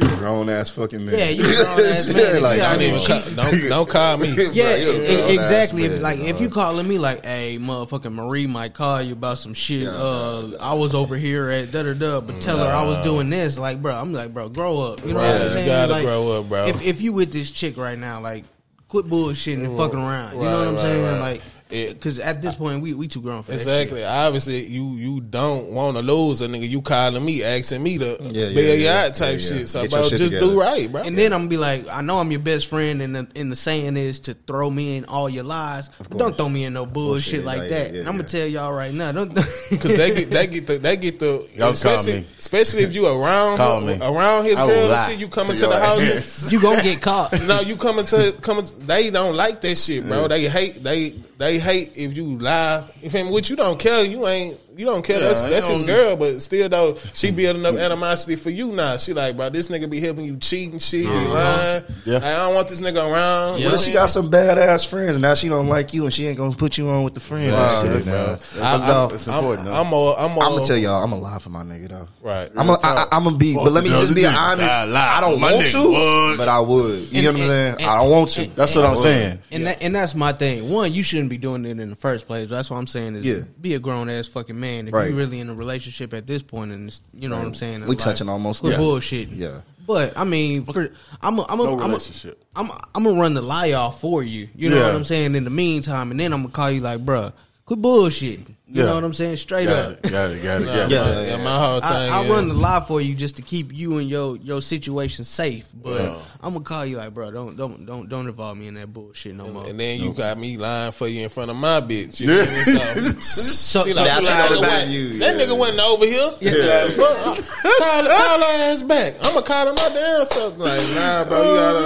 You 0.01 0.07
grown 0.16 0.49
ass 0.49 0.70
fucking 0.70 1.05
man. 1.05 1.18
Yeah, 1.18 1.28
you 1.30 1.42
grown 1.42 1.80
ass 1.86 2.14
man. 2.14 2.34
Yeah, 2.34 2.40
like, 2.40 2.61
Don't, 2.61 2.82
even 2.82 3.01
she- 3.01 3.07
ca- 3.09 3.30
don't, 3.34 3.68
don't 3.68 3.88
call 3.88 4.16
me. 4.18 4.28
yeah, 4.53 4.64
Right, 4.70 4.80
you 4.80 4.90
a 4.90 4.94
grown-ass 5.16 5.30
exactly. 5.30 5.84
If 5.84 5.92
man, 5.92 6.03
like 6.03 6.18
if 6.20 6.40
you 6.40 6.49
calling 6.51 6.86
me 6.86 6.99
like, 6.99 7.24
hey, 7.24 7.59
motherfucking 7.61 8.12
Marie 8.12 8.46
might 8.46 8.74
call 8.74 9.03
you 9.03 9.14
about 9.14 9.38
some 9.38 9.55
shit. 9.55 9.88
uh, 9.88 10.57
I 10.61 10.74
was 10.74 10.94
over 10.94 11.16
here 11.16 11.51
at 11.51 11.72
da 11.72 11.82
da 11.82 11.94
da, 11.94 12.20
but 12.20 12.40
tell 12.40 12.59
her 12.59 12.64
I 12.72 12.84
was 12.84 13.05
doing 13.05 13.28
this. 13.28 13.59
Like, 13.59 13.82
bro, 13.82 13.94
I'm 13.94 14.12
like, 14.12 14.32
bro, 14.32 14.49
grow 14.49 14.80
up. 14.80 15.05
You 15.05 15.14
know 15.14 15.20
Right, 15.20 15.32
what 15.32 15.36
I'm 15.40 15.46
you 15.49 15.53
saying? 15.53 15.66
gotta 15.66 15.92
like, 15.92 16.05
grow 16.05 16.30
up, 16.30 16.49
bro. 16.49 16.66
If 16.66 16.80
if 16.82 17.01
you 17.01 17.12
with 17.12 17.32
this 17.32 17.51
chick 17.51 17.76
right 17.76 17.99
now, 17.99 18.20
like, 18.20 18.44
quit 18.86 19.07
bullshitting 19.07 19.64
and 19.64 19.76
fucking 19.76 19.99
around. 19.99 20.36
You 20.36 20.44
know 20.44 20.59
what 20.59 20.68
I'm 20.68 20.78
saying? 20.78 21.20
Like, 21.20 21.42
because 21.68 22.18
at 22.20 22.40
this 22.40 22.54
point, 22.54 22.82
we 22.82 22.94
we 22.94 23.08
too 23.08 23.20
grown 23.20 23.42
for 23.42 23.50
that. 23.52 23.56
Exactly. 23.58 24.04
Obviously, 24.04 24.64
you 24.66 24.92
you 24.96 25.20
don't 25.20 25.70
want 25.70 25.96
to 25.96 26.02
lose 26.02 26.40
a 26.40 26.46
nigga. 26.48 26.68
You 26.68 26.80
calling 26.80 27.24
me, 27.24 27.44
asking 27.44 27.82
me 27.82 27.98
to 27.98 28.16
Yeah, 28.20 28.46
yeah, 28.46 28.54
bail 28.54 28.78
you 28.78 28.84
yeah. 28.86 29.04
out 29.06 29.14
type 29.14 29.38
Yeah, 29.40 29.48
yeah. 29.50 29.58
shit. 29.58 29.68
So, 29.68 29.82
Get 29.82 29.90
bro, 29.90 30.02
shit 30.04 30.10
just 30.18 30.24
together. 30.32 30.46
do 30.52 30.60
right, 30.60 30.90
bro. 30.90 31.02
And 31.02 31.16
then 31.18 31.32
I'm 31.32 31.40
gonna 31.40 31.50
be 31.50 31.56
like, 31.58 31.86
I 31.90 32.00
know 32.00 32.18
I'm 32.18 32.30
your 32.30 32.40
best 32.40 32.68
friend, 32.68 33.02
and 33.02 33.14
the, 33.14 33.28
and 33.36 33.52
the 33.52 33.56
saying 33.56 33.96
is 33.96 34.20
to 34.20 34.34
throw 34.34 34.70
me 34.70 34.96
in 34.96 35.04
all 35.04 35.28
your 35.28 35.44
lies. 35.44 35.88
But 36.08 36.16
don't 36.18 36.36
throw 36.36 36.48
me 36.48 36.64
in 36.64 36.72
no 36.72 36.86
bullshit, 36.86 37.42
Bullshit, 37.42 37.44
like 37.44 37.58
like, 37.58 37.68
that. 37.70 37.92
yeah, 37.92 38.00
and 38.00 38.08
I'm 38.08 38.14
gonna 38.16 38.22
yeah. 38.24 38.28
tell 38.40 38.46
y'all 38.46 38.72
right 38.72 38.94
now, 38.94 39.12
don't. 39.12 39.34
Because 39.70 39.96
they 39.96 40.14
get 40.14 40.30
they 40.30 40.46
get 40.46 40.66
the 40.66 40.78
they 40.78 40.96
get 40.96 41.18
the 41.20 41.46
Y'all 41.54 41.70
especially 41.72 42.12
call 42.12 42.20
me. 42.22 42.26
especially 42.38 42.82
if 42.84 42.94
you 42.94 43.06
around 43.22 43.58
Call 43.58 43.80
me. 43.82 43.98
around 44.00 44.44
his 44.44 44.54
girl 44.54 44.90
and 44.92 45.10
shit. 45.10 45.20
You 45.20 45.28
coming 45.28 45.56
to 45.56 45.62
to 45.64 45.66
the 45.68 45.72
your 45.72 45.80
house. 45.80 46.50
you 46.52 46.60
gonna 46.62 46.82
get 46.82 47.02
caught. 47.02 47.32
No, 47.48 47.60
you 47.60 47.76
coming 47.76 48.04
to 48.06 48.32
coming. 48.40 48.66
They 48.86 49.10
don't 49.10 49.34
like 49.36 49.60
that 49.62 49.76
shit, 49.76 50.04
bro. 50.06 50.28
They 50.28 50.48
hate 50.48 50.82
they 50.82 51.14
they 51.39 51.59
hate 51.59 51.97
if 51.97 52.16
you 52.16 52.36
lie. 52.39 52.84
If 53.01 53.12
him, 53.12 53.30
which 53.30 53.49
you 53.49 53.57
don't 53.57 53.78
care, 53.78 54.05
you 54.05 54.26
ain't 54.26 54.59
you 54.79 54.87
don't 54.87 55.05
care. 55.05 55.18
that's 55.18 55.43
that's 55.43 55.66
his 55.66 55.83
girl, 55.83 56.14
but 56.14 56.41
still 56.41 56.68
though, 56.68 56.95
she 57.12 57.33
building 57.33 57.66
up 57.66 57.74
animosity 57.74 58.37
for 58.37 58.51
you 58.51 58.70
now. 58.70 58.97
She 58.97 59.12
like, 59.12 59.37
bro, 59.37 59.49
this 59.49 59.66
nigga 59.66 59.91
be 59.91 59.99
helping 59.99 60.24
you 60.24 60.37
cheating, 60.37 60.74
and 60.74 60.83
shit, 60.83 61.05
be 61.05 61.11
uh-huh. 61.11 61.33
lying. 61.33 61.85
Yeah. 62.05 62.14
Like, 62.14 62.22
I 62.22 62.37
don't 62.37 62.55
want 62.55 62.68
this 62.68 62.81
nigga 62.81 63.12
around. 63.12 63.59
Yeah. 63.59 63.66
What 63.66 63.74
if 63.74 63.81
she 63.81 63.93
got 63.93 64.07
some 64.07 64.31
badass 64.31 64.87
friends 64.89 65.16
and 65.16 65.22
now 65.22 65.35
she 65.35 65.49
don't 65.49 65.66
like 65.66 65.93
you 65.93 66.05
and 66.05 66.14
she 66.14 66.29
ain't 66.29 66.39
gonna 66.39 66.55
put 66.55 66.79
you 66.79 66.89
on 66.91 67.03
with 67.03 67.14
the 67.14 67.18
friends 67.18 67.51
Wow, 67.51 67.83
shit, 67.83 68.07
man? 68.07 68.14
I, 68.14 68.26
that's- 68.26 68.61
I, 68.61 69.14
it's 69.14 69.26
I'm, 69.26 69.35
important, 69.35 69.66
though. 69.66 69.74
I'm, 69.74 69.93
a, 69.93 70.12
I'm, 70.14 70.37
a, 70.37 70.41
I'm 70.41 70.53
gonna 70.53 70.64
tell 70.64 70.76
y'all, 70.76 71.03
I'm 71.03 71.11
gonna 71.11 71.22
lie 71.22 71.39
for 71.41 71.51
my 71.51 71.64
nigga 71.64 71.89
though. 71.89 72.09
Right. 72.22 72.49
I'm 72.57 72.68
gonna, 72.68 72.79
I, 72.81 73.09
I'm 73.11 73.24
gonna 73.24 73.37
be, 73.37 73.55
but 73.55 73.72
let 73.72 73.83
me 73.83 73.91
just 73.91 74.14
be 74.14 74.26
honest. 74.26 74.70
I 74.70 75.20
don't 75.20 75.41
want 75.41 75.66
to, 75.66 76.35
but 76.39 76.47
I 76.47 76.61
would. 76.61 77.12
You 77.12 77.22
know 77.22 77.33
what 77.33 77.41
I'm 77.41 77.47
saying? 77.49 77.74
I 77.81 77.97
don't 77.97 78.11
want 78.12 78.31
to. 78.31 78.47
That's 78.55 78.76
what 78.76 78.85
I'm 78.85 78.97
saying. 78.97 79.41
And 79.51 79.66
and 79.66 79.93
that's 79.93 80.14
my 80.14 80.31
thing. 80.31 80.70
One, 80.70 80.93
you 80.93 81.03
shouldn't 81.03 81.31
be 81.31 81.39
doing 81.39 81.64
it 81.64 81.81
in 81.81 81.91
the 81.91 81.97
first 81.97 82.29
place. 82.29 82.49
That's 82.49 82.70
what 82.70 82.76
I'm 82.76 82.87
saying. 82.87 83.16
Is 83.16 83.45
be 83.61 83.74
a 83.74 83.81
grown 83.81 84.09
ass 84.09 84.29
fucking 84.29 84.59
man. 84.59 84.67
If 84.88 84.92
Right. 84.94 85.08
you're 85.08 85.16
really 85.16 85.40
in 85.40 85.48
a 85.48 85.54
relationship 85.54 86.12
at 86.12 86.26
this 86.26 86.42
point, 86.42 86.70
and 86.72 86.88
it's- 86.88 87.00
you 87.18 87.28
know 87.28 87.36
what 87.36 87.46
I'm 87.46 87.54
saying. 87.54 87.86
We 87.86 87.96
touching 87.96 88.28
almost 88.28 88.60
quit 88.60 88.72
there. 88.72 88.78
bullshit. 88.78 89.28
Yeah. 89.30 89.60
But 89.86 90.12
I 90.18 90.24
mean, 90.24 90.64
for 90.64 90.90
I'm 91.22 91.38
a, 91.38 91.46
I'm 91.48 91.60
a, 91.60 91.64
No 91.64 91.72
I'm 91.74 91.80
a, 91.80 91.86
relationship. 91.86 92.44
I'm 92.54 92.70
I'm 92.94 93.04
gonna 93.04 93.18
run 93.18 93.32
the 93.34 93.40
lie 93.42 93.72
off 93.72 94.00
for 94.02 94.22
you. 94.22 94.48
You 94.54 94.68
know 94.70 94.76
Yeah. 94.76 94.86
what 94.88 94.94
I'm 94.94 95.04
saying. 95.04 95.34
In 95.34 95.44
the 95.44 95.50
meantime, 95.50 96.10
and 96.10 96.20
then 96.20 96.32
I'm 96.34 96.42
gonna 96.42 96.52
call 96.52 96.70
you 96.70 96.80
like, 96.80 97.04
bruh, 97.04 97.32
quit 97.64 97.80
bullshitting. 97.80 98.54
You 98.70 98.82
Yeah. 98.82 98.88
know 98.90 98.96
what 98.96 99.04
I'm 99.04 99.12
saying? 99.14 99.36
Straight 99.36 99.64
Got 99.66 99.92
up. 99.92 100.04
it, 100.04 100.10
got 100.12 100.30
it, 100.30 100.42
got 100.42 100.60
it, 100.60 100.64
got 100.66 100.76
it. 100.76 100.90
yeah, 100.90 101.22
yeah, 101.22 101.42
my 101.42 101.58
whole 101.58 101.80
thing. 101.80 101.88
I, 101.90 102.08
I'll 102.08 102.28
run 102.30 102.48
the 102.48 102.54
lie 102.54 102.84
for 102.86 103.00
you 103.00 103.14
just 103.14 103.36
to 103.36 103.42
keep 103.42 103.74
you 103.74 103.96
and 103.96 104.08
your 104.10 104.36
your 104.36 104.60
situation 104.60 105.24
safe. 105.24 105.68
But 105.74 106.02
Yeah. 106.02 106.18
I'm 106.42 106.52
gonna 106.52 106.64
call 106.66 106.84
you 106.84 106.98
like, 106.98 107.14
bro, 107.14 107.30
don't 107.30 107.56
don't 107.56 107.86
don't 107.86 108.08
don't 108.10 108.26
involve 108.28 108.58
me 108.58 108.68
in 108.68 108.74
that 108.74 108.92
bullshit 108.92 109.34
no 109.36 109.46
more. 109.50 109.64
And 109.66 109.80
then 109.80 110.00
you 110.00 110.12
got 110.12 110.36
me 110.38 110.58
lying 110.58 110.92
for 110.92 111.08
you 111.08 111.22
in 111.22 111.30
front 111.30 111.50
of 111.50 111.56
my 111.56 111.80
bitch. 111.80 112.20
You 112.20 112.30
Yeah. 112.32 112.44
feel 112.44 113.02
me? 113.04 113.10
So, 113.20 113.20
So, 113.80 113.84
she 113.84 113.92
so 113.92 114.02
like, 114.02 114.10
That's 114.12 114.26
that 114.28 114.34
how 114.50 114.54
nigga 114.54 114.58
about 114.58 114.70
went- 114.70 114.90
you, 114.90 115.18
That 115.20 115.36
yeah. 115.38 115.46
nigga 115.46 115.58
wasn't 115.58 115.80
over 115.80 116.04
here. 116.04 116.30
Yeah. 116.40 116.88
Fuck, 116.90 117.26
uh, 117.26 117.34
call, 117.78 118.02
call 118.04 118.38
her 118.40 118.70
ass 118.70 118.82
back. 118.82 119.14
I'm 119.22 119.32
gonna 119.34 119.46
call 119.46 119.66
her 119.66 119.72
my 119.74 119.88
damn 119.94 120.26
self. 120.26 120.58
Like, 120.58 120.80
nah, 120.94 121.24
bro, 121.24 121.38
you 121.42 121.56
gotta 121.56 121.80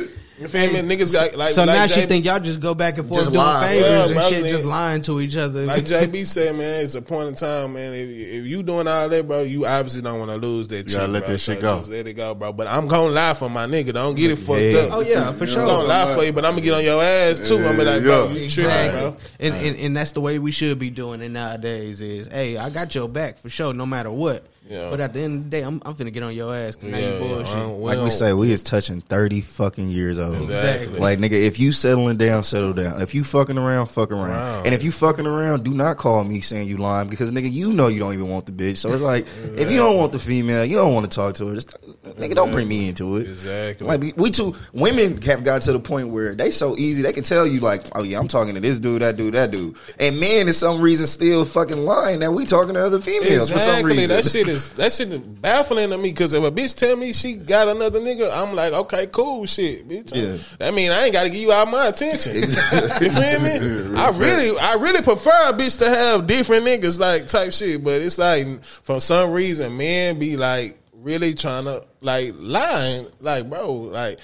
like. 0.00 0.10
You 0.40 0.48
feel 0.48 0.72
me? 0.72 0.80
Niggas 0.80 1.12
got 1.12 1.36
like. 1.36 1.50
so 1.50 1.62
like 1.64 1.76
now 1.76 1.86
she 1.86 2.06
think 2.06 2.24
y'all 2.24 2.40
just 2.40 2.58
go 2.58 2.74
back 2.74 2.98
and 2.98 3.08
forth 3.08 3.26
doing 3.26 3.36
lie. 3.36 3.68
favors 3.68 3.86
Yeah, 3.88 4.04
and 4.06 4.14
bro, 4.14 4.28
shit, 4.28 4.42
man. 4.42 4.50
just 4.50 4.64
lying 4.64 5.00
to 5.02 5.20
each 5.20 5.36
other. 5.36 5.64
Like 5.64 5.82
JB 5.84 6.26
said, 6.26 6.56
man, 6.56 6.82
it's 6.82 6.96
a 6.96 7.02
point 7.02 7.28
in 7.28 7.34
time, 7.34 7.74
man. 7.74 7.92
If, 7.92 8.08
if 8.08 8.44
you 8.44 8.64
doing 8.64 8.88
all 8.88 9.08
that, 9.08 9.28
bro, 9.28 9.42
you 9.42 9.64
obviously 9.64 10.02
don't 10.02 10.18
want 10.18 10.32
to 10.32 10.36
lose 10.36 10.66
that. 10.68 10.76
You 10.78 10.82
gotta 10.84 10.98
chick, 11.06 11.08
let 11.12 11.22
bro. 11.22 11.28
that 11.32 11.38
shit 11.38 11.56
So 11.58 11.62
go. 11.62 11.76
Just 11.76 11.88
let 11.90 12.06
it 12.08 12.14
go, 12.14 12.34
bro. 12.34 12.52
But 12.52 12.66
I'm 12.66 12.88
gonna 12.88 13.12
lie 13.12 13.34
for 13.34 13.48
my 13.48 13.66
nigga. 13.66 13.92
Don't 13.92 14.16
get 14.16 14.32
it 14.32 14.36
fucked 14.36 14.60
Yeah. 14.60 14.78
up. 14.80 14.88
oh 14.94 15.00
yeah, 15.00 15.30
for 15.32 15.46
sure. 15.46 15.62
I'm 15.62 15.68
gonna 15.68 15.88
lie 15.88 16.16
for 16.16 16.24
you, 16.24 16.32
but 16.32 16.44
I'm 16.44 16.52
gonna 16.54 16.62
get 16.62 16.74
on 16.74 16.84
your 16.84 17.00
ass 17.00 17.38
too. 17.46 17.56
I'm 17.58 17.62
gonna 17.62 17.78
be 17.78 17.84
like, 17.84 18.02
bro, 18.02 18.24
Yeah. 18.26 18.32
you 18.32 18.50
tripping, 18.50 18.70
Exactly. 18.72 19.00
bro. 19.00 19.16
And, 19.38 19.54
and 19.54 19.76
and 19.78 19.96
that's 19.96 20.12
the 20.12 20.20
way 20.20 20.40
we 20.40 20.50
should 20.50 20.78
be 20.80 20.90
doing 20.90 21.20
it 21.22 21.28
nowadays. 21.30 22.00
Is 22.02 22.26
hey, 22.26 22.56
I 22.56 22.70
got 22.70 22.92
your 22.94 23.08
back 23.08 23.38
for 23.38 23.48
sure, 23.50 23.72
no 23.72 23.86
matter 23.86 24.10
what. 24.10 24.44
Yeah. 24.68 24.88
But 24.90 25.00
at 25.00 25.12
the 25.12 25.20
end 25.20 25.38
of 25.38 25.44
the 25.44 25.50
day, 25.50 25.62
I'm 25.62 25.82
I'm 25.84 25.94
finna 25.94 26.12
get 26.12 26.22
on 26.22 26.34
your 26.34 26.54
ass 26.54 26.74
because 26.74 26.90
now 26.92 26.98
Yeah, 26.98 27.06
you 27.08 27.12
yeah. 27.14 27.18
bullshit. 27.34 27.56
I 27.56 27.64
Like 27.66 27.98
we 27.98 28.10
say, 28.10 28.32
we 28.32 28.50
is 28.50 28.62
touching 28.62 29.00
thirty 29.02 29.42
fucking 29.42 29.90
years 29.90 30.18
old. 30.18 30.36
Exactly. 30.36 30.98
Like 30.98 31.18
nigga, 31.18 31.32
if 31.32 31.58
you 31.60 31.70
settling 31.72 32.16
down, 32.16 32.44
settle 32.44 32.72
down. 32.72 33.02
If 33.02 33.14
you 33.14 33.24
fucking 33.24 33.58
around, 33.58 33.88
fuck 33.88 34.10
around. 34.10 34.30
Around. 34.30 34.66
And 34.66 34.74
if 34.74 34.82
you 34.82 34.90
fucking 34.90 35.26
around, 35.26 35.64
do 35.64 35.74
not 35.74 35.98
call 35.98 36.24
me 36.24 36.40
saying 36.40 36.66
you 36.68 36.78
lying 36.78 37.08
because 37.08 37.30
nigga, 37.30 37.52
you 37.52 37.72
know 37.74 37.88
you 37.88 37.98
don't 37.98 38.14
even 38.14 38.28
want 38.28 38.46
the 38.46 38.52
bitch. 38.52 38.78
So 38.78 38.92
it's 38.92 39.02
like 39.02 39.26
if 39.56 39.70
you 39.70 39.76
don't 39.76 39.96
want 39.98 40.12
the 40.12 40.18
female, 40.18 40.64
you 40.64 40.76
don't 40.76 40.94
want 40.94 41.10
to 41.10 41.14
talk 41.14 41.34
to 41.36 41.46
her. 41.48 41.54
Just 41.54 41.76
nigga, 42.12 42.34
don't 42.34 42.50
bring 42.50 42.68
me 42.68 42.88
into 42.88 43.16
it. 43.16 43.28
Exactly. 43.28 43.86
Like 43.86 44.00
we, 44.00 44.12
we 44.16 44.30
two 44.30 44.54
women 44.72 45.20
have 45.22 45.44
got 45.44 45.62
to 45.62 45.72
the 45.72 45.80
point 45.80 46.08
where 46.08 46.34
they 46.34 46.50
so 46.50 46.76
easy 46.76 47.02
they 47.02 47.12
can 47.12 47.24
tell 47.24 47.46
you 47.46 47.60
like, 47.60 47.86
oh 47.94 48.02
yeah, 48.02 48.18
I'm 48.18 48.28
talking 48.28 48.54
to 48.54 48.60
this 48.60 48.78
dude, 48.78 49.02
that 49.02 49.16
dude, 49.16 49.34
that 49.34 49.50
dude, 49.50 49.76
and 49.98 50.20
men 50.20 50.48
is 50.48 50.58
some 50.58 50.80
reason 50.80 51.06
still 51.06 51.44
fucking 51.44 51.78
lying 51.78 52.20
that 52.20 52.32
we 52.32 52.44
talking 52.44 52.74
to 52.74 52.84
other 52.84 53.00
females 53.00 53.50
for 53.50 53.58
some 53.58 53.84
reason. 53.84 54.08
That 54.08 54.24
shit 54.24 54.48
is 54.48 54.72
that 54.72 54.92
shit 54.92 55.08
is 55.08 55.18
baffling 55.18 55.90
to 55.90 55.98
me 55.98 56.10
because 56.10 56.32
if 56.32 56.44
a 56.44 56.50
bitch 56.50 56.76
tell 56.76 56.96
me 56.96 57.12
she 57.12 57.34
got 57.34 57.68
another 57.68 58.00
nigga, 58.00 58.30
I'm 58.32 58.54
like, 58.54 58.72
okay, 58.72 59.06
cool, 59.06 59.46
shit, 59.46 59.88
bitch. 59.88 60.14
Yeah. 60.14 60.66
I 60.66 60.70
mean, 60.70 60.90
I 60.90 61.04
ain't 61.04 61.12
got 61.12 61.24
to 61.24 61.30
give 61.30 61.40
you 61.40 61.52
all 61.52 61.66
my 61.66 61.88
attention. 61.88 62.34
you 62.36 62.46
feel 62.46 63.40
me? 63.40 63.96
I 63.96 64.10
really, 64.14 64.58
I 64.58 64.74
really 64.74 65.02
prefer 65.02 65.48
a 65.48 65.52
bitch 65.52 65.78
to 65.78 65.88
have 65.88 66.26
different 66.26 66.64
niggas 66.64 66.98
like 66.98 67.26
type 67.26 67.52
shit, 67.52 67.82
but 67.82 68.02
it's 68.02 68.18
like 68.18 68.62
for 68.64 69.00
some 69.00 69.32
reason, 69.32 69.76
men 69.76 70.18
be 70.18 70.36
like 70.36 70.78
really 71.04 71.34
trying 71.34 71.64
to 71.64 71.84
like 72.00 72.32
lying, 72.36 73.06
like 73.20 73.48
bro, 73.48 73.72
like. 73.72 74.18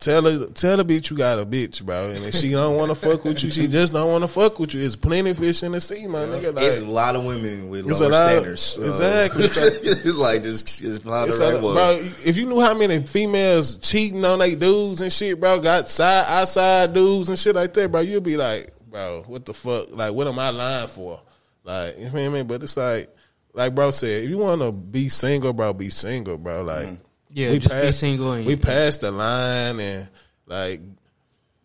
Tell 0.00 0.22
her, 0.22 0.46
tell 0.50 0.76
the 0.76 0.84
bitch 0.84 1.10
you 1.10 1.16
got 1.16 1.40
a 1.40 1.44
bitch, 1.44 1.84
bro. 1.84 2.10
And 2.10 2.24
if 2.24 2.32
she 2.36 2.52
don't 2.52 2.76
want 2.76 2.90
to 2.90 2.94
fuck 2.94 3.24
with 3.24 3.42
you, 3.42 3.50
she 3.50 3.66
just 3.66 3.92
don't 3.92 4.08
want 4.08 4.22
to 4.22 4.28
fuck 4.28 4.60
with 4.60 4.72
you. 4.72 4.80
It's 4.80 4.94
plenty 4.94 5.30
of 5.30 5.38
fish 5.38 5.64
in 5.64 5.72
the 5.72 5.80
sea, 5.80 6.06
my 6.06 6.20
nigga. 6.20 6.54
Like, 6.54 6.66
it's 6.66 6.78
a 6.78 6.84
lot 6.84 7.16
of 7.16 7.24
women 7.24 7.68
with 7.68 7.84
It's 7.88 8.00
lower 8.00 8.12
a 8.12 8.14
of- 8.14 8.28
standards. 8.30 8.62
So- 8.62 8.82
exactly. 8.84 9.44
it's 9.46 10.04
like 10.14 10.44
just, 10.44 10.68
just 10.78 10.82
It's 11.04 11.04
the 11.04 11.10
right 11.10 11.54
a- 11.56 11.60
bro, 11.60 11.98
if 12.24 12.36
you 12.36 12.46
knew 12.46 12.60
how 12.60 12.74
many 12.74 13.02
females 13.02 13.76
cheating 13.78 14.24
on 14.24 14.38
they 14.38 14.54
dudes 14.54 15.00
and 15.00 15.12
shit, 15.12 15.40
bro, 15.40 15.58
got 15.58 15.88
side 15.88 16.26
outside 16.28 16.94
dudes 16.94 17.28
and 17.28 17.36
shit 17.36 17.56
like 17.56 17.74
that, 17.74 17.90
bro, 17.90 18.00
you'd 18.02 18.22
be 18.22 18.36
like, 18.36 18.72
bro, 18.88 19.24
what 19.26 19.46
the 19.46 19.52
fuck? 19.52 19.88
Like, 19.90 20.12
what 20.12 20.28
am 20.28 20.38
I 20.38 20.50
lying 20.50 20.86
for? 20.90 21.20
Like, 21.64 21.98
you 21.98 22.04
know 22.04 22.10
what 22.12 22.22
I 22.22 22.28
mean? 22.28 22.46
But 22.46 22.62
it's 22.62 22.76
like, 22.76 23.12
like 23.58 23.74
bro 23.74 23.90
said, 23.90 24.24
if 24.24 24.30
you 24.30 24.38
want 24.38 24.60
to 24.62 24.70
be 24.72 25.08
single, 25.08 25.52
bro, 25.52 25.72
be 25.72 25.88
single, 25.90 26.38
bro. 26.38 26.62
Like, 26.62 26.86
Mm-hmm. 26.86 26.94
Yeah, 27.30 27.58
just 27.58 27.82
be 27.82 27.92
single 27.92 28.32
and- 28.32 28.46
we 28.46 28.56
passed 28.56 29.02
the 29.02 29.10
line 29.10 29.78
and 29.80 30.08
like 30.46 30.80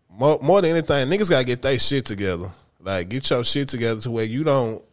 more, 0.10 0.38
more 0.41 0.62
than 0.62 0.72
anything, 0.72 1.08
niggas 1.08 1.30
gotta 1.30 1.46
get 1.46 1.62
their 1.62 1.80
shit 1.80 2.06
together. 2.06 2.52
Like, 2.82 3.08
get 3.10 3.30
your 3.30 3.44
shit 3.46 3.70
together 3.70 4.02
to 4.02 4.12
where 4.12 4.26
you 4.26 4.44
don't 4.44 4.84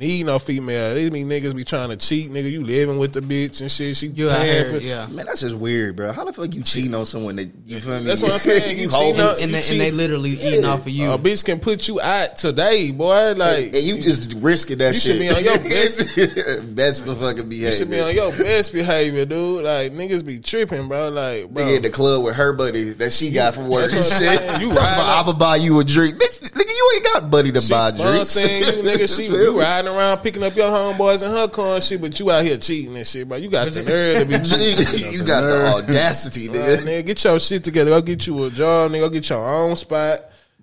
need 0.00 0.26
no 0.26 0.38
female. 0.38 0.94
These 0.94 1.10
mean 1.12 1.28
niggas 1.28 1.54
be 1.54 1.62
trying 1.64 1.90
to 1.90 1.96
cheat, 1.96 2.30
nigga. 2.30 2.50
You 2.50 2.64
living 2.64 2.98
with 2.98 3.12
the 3.12 3.20
bitch 3.20 3.60
and 3.60 3.70
shit. 3.70 3.96
She 3.96 4.08
You 4.08 4.28
paying 4.30 4.64
here, 4.64 4.64
for 4.72 4.78
yeah. 4.84 5.06
Man, 5.06 5.26
that's 5.26 5.40
just 5.42 5.54
weird, 5.54 5.96
bro. 5.96 6.12
How 6.12 6.24
the 6.24 6.32
fuck 6.32 6.52
you 6.54 6.62
cheating 6.62 6.94
on 6.94 7.04
someone 7.04 7.36
that 7.36 7.50
you 7.66 7.78
feel 7.80 8.00
me? 8.00 8.06
That's 8.06 8.22
what 8.22 8.32
I'm 8.32 8.38
saying. 8.38 8.78
You 8.78 8.88
hold 8.90 9.14
cheating 9.16 9.20
on- 9.28 9.30
And, 9.32 9.40
You 9.40 9.46
they, 9.52 9.70
and 9.70 9.80
they 9.80 9.90
literally 9.90 10.30
eating 10.30 10.64
off 10.64 10.80
of 10.80 10.88
you. 10.88 11.10
A 11.10 11.18
bitch 11.18 11.44
can 11.44 11.60
put 11.60 11.86
you 11.86 12.00
out 12.00 12.36
today, 12.36 12.90
boy. 12.92 13.34
Like 13.36 13.66
and 13.66 13.76
you 13.76 14.00
just 14.00 14.34
risking 14.38 14.78
that 14.78 14.94
You 14.94 15.00
shit. 15.00 15.12
should 15.12 15.20
be 15.20 15.28
on 15.30 15.44
your 15.44 15.58
best- 16.48 16.74
best 16.74 17.04
for 17.04 17.14
fucking 17.14 17.48
behavior. 17.48 17.66
you 17.68 17.72
should 17.72 17.90
be 17.90 18.00
on 18.00 18.14
your 18.14 18.30
best 18.32 18.72
behavior, 18.72 19.24
dude. 19.26 19.64
Like 19.64 19.92
niggas 19.92 20.24
be 20.24 20.38
tripping, 20.40 20.88
bro. 20.88 21.08
Like, 21.10 21.50
bro. 21.50 21.64
Nigga 21.64 21.76
at 21.76 21.82
the 21.82 21.90
club 21.90 22.24
with 22.24 22.36
her 22.36 22.52
buddy 22.52 22.92
that 22.94 23.12
she 23.12 23.30
got 23.30 23.54
from 23.54 23.68
work 23.68 23.84
and 23.92 23.92
That's 24.02 24.10
what 24.10 24.22
I'm 24.22 24.38
shit. 24.38 24.40
saying. 24.48 24.60
You 24.62 24.68
Talking 24.72 24.94
about, 24.94 25.26
I'ma 25.28 25.32
buy 25.38 25.56
you 25.56 25.78
a 25.80 25.84
drink. 25.84 26.16
Bitch, 26.16 26.40
nigga, 26.52 26.68
you 26.68 26.69
ain't 26.94 27.04
got 27.04 27.30
buddy 27.30 27.52
to 27.52 27.60
She 27.60 27.72
buy 27.72 27.90
drinks. 27.90 28.36
sponsoring 28.36 28.76
you, 28.76 28.82
nigga. 28.90 29.16
She 29.16 29.24
you 29.26 29.60
riding 29.60 29.90
around 29.90 30.18
picking 30.18 30.42
up 30.42 30.54
your 30.56 30.68
homeboys 30.70 31.24
in 31.24 31.30
her 31.30 31.48
car 31.48 31.74
and 31.76 31.82
shit, 31.84 32.00
but 32.00 32.18
you 32.18 32.30
out 32.30 32.44
here 32.44 32.56
cheating 32.58 32.96
and 32.96 33.06
shit, 33.06 33.28
bro. 33.28 33.36
You 33.38 33.48
got 33.50 33.70
the 33.70 33.82
nerve 33.82 34.18
to 34.18 34.24
be 34.26 34.38
cheating. 34.44 35.12
you 35.12 35.24
got 35.24 35.42
the 35.42 35.66
audacity, 35.66 36.48
Right, 36.48 36.58
nigga. 36.58 36.78
nigga, 37.02 37.06
get 37.06 37.24
your 37.24 37.38
shit 37.38 37.64
together. 37.64 37.90
Go 37.90 38.02
get 38.02 38.26
you 38.26 38.44
a 38.44 38.50
job, 38.50 38.90
nigga. 38.90 39.00
Go 39.00 39.08
get 39.10 39.28
your 39.30 39.46
own 39.46 39.76
spot. 39.76 40.20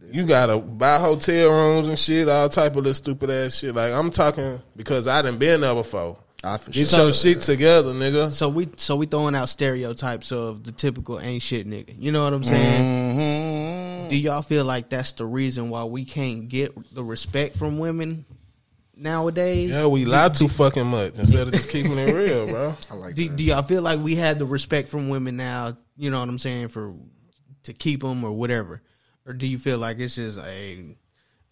You 0.09 0.25
gotta 0.25 0.57
buy 0.57 0.99
hotel 0.99 1.49
rooms 1.49 1.89
and 1.89 1.99
shit, 1.99 2.29
all 2.29 2.47
type 2.47 2.71
of 2.71 2.77
little 2.77 2.93
stupid 2.93 3.29
ass 3.29 3.55
shit. 3.57 3.75
Like 3.75 3.91
I'm 3.91 4.09
talking 4.09 4.61
because 4.77 5.05
I 5.05 5.21
done 5.21 5.37
been 5.37 5.59
there 5.61 5.73
before. 5.75 6.17
I 6.43 6.55
for 6.57 6.71
Get 6.71 6.87
sure. 6.87 6.99
your 7.05 7.11
shit 7.11 7.41
together, 7.41 7.91
nigga. 7.93 8.31
So 8.31 8.47
we 8.47 8.69
so 8.77 8.95
we 8.95 9.05
throwing 9.07 9.35
out 9.35 9.49
stereotypes 9.49 10.31
of 10.31 10.63
the 10.63 10.71
typical 10.71 11.19
ain't 11.19 11.41
shit 11.43 11.67
nigga. 11.67 11.93
You 11.99 12.13
know 12.13 12.23
what 12.23 12.31
I'm 12.31 12.43
saying? 12.45 12.83
Mm-hmm. 12.83 13.66
Do 14.09 14.17
y'all 14.19 14.41
feel 14.41 14.65
like 14.65 14.89
that's 14.89 15.13
the 15.13 15.25
reason 15.25 15.69
why 15.69 15.83
we 15.85 16.05
can't 16.05 16.47
get 16.49 16.73
the 16.93 17.03
respect 17.03 17.55
from 17.55 17.79
women 17.79 18.25
nowadays? 18.95 19.71
Yeah, 19.71 19.87
we 19.87 20.05
lie 20.05 20.29
too 20.29 20.47
fucking 20.47 20.87
much 20.87 21.17
instead 21.17 21.47
of 21.47 21.53
just 21.53 21.69
keeping 21.69 21.97
it 21.97 22.13
real, 22.13 22.47
bro. 22.47 22.75
I 22.91 22.93
like 22.95 23.15
Do, 23.15 23.27
that. 23.27 23.35
do 23.35 23.43
y'all 23.43 23.61
feel 23.63 23.81
like 23.81 23.99
we 23.99 24.15
had 24.15 24.39
the 24.39 24.45
respect 24.45 24.89
from 24.89 25.09
women 25.09 25.37
now? 25.37 25.77
You 25.97 26.11
know 26.11 26.19
what 26.19 26.29
I'm 26.29 26.39
saying 26.39 26.69
for 26.69 26.93
to 27.63 27.73
keep 27.73 28.01
them 28.01 28.23
or 28.23 28.31
whatever, 28.31 28.81
or 29.25 29.33
do 29.33 29.47
you 29.47 29.57
feel 29.57 29.77
like 29.77 29.99
it's 29.99 30.15
just 30.15 30.37
a, 30.39 30.95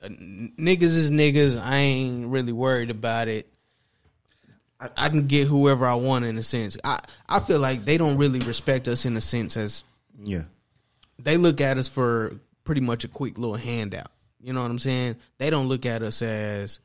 a 0.02 0.10
niggas 0.10 0.84
is 0.84 1.12
niggas? 1.12 1.62
I 1.62 1.76
ain't 1.78 2.28
really 2.30 2.54
worried 2.54 2.90
about 2.90 3.28
it. 3.28 3.48
I, 4.80 4.90
I 4.98 5.10
can 5.10 5.28
get 5.28 5.48
whoever 5.48 5.86
I 5.86 5.96
want 5.96 6.26
in 6.26 6.38
a 6.38 6.44
sense. 6.44 6.78
I 6.84 7.00
I 7.28 7.40
feel 7.40 7.60
like 7.60 7.86
they 7.86 7.98
don't 7.98 8.18
really 8.18 8.40
respect 8.40 8.88
us 8.88 9.06
in 9.06 9.18
a 9.18 9.22
sense 9.22 9.58
as 9.58 9.84
Yeah. 10.24 10.44
They 11.20 11.38
look 11.38 11.62
at 11.62 11.78
us 11.78 11.88
for 11.88 12.40
pretty 12.64 12.82
much 12.82 13.04
a 13.04 13.08
quick 13.08 13.38
little 13.38 13.56
handout. 13.56 14.12
You 14.42 14.54
know 14.54 14.62
what 14.62 14.72
I'm 14.72 14.80
saying? 14.80 15.16
They 15.38 15.50
don't 15.50 15.68
look 15.68 15.86
at 15.86 16.02
us 16.04 16.22
as 16.22 16.80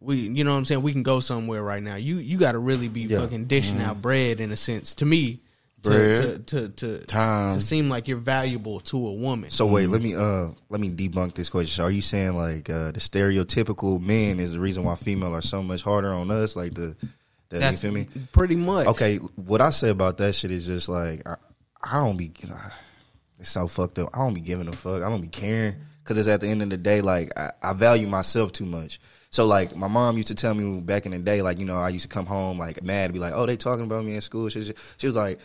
we. 0.00 0.16
You 0.28 0.44
know 0.44 0.52
what 0.52 0.58
I'm 0.58 0.64
saying? 0.64 0.82
We 0.82 0.92
can 0.92 1.02
go 1.02 1.20
somewhere 1.20 1.62
right 1.62 1.82
now. 1.82 1.94
You 1.96 2.16
you 2.16 2.38
got 2.38 2.52
to 2.52 2.58
really 2.58 2.88
be 2.88 3.02
Yeah. 3.02 3.20
fucking 3.20 3.46
dishing 3.46 3.80
out 3.80 4.02
bread 4.02 4.40
in 4.40 4.52
a 4.52 4.56
sense 4.56 4.94
to 4.96 5.06
me. 5.06 5.40
Bread, 5.82 6.46
to, 6.46 6.68
to, 6.68 6.98
to, 6.98 7.04
time. 7.04 7.52
to 7.52 7.60
seem 7.60 7.90
like 7.90 8.08
you're 8.08 8.16
valuable 8.16 8.80
to 8.80 8.96
a 8.96 9.12
woman. 9.12 9.50
So 9.50 9.66
wait, 9.66 9.86
let 9.88 10.00
me 10.00 10.14
uh 10.14 10.48
let 10.70 10.80
me 10.80 10.88
debunk 10.88 11.34
this 11.34 11.50
question. 11.50 11.68
So 11.76 11.84
are 11.84 11.90
you 11.90 12.00
saying 12.00 12.36
like 12.36 12.70
uh 12.70 12.92
the 12.92 13.00
stereotypical 13.00 14.00
men 14.00 14.40
is 14.40 14.52
the 14.52 14.60
reason 14.60 14.84
why 14.84 14.94
female 14.94 15.34
are 15.34 15.42
so 15.42 15.62
much 15.62 15.82
harder 15.82 16.10
on 16.10 16.30
us? 16.30 16.56
Like 16.56 16.72
the, 16.72 16.96
the 17.50 17.60
you 17.60 17.72
feel 17.72 17.92
me? 17.92 18.08
pretty 18.32 18.56
much. 18.56 18.86
Okay, 18.86 19.16
what 19.16 19.60
I 19.60 19.68
say 19.70 19.90
about 19.90 20.16
that 20.18 20.34
shit 20.34 20.50
is 20.50 20.66
just 20.66 20.88
like 20.88 21.26
I, 21.28 21.36
I 21.82 21.96
don't 21.98 22.16
be. 22.16 22.32
It's 23.44 23.50
so 23.50 23.68
fucked 23.68 23.98
up. 23.98 24.08
I 24.14 24.20
don't 24.20 24.32
be 24.32 24.40
giving 24.40 24.68
a 24.68 24.72
fuck. 24.72 25.02
I 25.02 25.10
don't 25.10 25.20
be 25.20 25.28
caring 25.28 25.74
because 26.02 26.16
it's 26.16 26.28
at 26.28 26.40
the 26.40 26.48
end 26.48 26.62
of 26.62 26.70
the 26.70 26.78
day. 26.78 27.02
Like 27.02 27.30
I, 27.38 27.52
I 27.62 27.74
value 27.74 28.08
myself 28.08 28.52
too 28.52 28.64
much. 28.64 28.98
So 29.28 29.44
like 29.44 29.76
my 29.76 29.86
mom 29.86 30.16
used 30.16 30.28
to 30.28 30.34
tell 30.34 30.54
me 30.54 30.80
back 30.80 31.04
in 31.04 31.12
the 31.12 31.18
day, 31.18 31.42
like 31.42 31.58
you 31.58 31.66
know 31.66 31.76
I 31.76 31.90
used 31.90 32.04
to 32.04 32.08
come 32.08 32.24
home 32.24 32.58
like 32.58 32.82
mad, 32.82 33.12
be 33.12 33.18
like, 33.18 33.34
oh 33.36 33.44
they 33.44 33.58
talking 33.58 33.84
about 33.84 34.02
me 34.06 34.14
in 34.14 34.22
school. 34.22 34.48
She, 34.48 34.72
she 34.96 35.06
was 35.06 35.14
like, 35.14 35.40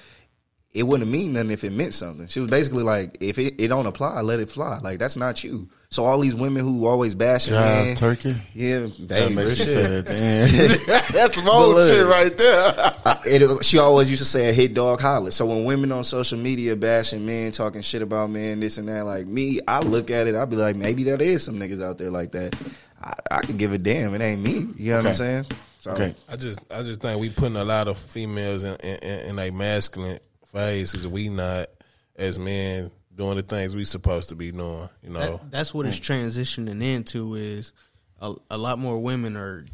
it 0.71 0.83
wouldn't 0.83 1.11
mean 1.11 1.33
nothing 1.33 1.51
if 1.51 1.65
it 1.65 1.73
meant 1.73 1.93
something. 1.93 2.27
She 2.27 2.39
was 2.39 2.49
basically 2.49 2.83
like, 2.83 3.17
if 3.19 3.37
it, 3.37 3.59
it 3.59 3.67
don't 3.67 3.85
apply, 3.85 4.21
let 4.21 4.39
it 4.39 4.49
fly. 4.49 4.79
Like 4.79 4.97
that's 4.97 5.17
not 5.17 5.43
you. 5.43 5.67
So 5.91 6.05
all 6.05 6.19
these 6.19 6.35
women 6.35 6.63
who 6.63 6.85
always 6.85 7.15
bashing, 7.15 7.53
Yeah, 7.55 7.61
man, 7.83 7.95
turkey. 7.95 8.35
yeah, 8.53 8.81
That 8.81 9.07
they, 9.07 9.33
makes 9.33 9.49
you 9.49 9.55
shit. 9.55 9.67
say 9.69 9.97
at 9.97 10.05
the 10.05 10.13
end. 10.13 11.05
That's 11.15 11.35
some 11.35 11.49
old 11.49 11.73
look. 11.75 11.91
shit 11.91 12.05
right 12.05 12.37
there. 12.37 12.93
it, 13.25 13.65
she 13.65 13.79
always 13.79 14.07
used 14.07 14.21
to 14.21 14.27
say 14.27 14.49
a 14.49 14.53
hit 14.53 14.75
dog 14.75 15.01
holler. 15.01 15.31
So 15.31 15.47
when 15.47 15.65
women 15.65 15.91
on 15.91 16.03
social 16.03 16.37
media 16.37 16.75
bashing 16.75 17.25
men, 17.25 17.51
talking 17.51 17.81
shit 17.81 18.03
about 18.03 18.29
men, 18.29 18.59
this 18.59 18.77
and 18.77 18.87
that, 18.87 19.05
like 19.05 19.25
me, 19.25 19.61
I 19.67 19.79
look 19.79 20.11
at 20.11 20.27
it, 20.27 20.35
I 20.35 20.45
be 20.45 20.57
like, 20.57 20.75
maybe 20.75 21.03
there 21.03 21.19
is 21.19 21.43
some 21.43 21.55
niggas 21.55 21.83
out 21.83 21.97
there 21.97 22.11
like 22.11 22.33
that. 22.33 22.55
I, 23.01 23.13
I 23.31 23.41
can 23.41 23.57
give 23.57 23.73
a 23.73 23.79
damn. 23.79 24.13
It 24.13 24.21
ain't 24.21 24.43
me. 24.43 24.67
You 24.77 24.91
know 24.91 24.97
what 24.97 25.07
I'm 25.07 25.15
saying? 25.15 25.45
So, 25.79 25.89
Okay. 25.91 26.13
I 26.31 26.35
just 26.35 26.59
I 26.69 26.83
just 26.83 27.01
think 27.01 27.19
we 27.19 27.29
putting 27.31 27.55
a 27.55 27.63
lot 27.63 27.87
of 27.87 27.97
females 27.97 28.63
in 28.63 28.75
in, 28.83 29.29
in 29.29 29.39
a 29.39 29.49
masculine 29.49 30.19
phase 30.51 30.91
because 30.91 31.07
we 31.07 31.29
not 31.29 31.65
as 32.15 32.37
men 32.37 32.91
doing 33.15 33.35
the 33.37 33.43
things 33.43 33.75
we 33.75 33.85
supposed 33.85 34.29
to 34.29 34.35
be 34.35 34.51
doing. 34.51 34.89
You 35.03 35.09
know, 35.11 35.19
That, 35.19 35.51
that's 35.51 35.73
what 35.73 35.85
it's 35.85 35.99
transitioning 35.99 36.81
into 36.83 37.35
is 37.35 37.73
a, 38.21 38.33
a 38.49 38.57
lot 38.57 38.79
more 38.79 38.99
women 38.99 39.35
are 39.37 39.65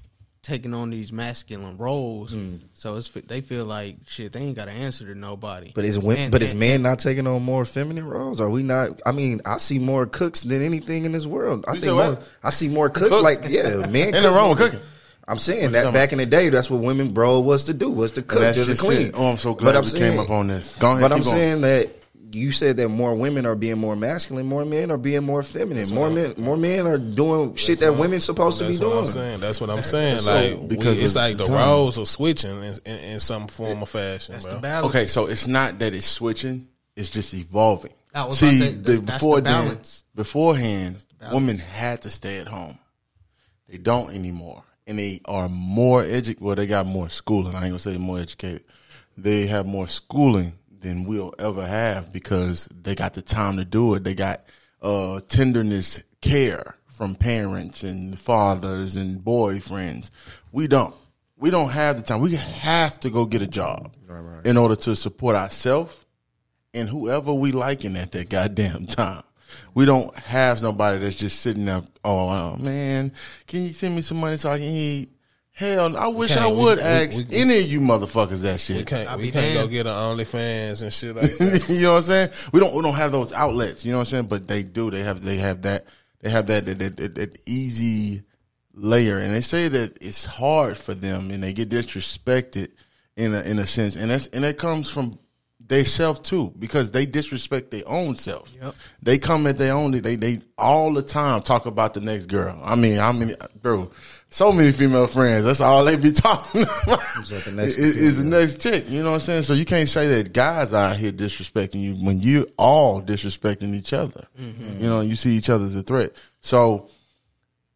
taking 0.41 0.73
on 0.75 0.91
these 0.91 1.11
masculine 1.11 1.77
roles. 1.77 2.33
Hmm. 2.33 2.57
So 2.75 2.95
it's 2.97 3.09
they 3.09 3.41
feel 3.41 3.65
like 3.65 3.97
shit. 4.05 4.31
They 4.33 4.41
ain't 4.41 4.55
got 4.55 4.65
to 4.65 4.71
answer 4.71 5.05
to 5.05 5.15
nobody. 5.15 5.71
But 5.73 5.85
is 5.85 5.97
women, 5.99 6.23
And- 6.23 6.31
but 6.31 6.43
is 6.43 6.53
men 6.53 6.81
not 6.83 6.99
taking 6.99 7.25
on 7.27 7.41
more 7.43 7.65
feminine 7.65 8.05
roles? 8.07 8.39
Are 8.39 8.49
we 8.49 8.61
not? 8.63 9.01
I 9.05 9.11
mean, 9.11 9.41
I 9.45 9.57
see 9.57 9.79
more 9.79 10.05
cooks 10.05 10.41
than 10.43 10.61
anything 10.61 11.05
in 11.05 11.11
this 11.13 11.25
world. 11.25 11.65
I 11.67 11.73
You 11.73 11.81
think 11.81 11.93
more, 11.93 12.19
I 12.43 12.49
see 12.51 12.67
more 12.67 12.89
cooks. 12.89 13.09
Cook? 13.09 13.23
Like 13.23 13.41
yeah, 13.47 13.75
men. 13.89 13.95
Ain't 13.95 14.13
cook 14.13 14.23
nothing 14.23 14.35
wrong 14.37 14.49
with 14.49 14.57
cooking. 14.59 14.79
I'm 15.27 15.39
saying 15.39 15.71
that 15.71 15.91
back 15.91 16.11
in 16.11 16.19
the 16.19 16.27
day, 16.27 16.49
that's 16.49 16.69
what 16.69 16.81
women 16.81 17.11
bro 17.11 17.39
was 17.39 17.63
to 17.63 17.73
do 17.73 17.89
was 17.89 18.11
to 18.11 18.21
cook, 18.21 18.41
That's 18.41 18.57
just 18.57 18.69
to 18.69 18.77
clean. 18.77 19.07
it. 19.07 19.15
Oh, 19.17 19.31
I'm 19.31 19.39
so 19.39 19.55
glad 19.55 19.73
But 19.73 19.81
we 19.85 19.87
saying- 19.89 20.11
came 20.11 20.19
up 20.19 20.29
on 20.29 20.47
this. 20.47 20.75
Go 20.75 20.91
ahead, 20.91 21.01
But 21.01 21.11
I'm 21.11 21.21
going. 21.21 21.35
saying 21.35 21.61
that 21.61 21.89
you 22.31 22.51
said 22.51 22.77
that 22.77 22.89
more 22.89 23.15
women 23.15 23.45
are 23.45 23.55
being 23.55 23.77
more 23.77 23.95
masculine, 23.95 24.45
more 24.45 24.65
men 24.65 24.91
are 24.91 24.97
being 24.97 25.23
more 25.23 25.43
feminine, 25.43 25.89
more 25.93 26.09
men, 26.09 26.33
more 26.37 26.57
men 26.57 26.85
are 26.87 26.97
doing 26.97 27.55
shit 27.55 27.79
that 27.79 27.95
women 27.97 28.19
supposed 28.19 28.59
to 28.59 28.67
be 28.67 28.77
doing. 28.77 28.91
That's 28.91 28.91
what 28.91 28.97
I'm 28.99 29.05
saying. 29.07 29.39
That's 29.39 29.61
what 29.61 29.69
I'm 29.69 29.83
saying. 29.83 30.19
So, 30.19 30.33
like 30.33 30.69
because 30.69 30.97
we, 30.97 31.03
it's 31.03 31.15
like 31.15 31.37
the 31.37 31.43
the 31.43 31.49
time. 31.49 31.67
roles 31.69 31.99
are 31.99 32.05
switching 32.05 32.51
in, 32.63 32.73
in, 32.85 32.99
in 32.99 33.19
some 33.19 33.47
form 33.47 33.81
or 33.83 33.85
fashion, 33.87 34.33
that's 34.33 34.45
bro. 34.45 34.55
the 34.55 34.61
balance. 34.61 34.87
Okay, 34.95 35.05
so 35.05 35.27
it's 35.27 35.47
not 35.47 35.79
that 35.79 35.93
it's 35.93 36.07
switching; 36.07 36.67
it's 36.95 37.09
just 37.09 37.33
evolving. 37.33 37.93
I 38.13 38.25
was 38.25 38.41
about 38.41 38.49
See, 38.51 38.59
say, 38.59 38.67
that's- 38.71 38.75
the- 38.75 38.91
that's 38.91 38.99
the 39.01 39.05
before 39.11 39.41
then, 39.41 39.65
balance. 39.65 40.03
beforehand, 40.15 41.05
balance. 41.19 41.35
women 41.35 41.57
had 41.57 42.01
to 42.03 42.09
stay 42.09 42.37
at 42.39 42.47
home. 42.47 42.79
They 43.69 43.77
don't 43.77 44.13
anymore, 44.13 44.63
and 44.87 44.97
they 44.99 45.21
are 45.25 45.49
more 45.49 46.01
educated. 46.01 46.41
Well, 46.41 46.55
they 46.55 46.67
got 46.67 46.85
more 46.85 47.09
schooling. 47.09 47.55
I 47.55 47.59
ain't 47.63 47.69
gonna 47.71 47.79
say 47.79 47.97
more 47.97 48.19
educated. 48.19 48.63
They 49.17 49.47
have 49.47 49.65
more 49.65 49.87
schooling 49.87 50.53
than 50.85 51.05
we'll 51.05 51.33
ever 51.39 51.65
have 51.65 52.13
because 52.13 52.69
they 52.71 52.93
got 52.93 53.15
the 53.15 53.21
time 53.21 53.57
to 53.57 53.65
do 53.65 53.95
it. 53.95 54.03
They 54.03 54.13
got 54.13 54.45
uh, 54.81 55.19
tenderness, 55.27 55.99
care 56.21 56.75
from 56.87 57.15
parents 57.15 57.83
and 57.83 58.19
fathers 58.19 58.95
and 58.95 59.19
boyfriends. 59.19 60.11
We 60.51 60.67
don't. 60.67 60.95
we 61.37 61.49
don't 61.49 61.69
have 61.69 61.97
the 61.97 62.03
time. 62.03 62.21
We 62.21 62.35
have 62.35 62.99
to 62.99 63.09
go 63.09 63.25
get 63.25 63.41
a 63.41 63.47
job 63.47 63.93
in 64.45 64.57
order 64.57 64.75
to 64.75 64.95
support 64.95 65.35
ourselves 65.35 65.93
and 66.73 66.87
whoever 66.87 67.33
we 67.33 67.51
liking 67.51 67.95
at 67.95 68.11
that 68.11 68.29
goddamn 68.29 68.85
time. 68.85 69.23
We 69.73 69.85
don't 69.85 70.15
have 70.15 70.61
nobody 70.61 70.99
that's 70.99 71.15
just 71.15 71.39
sitting 71.41 71.65
there. 71.65 71.81
Oh 72.03 72.29
uh, 72.29 72.57
man, 72.57 73.11
can 73.47 73.63
you 73.63 73.73
send 73.73 73.95
me 73.95 74.01
some 74.01 74.19
money 74.19 74.37
so 74.37 74.49
I 74.49 74.59
can 74.59 74.67
eat? 74.67 75.09
Hell, 75.57 75.95
I 75.95 76.07
wish 76.07 76.35
I 76.35 76.47
would 76.47 76.79
we- 76.79 76.83
ask 76.83 77.17
we- 77.17 77.23
we- 77.23 77.35
any 77.37 77.59
of 77.59 77.65
you 77.71 77.79
motherfuckers 77.79 78.41
that 78.41 78.59
shit. 78.59 78.75
We 78.77 78.83
can't 78.83 79.17
we 79.17 79.31
can't 79.31 79.53
go 79.53 79.59
damned. 79.61 79.71
get 79.71 79.87
an 79.87 79.93
OnlyFans 79.93 80.81
and 80.81 80.91
shit 80.91 81.15
like 81.15 81.31
that. 81.37 81.65
you 81.69 81.81
know 81.83 81.91
what 81.93 81.97
I'm 81.99 82.03
saying? 82.03 82.29
We 82.51 82.59
don't 82.59 82.75
we 82.75 82.81
don't 82.81 82.93
have 82.95 83.13
those 83.13 83.31
outlets. 83.31 83.85
You 83.85 83.91
know 83.93 83.99
what 83.99 84.01
I'm 84.01 84.05
saying? 84.11 84.25
But 84.27 84.47
they 84.47 84.63
do. 84.63 84.91
They 84.91 85.01
have 85.03 85.21
they 85.23 85.37
have 85.37 85.61
that 85.61 85.85
they 86.21 86.29
have 86.29 86.47
that 86.47 86.65
that, 86.65 86.79
that, 86.79 86.95
that, 86.97 87.15
that 87.15 87.39
easy 87.47 88.23
layer, 88.73 89.17
and 89.17 89.33
they 89.33 89.39
say 89.39 89.69
that 89.69 89.97
it's 90.01 90.25
hard 90.25 90.77
for 90.77 90.93
them, 90.93 91.31
and 91.31 91.41
they 91.41 91.53
get 91.53 91.69
disrespected 91.69 92.71
in 93.15 93.33
a 93.33 93.41
in 93.43 93.57
a 93.57 93.65
sense, 93.65 93.95
and 93.95 94.11
that's 94.11 94.27
and 94.27 94.43
that 94.43 94.57
comes 94.57 94.91
from 94.91 95.13
they 95.67 95.85
self 95.85 96.21
too 96.21 96.53
because 96.59 96.91
they 96.91 97.05
disrespect 97.05 97.71
their 97.71 97.87
own 97.87 98.17
self. 98.17 98.53
Yep. 98.61 98.75
They 99.01 99.17
come 99.17 99.47
at 99.47 99.57
their 99.57 99.73
own. 99.73 99.91
They 99.91 100.15
they 100.17 100.41
all 100.57 100.93
the 100.93 101.01
time 101.01 101.41
talk 101.43 101.65
about 101.65 101.93
the 101.93 102.01
next 102.01 102.25
girl. 102.25 102.59
I 102.61 102.75
mean, 102.75 102.99
I 102.99 103.13
mean, 103.13 103.35
bro. 103.61 103.89
So 104.35 104.51
many 104.51 104.73
female 104.73 105.07
friends. 105.07 105.45
That's 105.45 105.61
all 105.61 105.85
they 105.85 105.95
be 105.95 106.11
talking 106.11 106.63
about. 106.63 106.99
that 107.29 107.43
the 107.45 107.53
next 107.53 107.75
Is- 107.75 107.95
is 107.95 108.17
the 108.17 108.25
next 108.25 108.59
chick. 108.59 108.83
You 108.89 109.01
know 109.01 109.11
what 109.11 109.13
I'm 109.13 109.19
saying? 109.21 109.43
So 109.43 109.53
you 109.53 109.63
can't 109.63 109.87
say 109.87 110.09
that 110.09 110.33
guys 110.33 110.73
out 110.73 110.97
here 110.97 111.13
disrespecting 111.13 111.81
you 111.81 111.93
when 112.05 112.19
you 112.19 112.45
all 112.57 113.01
disrespecting 113.01 113.73
each 113.73 113.93
other. 113.93 114.27
Mm-hmm. 114.37 114.83
You 114.83 114.89
know, 114.89 114.99
you 114.99 115.15
see 115.15 115.37
each 115.37 115.49
other 115.49 115.63
as 115.63 115.73
a 115.73 115.83
threat. 115.83 116.11
So 116.41 116.89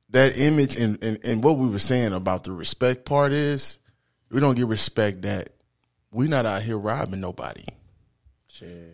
that 0.10 0.38
image 0.38 0.76
and, 0.76 1.01
and, 1.01 1.18
and 1.24 1.41
what 1.41 1.57
we 1.57 1.70
were 1.70 1.80
saying 1.80 2.12
about 2.12 2.43
the 2.43 2.51
respect 2.51 3.05
part 3.05 3.32
is 3.32 3.80
we 4.30 4.41
don't 4.41 4.57
get 4.57 4.68
respect 4.68 5.22
that 5.22 5.51
we're 6.12 6.28
not 6.28 6.45
out 6.45 6.62
here 6.62 6.78
robbing 6.78 7.22
nobody. 7.22 7.64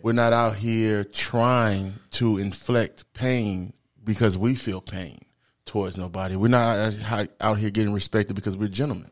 We're 0.04 0.12
not 0.12 0.32
out 0.32 0.54
here 0.54 1.02
trying 1.02 1.94
to 2.12 2.38
inflict 2.38 3.12
pain 3.12 3.72
because 4.04 4.38
we 4.38 4.54
feel 4.54 4.80
pain 4.80 5.18
towards 5.66 5.98
nobody. 5.98 6.36
We're 6.36 6.48
not 6.48 6.78
uh, 6.78 6.92
out- 7.04 7.28
out 7.40 7.58
here 7.58 7.70
getting 7.70 7.92
respected 7.92 8.34
because 8.34 8.56
we're 8.56 8.68
gentlemen. 8.68 9.10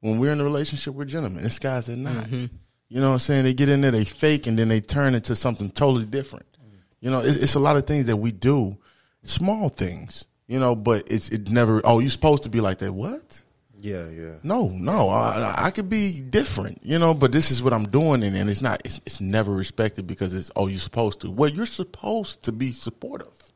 When 0.00 0.18
we're 0.18 0.32
in 0.32 0.40
a 0.40 0.44
relationship, 0.44 0.94
we're 0.94 1.04
gentlemen. 1.04 1.44
This 1.44 1.58
guys 1.58 1.88
are 1.88 1.96
not. 1.96 2.24
Mm-hmm. 2.24 2.46
You 2.88 3.00
know 3.00 3.08
what 3.08 3.12
I'm 3.12 3.18
saying? 3.20 3.44
They 3.44 3.54
get 3.54 3.68
in 3.68 3.82
there, 3.82 3.92
they 3.92 4.04
fake, 4.04 4.48
and 4.48 4.58
then 4.58 4.68
they 4.68 4.80
turn 4.80 5.14
into 5.14 5.36
something 5.36 5.70
totally 5.70 6.06
different. 6.06 6.46
Mm-hmm. 6.54 6.76
You 7.00 7.10
know, 7.10 7.20
it's, 7.20 7.36
it's 7.36 7.54
a 7.54 7.60
lot 7.60 7.76
of 7.76 7.86
things 7.86 8.06
that 8.06 8.16
we 8.16 8.32
do, 8.32 8.76
small 9.22 9.68
things. 9.68 10.26
You 10.48 10.58
know, 10.58 10.74
but 10.74 11.04
it's 11.06 11.28
it 11.28 11.48
never. 11.48 11.80
Oh, 11.84 12.00
you're 12.00 12.10
supposed 12.10 12.42
to 12.42 12.48
be 12.48 12.60
like 12.60 12.78
that. 12.78 12.92
What? 12.92 13.42
Yeah, 13.82 14.08
yeah. 14.08 14.34
No, 14.42 14.68
no, 14.68 15.08
I, 15.08 15.54
I 15.56 15.70
could 15.70 15.88
be 15.88 16.20
different, 16.20 16.80
you 16.82 16.98
know, 16.98 17.14
but 17.14 17.32
this 17.32 17.50
is 17.50 17.62
what 17.62 17.72
I'm 17.72 17.88
doing, 17.88 18.22
and, 18.22 18.36
and 18.36 18.50
it's 18.50 18.60
not, 18.60 18.82
it's, 18.84 19.00
it's 19.06 19.22
never 19.22 19.52
respected 19.52 20.06
because 20.06 20.34
it's, 20.34 20.50
oh, 20.54 20.66
you're 20.66 20.78
supposed 20.78 21.22
to. 21.22 21.30
Well, 21.30 21.48
you're 21.48 21.64
supposed 21.64 22.42
to 22.42 22.52
be 22.52 22.72
supportive. 22.72 23.49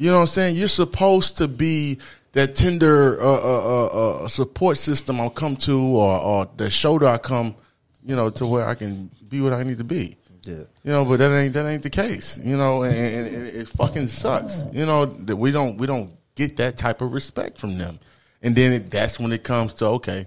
You 0.00 0.06
know 0.06 0.14
what 0.14 0.20
I'm 0.22 0.26
saying? 0.28 0.56
You're 0.56 0.68
supposed 0.68 1.36
to 1.36 1.46
be 1.46 1.98
that 2.32 2.54
tender 2.54 3.20
uh, 3.20 3.26
uh, 3.26 3.86
uh, 3.92 4.24
uh, 4.24 4.28
support 4.28 4.78
system 4.78 5.20
I'll 5.20 5.28
come 5.28 5.56
to, 5.56 5.78
or, 5.78 6.18
or 6.18 6.48
the 6.56 6.70
shoulder 6.70 7.06
I 7.06 7.18
come, 7.18 7.54
you 8.02 8.16
know, 8.16 8.30
to 8.30 8.46
where 8.46 8.66
I 8.66 8.74
can 8.74 9.10
be 9.28 9.42
what 9.42 9.52
I 9.52 9.62
need 9.62 9.76
to 9.76 9.84
be. 9.84 10.16
Yeah. 10.44 10.54
You 10.84 10.92
know, 10.92 11.04
but 11.04 11.18
that 11.18 11.30
ain't 11.36 11.52
that 11.52 11.66
ain't 11.66 11.82
the 11.82 11.90
case. 11.90 12.40
You 12.42 12.56
know, 12.56 12.82
and, 12.84 12.96
and, 12.96 13.26
and 13.26 13.46
it 13.48 13.68
fucking 13.68 14.08
sucks. 14.08 14.64
You 14.72 14.86
know 14.86 15.04
that 15.04 15.36
we 15.36 15.50
don't 15.50 15.76
we 15.76 15.86
don't 15.86 16.10
get 16.34 16.56
that 16.56 16.78
type 16.78 17.02
of 17.02 17.12
respect 17.12 17.58
from 17.58 17.76
them, 17.76 17.98
and 18.40 18.56
then 18.56 18.72
it, 18.72 18.90
that's 18.90 19.20
when 19.20 19.32
it 19.32 19.44
comes 19.44 19.74
to 19.74 19.86
okay, 19.86 20.26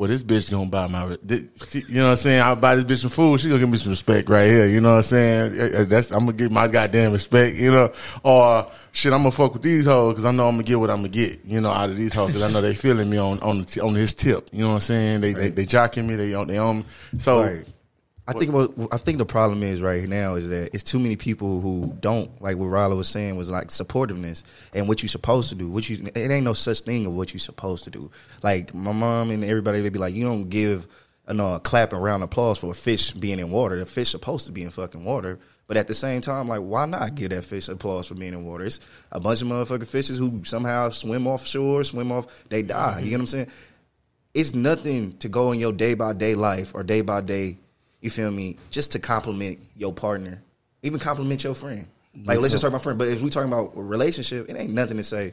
well 0.00 0.08
this 0.08 0.22
bitch 0.22 0.50
gonna 0.50 0.64
buy 0.64 0.86
my, 0.86 1.02
you 1.04 1.08
know 1.90 2.04
what 2.04 2.10
I'm 2.12 2.16
saying? 2.16 2.40
I'll 2.40 2.56
buy 2.56 2.74
this 2.74 2.84
bitch 2.84 3.02
some 3.02 3.10
food. 3.10 3.38
She 3.38 3.48
gonna 3.48 3.60
give 3.60 3.68
me 3.68 3.76
some 3.76 3.90
respect 3.90 4.30
right 4.30 4.46
here. 4.46 4.64
You 4.64 4.80
know 4.80 4.92
what 4.92 4.96
I'm 4.96 5.02
saying? 5.02 5.60
Uh, 5.60 5.80
uh, 5.80 5.84
That's 5.84 6.10
I'm 6.10 6.20
gonna 6.20 6.32
get 6.32 6.50
my 6.50 6.68
goddamn 6.68 7.12
respect. 7.12 7.58
You 7.58 7.70
know, 7.70 7.92
or 8.22 8.66
shit, 8.92 9.12
I'm 9.12 9.18
gonna 9.18 9.32
fuck 9.32 9.52
with 9.52 9.62
these 9.62 9.84
hoes 9.84 10.14
because 10.14 10.24
I 10.24 10.32
know 10.32 10.48
I'm 10.48 10.54
gonna 10.54 10.62
get 10.62 10.80
what 10.80 10.88
I'm 10.88 11.00
gonna 11.00 11.10
get. 11.10 11.44
You 11.44 11.60
know, 11.60 11.68
out 11.68 11.90
of 11.90 11.98
these 11.98 12.14
hoes 12.14 12.28
because 12.28 12.42
I 12.42 12.50
know 12.50 12.62
they 12.62 12.74
feeling 12.74 13.10
me 13.10 13.18
on 13.18 13.40
on 13.40 13.58
the 13.58 13.64
t- 13.66 13.82
on 13.82 13.94
his 13.94 14.14
tip. 14.14 14.48
You 14.52 14.62
know 14.62 14.68
what 14.68 14.74
I'm 14.76 14.80
saying? 14.80 15.20
They 15.20 15.34
they, 15.34 15.48
they 15.50 15.66
jocking 15.66 16.06
me. 16.06 16.14
They 16.14 16.32
on 16.32 16.46
they 16.46 16.56
on. 16.56 16.78
me. 16.78 16.84
So. 17.18 17.42
Right. 17.42 17.66
I 18.30 18.38
think 18.38 18.52
what 18.52 18.92
I 18.92 18.96
think 18.96 19.18
the 19.18 19.26
problem 19.26 19.62
is 19.62 19.82
right 19.82 20.08
now 20.08 20.34
is 20.34 20.48
that 20.48 20.74
it's 20.74 20.84
too 20.84 20.98
many 20.98 21.16
people 21.16 21.60
who 21.60 21.96
don't 22.00 22.40
like 22.40 22.56
what 22.56 22.66
Rollo 22.66 22.96
was 22.96 23.08
saying 23.08 23.36
was 23.36 23.50
like 23.50 23.68
supportiveness 23.68 24.42
and 24.72 24.88
what 24.88 25.02
you're 25.02 25.08
supposed 25.08 25.48
to 25.50 25.54
do. 25.54 25.68
What 25.68 25.88
you 25.88 26.04
it 26.14 26.30
ain't 26.30 26.44
no 26.44 26.52
such 26.52 26.80
thing 26.80 27.06
of 27.06 27.14
what 27.14 27.32
you're 27.32 27.40
supposed 27.40 27.84
to 27.84 27.90
do. 27.90 28.10
Like 28.42 28.74
my 28.74 28.92
mom 28.92 29.30
and 29.30 29.44
everybody 29.44 29.80
they'd 29.80 29.92
be 29.92 29.98
like, 29.98 30.14
you 30.14 30.24
don't 30.24 30.48
give 30.48 30.86
a, 31.26 31.34
no, 31.34 31.54
a 31.54 31.60
clap 31.60 31.92
and 31.92 32.02
round 32.02 32.22
of 32.22 32.28
applause 32.28 32.58
for 32.58 32.70
a 32.70 32.74
fish 32.74 33.12
being 33.12 33.38
in 33.38 33.50
water. 33.50 33.78
The 33.78 33.86
fish 33.86 34.10
supposed 34.10 34.46
to 34.46 34.52
be 34.52 34.62
in 34.62 34.70
fucking 34.70 35.04
water. 35.04 35.38
But 35.66 35.76
at 35.76 35.86
the 35.86 35.94
same 35.94 36.20
time, 36.20 36.48
like, 36.48 36.62
why 36.62 36.86
not 36.86 37.14
give 37.14 37.30
that 37.30 37.44
fish 37.44 37.68
applause 37.68 38.08
for 38.08 38.16
being 38.16 38.32
in 38.32 38.44
water? 38.44 38.64
It's 38.64 38.80
a 39.12 39.20
bunch 39.20 39.40
of 39.40 39.46
motherfucking 39.46 39.86
fishes 39.86 40.18
who 40.18 40.42
somehow 40.42 40.88
swim 40.88 41.28
offshore, 41.28 41.84
swim 41.84 42.10
off, 42.10 42.26
they 42.48 42.64
die. 42.64 42.98
You 43.04 43.10
get 43.10 43.16
what 43.18 43.20
I'm 43.20 43.26
saying? 43.28 43.48
it's 44.34 44.54
nothing 44.54 45.16
to 45.18 45.28
go 45.28 45.52
in 45.52 45.58
your 45.58 45.72
day 45.72 45.94
by 45.94 46.12
day 46.12 46.34
life 46.34 46.72
or 46.74 46.82
day 46.82 47.00
by 47.00 47.20
day, 47.20 47.58
you 48.00 48.10
feel 48.10 48.30
me, 48.30 48.56
just 48.70 48.92
to 48.92 48.98
compliment 48.98 49.58
your 49.76 49.92
partner, 49.92 50.42
even 50.82 50.98
compliment 50.98 51.44
your 51.44 51.54
friend. 51.54 51.86
Like, 52.24 52.38
let's 52.38 52.52
just 52.52 52.62
talk 52.62 52.68
about 52.70 52.82
friend. 52.82 52.98
But 52.98 53.08
if 53.08 53.22
we 53.22 53.30
talking 53.30 53.52
about 53.52 53.76
a 53.76 53.82
relationship, 53.82 54.48
it 54.48 54.56
ain't 54.56 54.72
nothing 54.72 54.96
to 54.96 55.04
say. 55.04 55.32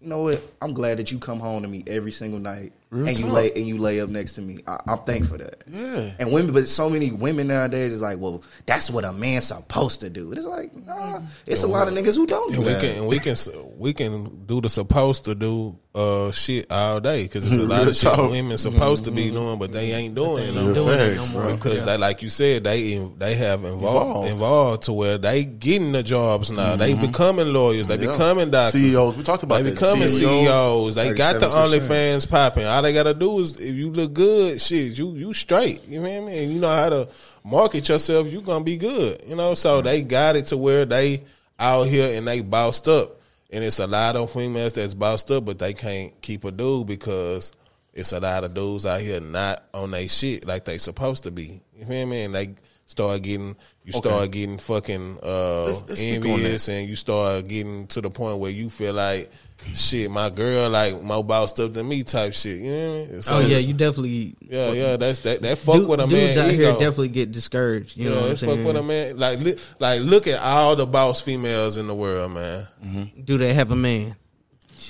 You 0.00 0.08
know 0.08 0.22
what? 0.22 0.42
I'm 0.60 0.74
glad 0.74 0.98
that 0.98 1.12
you 1.12 1.18
come 1.18 1.40
home 1.40 1.62
to 1.62 1.68
me 1.68 1.84
every 1.86 2.12
single 2.12 2.40
night 2.40 2.72
Real 2.90 3.08
and 3.08 3.18
you 3.18 3.26
lay 3.26 3.50
and 3.52 3.66
you 3.66 3.78
lay 3.78 4.00
up 4.00 4.08
next 4.08 4.34
to 4.34 4.42
me. 4.42 4.62
I, 4.66 4.78
I'm 4.86 4.98
thankful 5.00 5.38
for 5.38 5.44
that. 5.44 5.64
Yeah. 5.68 6.12
And 6.20 6.30
women, 6.30 6.52
but 6.52 6.68
so 6.68 6.88
many 6.88 7.10
women 7.10 7.48
nowadays 7.48 7.92
is 7.92 8.00
like, 8.00 8.18
well, 8.20 8.44
that's 8.64 8.90
what 8.90 9.04
a 9.04 9.12
man's 9.12 9.46
supposed 9.48 10.00
to 10.02 10.10
do. 10.10 10.30
It's 10.32 10.46
like, 10.46 10.72
nah, 10.86 11.20
it's 11.46 11.64
a 11.64 11.66
lot 11.66 11.88
of 11.88 11.94
niggas 11.94 12.14
who 12.16 12.26
don't 12.28 12.52
do 12.52 12.58
And 12.58 12.66
we 12.66 12.72
that. 12.72 12.80
can 12.80 12.96
and 12.98 13.08
we 13.08 13.18
can 13.18 13.36
we 13.76 13.92
can 13.92 14.44
do 14.46 14.60
the 14.60 14.68
supposed 14.68 15.24
to 15.24 15.34
do 15.34 15.76
uh 15.96 16.30
shit 16.30 16.70
all 16.70 17.00
day 17.00 17.22
because 17.24 17.48
there's 17.48 17.58
a 17.58 17.62
lot 17.66 17.80
Real 17.80 17.88
of 17.88 17.96
shit 17.96 18.30
women 18.30 18.56
supposed 18.58 19.04
to 19.06 19.10
be 19.10 19.30
doing, 19.30 19.58
but 19.58 19.72
they 19.72 19.92
ain't 19.92 20.14
doing 20.14 20.44
it. 20.44 20.54
No 20.54 20.60
ain't 20.60 20.74
more. 20.76 20.84
doing 20.86 21.00
it 21.00 21.16
no 21.16 21.26
more. 21.28 21.42
bro. 21.42 21.56
Because 21.56 21.82
they, 21.82 21.96
like 21.96 22.22
you 22.22 22.28
said, 22.28 22.62
they 22.64 22.98
they 23.18 23.34
have 23.34 23.64
involved 23.64 23.82
Evolved. 23.82 24.28
involved 24.30 24.82
to 24.84 24.92
where 24.92 25.18
they 25.18 25.44
getting 25.44 25.90
the 25.92 26.02
jobs 26.04 26.50
now. 26.52 26.76
They 26.76 26.94
becoming 26.94 27.52
lawyers. 27.52 27.88
They 27.88 27.96
Yeah. 27.96 28.12
becoming 28.12 28.50
doctors. 28.50 28.80
CEOs. 28.80 29.16
We 29.16 29.22
talked 29.24 29.42
about 29.42 29.56
They 29.64 29.70
that. 29.70 29.80
becoming 29.80 30.06
CEOs. 30.06 30.46
CEOs. 30.46 30.94
They 30.94 31.12
got 31.14 31.40
the 31.40 31.46
37%. 31.46 31.80
OnlyFans 31.80 32.30
popping. 32.30 32.66
All 32.76 32.82
they 32.82 32.92
gotta 32.92 33.14
do 33.14 33.38
is 33.38 33.56
if 33.58 33.74
you 33.74 33.90
look 33.90 34.12
good, 34.12 34.60
shit, 34.60 34.98
you 34.98 35.12
you 35.12 35.32
straight. 35.32 35.82
You 35.88 36.00
know 36.00 36.08
what 36.10 36.16
I 36.16 36.20
mean? 36.34 36.50
You 36.50 36.60
know 36.60 36.68
how 36.68 36.90
to 36.90 37.08
market 37.42 37.88
yourself. 37.88 38.30
You 38.30 38.42
gonna 38.42 38.64
be 38.64 38.76
good. 38.76 39.22
You 39.26 39.34
know. 39.34 39.54
So 39.54 39.80
they 39.80 40.02
got 40.02 40.36
it 40.36 40.46
to 40.46 40.56
where 40.58 40.84
they 40.84 41.22
out 41.58 41.84
here 41.84 42.16
and 42.18 42.28
they 42.28 42.42
bossed 42.42 42.86
up. 42.86 43.18
And 43.50 43.64
it's 43.64 43.78
a 43.78 43.86
lot 43.86 44.16
of 44.16 44.30
females 44.30 44.74
that's 44.74 44.92
bossed 44.92 45.30
up, 45.30 45.46
but 45.46 45.58
they 45.58 45.72
can't 45.72 46.20
keep 46.20 46.44
a 46.44 46.50
dude 46.50 46.86
because 46.86 47.52
it's 47.94 48.12
a 48.12 48.20
lot 48.20 48.44
of 48.44 48.52
dudes 48.52 48.84
out 48.84 49.00
here 49.00 49.20
not 49.20 49.64
on 49.72 49.92
they 49.92 50.06
shit 50.08 50.46
like 50.46 50.66
they 50.66 50.76
supposed 50.76 51.22
to 51.22 51.30
be. 51.30 51.62
You 51.78 51.86
feel 51.86 52.06
me? 52.06 52.24
And 52.24 52.34
they 52.34 52.54
start 52.86 53.22
getting 53.22 53.56
you 53.84 53.92
start 53.92 54.30
getting 54.32 54.58
fucking 54.58 55.18
uh 55.22 55.64
Let's- 55.64 55.88
let's 55.88 56.02
envious 56.02 56.68
and 56.68 56.88
you 56.88 56.94
start 56.96 57.48
getting 57.48 57.86
to 57.88 58.00
the 58.02 58.10
point 58.10 58.38
where 58.38 58.50
you 58.50 58.68
feel 58.68 58.92
like 58.94 59.30
shit, 59.74 60.10
my 60.10 60.30
girl 60.30 60.68
like 60.70 61.02
more 61.02 61.24
bossed 61.24 61.60
up 61.60 61.72
than 61.72 61.88
me 61.88 62.02
type 62.04 62.32
shit. 62.34 62.60
You 62.60 62.70
know 62.70 62.78
what 62.78 62.94
I 62.94 63.06
mean? 63.06 63.16
Oh, 63.16 63.20
so 63.20 63.36
Oh 63.36 63.40
yeah, 63.40 63.58
you 63.58 63.74
definitely. 63.74 64.36
yeah, 64.40 64.72
yeah, 64.72 64.96
that's 64.96 65.20
that 65.20 65.42
that 65.42 65.58
fuck 65.58 65.76
Dude, 65.76 65.88
with 65.88 66.00
a 66.00 66.06
man. 66.06 66.10
dudes 66.10 66.38
out 66.38 66.50
here 66.50 66.72
definitely 66.72 67.08
get 67.08 67.32
discouraged. 67.32 67.96
You 67.96 68.04
yeah, 68.04 68.10
know 68.10 68.16
what 68.16 68.24
I'm 68.26 68.32
it's 68.32 68.40
fuck 68.42 68.50
saying? 68.50 68.64
with 68.66 68.76
a 68.76 68.82
man. 68.82 69.16
Like, 69.18 69.38
li- 69.40 69.58
like, 69.78 70.00
look 70.02 70.26
at 70.26 70.40
all 70.40 70.76
the 70.76 70.86
boss 70.86 71.20
females 71.20 71.76
in 71.76 71.86
the 71.86 71.94
world, 71.94 72.32
man. 72.32 72.66
Mm-hmm. 72.84 73.20
Do 73.22 73.38
they 73.38 73.52
have 73.54 73.70
a 73.70 73.76
man? 73.76 74.16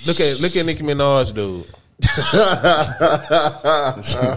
Look 0.05 0.19
at 0.19 0.39
look 0.39 0.55
at 0.55 0.65
Nicki 0.65 0.83
Minaj, 0.83 1.33
dude. 1.33 1.65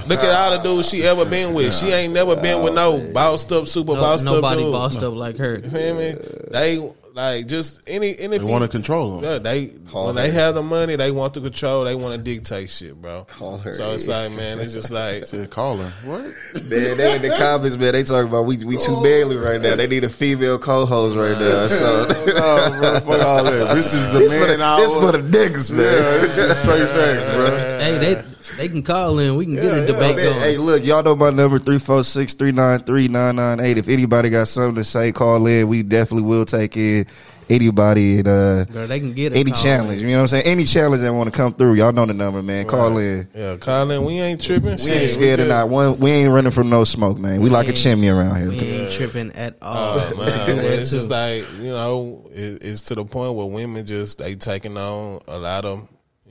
look 0.07 0.19
at 0.19 0.31
all 0.31 0.51
the 0.57 0.61
dudes 0.63 0.89
she 0.89 1.03
ever 1.03 1.25
been 1.27 1.53
with. 1.55 1.75
She 1.75 1.89
ain't 1.91 2.13
never 2.15 2.35
been 2.37 2.63
with 2.63 2.75
no 2.75 3.11
bossed 3.13 3.53
up, 3.53 3.67
super 3.69 3.95
No, 3.95 4.01
bossed 4.01 4.27
up 4.27 4.35
nobody 4.35 4.63
bossed 4.63 5.03
up 5.03 5.15
like 5.15 5.37
her. 5.37 5.59
You 5.59 5.71
feel 5.71 5.95
me? 5.97 6.15
They 6.51 6.93
like 7.21 7.47
just 7.47 7.83
any 7.89 8.19
any. 8.19 8.39
They 8.39 8.45
want 8.45 8.65
to 8.65 8.69
control 8.69 9.19
them. 9.19 9.31
Yeah, 9.31 9.39
they 9.39 9.67
when 9.93 10.15
they 10.15 10.31
have 10.31 10.55
the 10.55 10.63
money, 10.63 10.97
they 10.97 11.11
want 11.11 11.35
the 11.35 11.41
control. 11.41 11.85
They 11.85 11.95
want 11.95 12.15
to 12.15 12.19
dictate 12.19 12.71
shit, 12.71 13.01
bro. 13.01 13.25
Call 13.25 13.59
her 13.59 13.75
So 13.75 13.93
it's 13.93 14.09
like, 14.09 14.33
man, 14.33 14.59
it's 14.59 14.73
just 14.73 14.91
like 14.91 15.27
Said 15.27 15.51
call 15.51 15.77
her. 15.77 15.93
What? 16.05 16.23
Man, 16.23 16.97
they 16.97 17.17
in 17.17 17.23
the 17.23 17.35
comments, 17.37 17.77
man. 17.77 17.93
They 17.93 18.05
talking 18.05 18.29
about 18.29 18.47
we 18.47 18.65
we 18.65 18.77
too 18.77 19.03
manly 19.03 19.37
right 19.37 19.61
now. 19.61 19.77
They 19.77 19.87
need 19.87 20.05
a 20.05 20.09
female 20.09 20.59
co-host 20.59 21.17
right 21.17 21.39
now. 21.39 21.67
So 21.67 22.07
no, 22.27 22.79
bro, 22.81 23.01
fuck 23.01 23.27
all 23.27 23.45
that. 23.45 23.75
This 23.77 23.93
is 23.93 24.13
the 24.13 24.21
this 24.21 24.33
for 24.33 24.47
man 24.47 24.59
the 24.59 24.65
hour. 24.65 24.81
this 24.81 24.93
for 24.95 25.13
the 25.13 25.39
niggas, 25.39 25.71
yeah, 25.71 25.77
man. 25.77 26.21
this 26.23 26.39
is 26.39 26.59
straight 26.59 26.89
facts, 26.89 27.29
bro. 27.29 27.51
Hey, 27.79 27.99
they 27.99 28.30
they 28.61 28.69
can 28.69 28.83
call 28.83 29.19
in. 29.19 29.37
We 29.37 29.47
can 29.47 29.55
get 29.55 29.73
a 29.73 29.87
debate 29.87 30.17
Man, 30.17 30.27
going. 30.27 30.41
hey, 30.41 30.59
look, 30.59 30.85
y'all 30.85 31.03
know 31.03 31.17
my 31.17 31.31
number 31.31 31.59
346-393-998. 31.59 33.77
If 33.79 33.89
anybody 33.89 34.29
got 34.29 34.49
something 34.49 34.75
to 34.75 34.85
say, 34.85 35.13
call 35.13 35.47
in. 35.47 35.67
We 35.67 35.83
definitely 35.83 36.29
will 36.29 36.45
take 36.45 36.77
in 36.77 37.07
anybody 37.49 38.19
and 38.19 38.29
uh, 38.29 38.65
Girl, 38.67 38.87
they 38.87 39.01
can 39.01 39.15
get 39.15 39.33
a 39.33 39.37
any 39.37 39.51
challenge. 39.51 40.03
in. 40.03 40.09
You 40.09 40.15
know 40.15 40.19
what 40.19 40.23
I'm 40.33 40.43
saying? 40.43 40.47
Any 40.47 40.65
challenge 40.65 41.01
that 41.03 41.13
want 41.15 41.33
to 41.33 41.37
come 41.37 41.55
through, 41.55 41.73
y'all 41.75 41.93
know 41.93 42.05
the 42.05 42.13
number, 42.13 42.43
man. 42.43 42.67
Call 42.67 42.99
in. 42.99 43.29
Yeah, 43.35 43.57
Colin, 43.57 44.05
we 44.05 44.21
ain't 44.21 44.43
tripping. 44.43 44.77
We 44.85 44.91
ain't 44.91 45.11
scared 45.11 45.41
of 45.41 45.49
not 45.49 45.71
one. 45.71 45.99
We 45.99 46.11
ain't 46.11 46.31
running 46.31 46.53
from 46.53 46.69
no 46.69 46.85
smoke, 46.85 47.19
man. 47.19 47.41
We 47.41 47.49
like 47.49 47.69
a 47.69 47.73
chimney 47.73 48.09
around 48.09 48.37
here. 48.37 48.51
We 48.51 48.59
here. 48.59 48.83
ain't 48.83 48.93
tripping 48.93 49.33
at 49.33 49.57
all. 49.63 49.99
Oh 49.99 50.17
man, 50.17 50.17
Do 50.47 50.57
but 50.57 50.63
that 50.65 50.79
it's 50.81 50.91
just 50.91 51.09
like 51.09 51.51
you 51.55 51.71
know, 51.71 52.27
it, 52.31 52.63
it's 52.63 52.83
to 52.83 52.95
the 52.95 53.07
point 53.07 53.35
where 53.35 53.47
women 53.47 53.87
just 53.87 54.19
they 54.19 54.35
taking 54.35 54.77
on 54.77 55.23
a 55.27 55.39
lot 55.39 55.65
of 55.65 55.89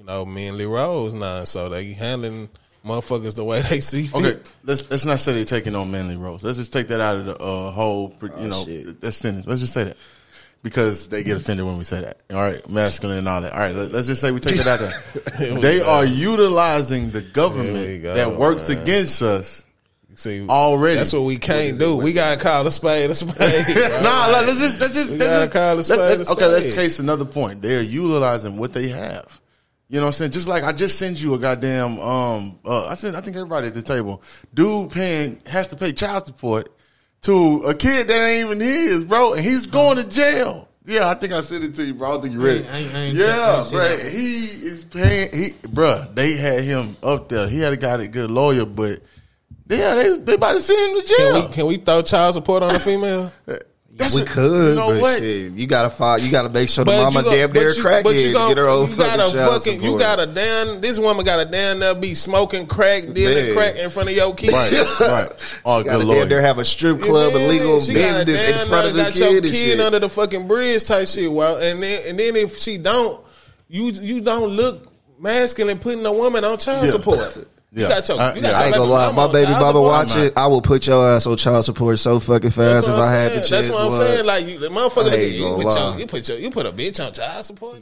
you 0.10 0.16
know 0.16 0.26
manly 0.26 0.66
roles 0.66 1.14
now, 1.14 1.43
so 1.43 1.70
they 1.70 1.93
handling 1.93 2.49
motherfuckers 2.86 3.36
the 3.36 3.43
way 3.43 3.62
they 3.70 3.80
see 3.80 4.07
fit. 4.07 4.26
Okay, 4.26 4.39
let's 4.64 4.89
let's 4.89 5.05
not 5.05 5.20
say 5.20 5.34
they're 5.34 5.45
taking 5.45 5.76
on 5.76 5.91
manly 5.91 6.18
roles. 6.18 6.43
Let's 6.43 6.57
just 6.57 6.74
take 6.74 6.88
that 6.88 6.99
out 6.99 7.18
of 7.18 7.26
the 7.26 7.38
uh, 7.38 7.72
whole, 7.72 8.16
you 8.22 8.30
Oh, 8.38 8.45
know, 8.47 8.64
shit. 8.66 9.01
that 9.01 9.12
sentence. 9.12 9.45
Let's 9.47 9.62
just 9.62 9.74
say 9.74 9.84
that 9.86 9.97
because 10.64 11.07
they 11.10 11.24
get 11.24 11.38
offended 11.38 11.66
when 11.66 11.78
we 11.78 11.84
say 11.84 12.01
that. 12.01 12.22
All 12.32 12.38
right, 12.38 12.68
masculine 12.70 13.20
and 13.20 13.28
all 13.28 13.41
that. 13.41 13.53
All 13.53 13.60
right, 13.60 13.76
let, 13.76 13.93
us 13.93 14.07
just 14.07 14.22
say 14.22 14.32
we 14.32 14.39
take 14.39 14.57
that 14.57 14.68
out 14.68 14.80
there. 15.38 15.53
they 15.62 15.82
are 15.82 16.05
utilizing 16.05 17.12
the 17.12 17.22
government 17.22 18.03
go, 18.03 18.14
that 18.16 18.36
works 18.36 18.68
man. 18.70 18.80
against 18.80 19.22
us. 19.22 19.66
See, 20.16 20.45
Already. 20.49 20.97
that's 20.97 21.14
what 21.14 21.22
we 21.24 21.38
can't 21.38 21.78
do. 21.80 21.95
We 21.95 22.12
gotta 22.12 22.38
call 22.41 22.68
a 22.68 22.72
spade 22.72 23.10
a 23.10 23.16
spade. 23.16 23.36
bro. 23.74 24.01
nah, 24.01 24.28
like, 24.28 24.47
let's 24.47 24.60
just 24.60 24.78
let's 24.82 24.93
just 24.93 25.12
We 25.12 25.18
let's 25.18 25.30
gotta 25.30 25.45
just, 25.45 25.53
call 25.53 25.80
a 25.80 25.84
spade 25.84 26.18
let's- 26.18 26.30
a 26.30 26.34
okay. 26.34 26.45
Let's 26.47 26.66
spade. 26.72 26.76
case 26.78 26.99
another 26.99 27.24
point. 27.24 27.62
They 27.62 27.78
are 27.78 27.82
utilizing 27.82 28.57
what 28.57 28.74
they 28.74 28.89
have. 28.89 29.38
You 29.91 29.95
know 29.97 30.03
what 30.03 30.07
I'm 30.07 30.13
saying? 30.13 30.31
Just 30.31 30.47
like 30.47 30.63
I 30.63 30.71
just 30.71 30.99
sent 30.99 31.21
you 31.21 31.33
a 31.33 31.39
goddamn 31.39 31.99
um 31.99 32.59
uh, 32.63 32.85
I 32.87 32.93
sent 32.93 33.15
I 33.15 33.21
think 33.21 33.35
everybody 33.35 33.67
at 33.67 33.73
the 33.73 33.81
table. 33.81 34.21
Dude 34.53 34.91
paying 34.91 35.39
has 35.47 35.67
to 35.69 35.75
pay 35.75 35.91
child 35.93 36.27
support 36.27 36.69
to 37.23 37.63
a 37.63 37.73
kid 37.73 38.07
that 38.07 38.27
ain't 38.29 38.45
even 38.45 38.59
his, 38.59 39.03
bro, 39.03 39.33
and 39.33 39.41
he's 39.43 39.65
going 39.65 39.97
to 39.97 40.07
jail. 40.09 40.67
Yeah, 40.85 41.09
I 41.09 41.15
think 41.15 41.33
I 41.33 41.41
sent 41.41 41.63
it 41.63 41.75
to 41.75 41.83
you, 41.85 41.93
bro. 41.93 42.07
I 42.07 42.11
don't 42.13 42.21
think 42.21 42.33
you 42.33 42.41
read 42.41 42.61
it. 42.61 42.67
I 42.71 42.77
ain't- 42.77 42.93
I 42.95 42.99
ain't 42.99 43.17
yeah, 43.17 43.59
ain't 43.61 43.71
bro. 43.71 43.97
He 43.97 44.45
is 44.45 44.83
paying 44.85 45.29
he 45.33 45.49
bro, 45.69 46.05
they 46.13 46.33
had 46.37 46.63
him 46.63 46.95
up 47.03 47.29
there. 47.29 47.47
He 47.47 47.59
had 47.59 47.73
a 47.73 47.77
guy 47.77 47.97
that 47.97 48.07
good 48.09 48.29
lawyer, 48.31 48.65
but 48.65 48.99
yeah, 49.69 49.95
they 49.95 50.17
they 50.17 50.33
about 50.35 50.53
to 50.53 50.61
send 50.61 50.97
him 50.97 51.01
to 51.01 51.07
Can 51.07 51.17
jail. 51.17 51.47
we 51.47 51.53
can 51.53 51.65
we 51.67 51.77
throw 51.77 52.01
child 52.03 52.35
support 52.35 52.63
on 52.63 52.73
a 52.75 52.79
female? 52.79 53.31
That's 54.00 54.14
we 54.16 54.22
what- 54.22 54.30
could, 54.30 54.70
you 54.70 54.76
know 54.76 54.91
but 54.91 55.02
what? 55.02 55.20
shit, 55.20 55.52
you 55.52 55.68
gotta 55.68 55.89
find, 55.89 56.22
you 56.24 56.32
gotta 56.32 56.47
make 56.50 56.70
sure 56.70 56.86
the 56.86 56.91
mama 56.91 57.20
you 57.20 57.26
go- 57.26 57.32
damn 57.32 57.52
near 57.52 57.66
but 57.70 57.76
you- 57.78 57.84
crackhead 57.84 58.04
but 58.06 58.16
you 58.16 58.28
to 58.28 58.47
get 58.47 58.58
her 58.58 58.68
own 58.70 58.88
you 58.89 58.95
fucking 58.95 59.18
gotta 59.18 59.32
child 59.32 59.64
fucking, 59.64 59.84
You 59.84 60.00
got 60.00 60.16
to 60.20 60.26
damn. 60.26 60.80
This 60.82 60.97
woman 61.00 61.26
got 61.26 61.43
to 61.43 61.45
damn 61.52 61.80
there 61.80 61.93
be 61.95 62.16
smoking 62.16 62.66
crack, 62.66 63.04
dealing 63.14 63.45
Man. 63.47 63.54
crack 63.56 63.76
in 63.76 63.89
front 63.89 64.10
of 64.10 64.16
your 64.16 64.34
kid. 64.34 64.54
Right, 64.54 64.72
right. 65.02 65.58
Oh, 65.66 65.84
good 65.84 66.04
lord. 66.06 66.30
near 66.30 66.39
have 66.41 66.58
a 66.60 66.66
strip 66.66 67.02
club, 67.02 67.34
Yeah, 67.34 67.39
illegal 67.41 67.80
she 67.82 67.93
business 67.93 68.41
in 68.62 68.68
front 68.70 68.88
of 68.88 68.93
the 68.95 69.04
got 69.04 69.16
your 69.18 69.28
kid 69.30 69.43
and 69.45 69.54
kid 69.54 69.56
shit. 69.72 69.82
under 69.82 70.00
the 70.00 70.10
fucking 70.10 70.47
bridge 70.47 70.86
type 70.86 71.08
shit. 71.08 71.32
Well, 71.32 71.58
and 71.58 71.84
then 71.84 72.02
and 72.08 72.18
then 72.18 72.36
if 72.38 72.58
she 72.58 72.78
don't, 72.78 73.20
you 73.68 73.91
you 73.91 74.22
don't 74.22 74.50
look 74.50 74.91
masculine 75.20 75.78
putting 75.78 76.06
a 76.06 76.14
woman 76.14 76.45
on 76.45 76.58
child 76.58 76.86
Yeah. 76.86 76.91
support. 76.91 77.20
You 77.72 77.84
Yeah. 77.84 77.89
got 77.89 78.07
your, 78.07 78.20
I- 78.20 78.34
you 78.34 78.41
got 78.41 78.51
yeah, 78.51 78.59
I 78.59 78.65
ain't 78.65 78.76
gonna 78.76 78.89
lie, 78.91 79.11
my 79.11 79.32
baby 79.32 79.51
mama 79.51 79.80
watch 79.82 80.15
it. 80.15 80.34
I 80.36 80.47
will 80.47 80.61
put 80.61 80.88
your 80.88 81.05
ass 81.07 81.28
on 81.28 81.38
child 81.38 81.65
support 81.65 81.99
so 81.99 82.20
fucking 82.20 82.49
fast 82.49 82.88
if 82.88 82.93
I 82.95 83.11
had 83.11 83.32
the 83.32 83.36
chance. 83.36 83.49
That's 83.49 83.70
what 83.70 83.82
I'm 83.86 83.91
saying. 83.91 84.26
Like 84.26 84.47
you, 84.47 84.57
the 84.57 84.70
motherfucker, 84.70 85.11
I 85.11 85.15
look 85.15 85.20
you, 85.20 85.39
gonna 85.43 85.57
you 85.59 85.63
put, 85.63 85.76
your, 85.76 85.99
you 85.99 86.05
put 86.07 86.30
your, 86.30 86.38
you 86.39 86.49
put 86.51 86.65
a 86.65 86.72
bitch 86.72 87.05
on 87.05 87.13
child 87.13 87.45
support. 87.45 87.80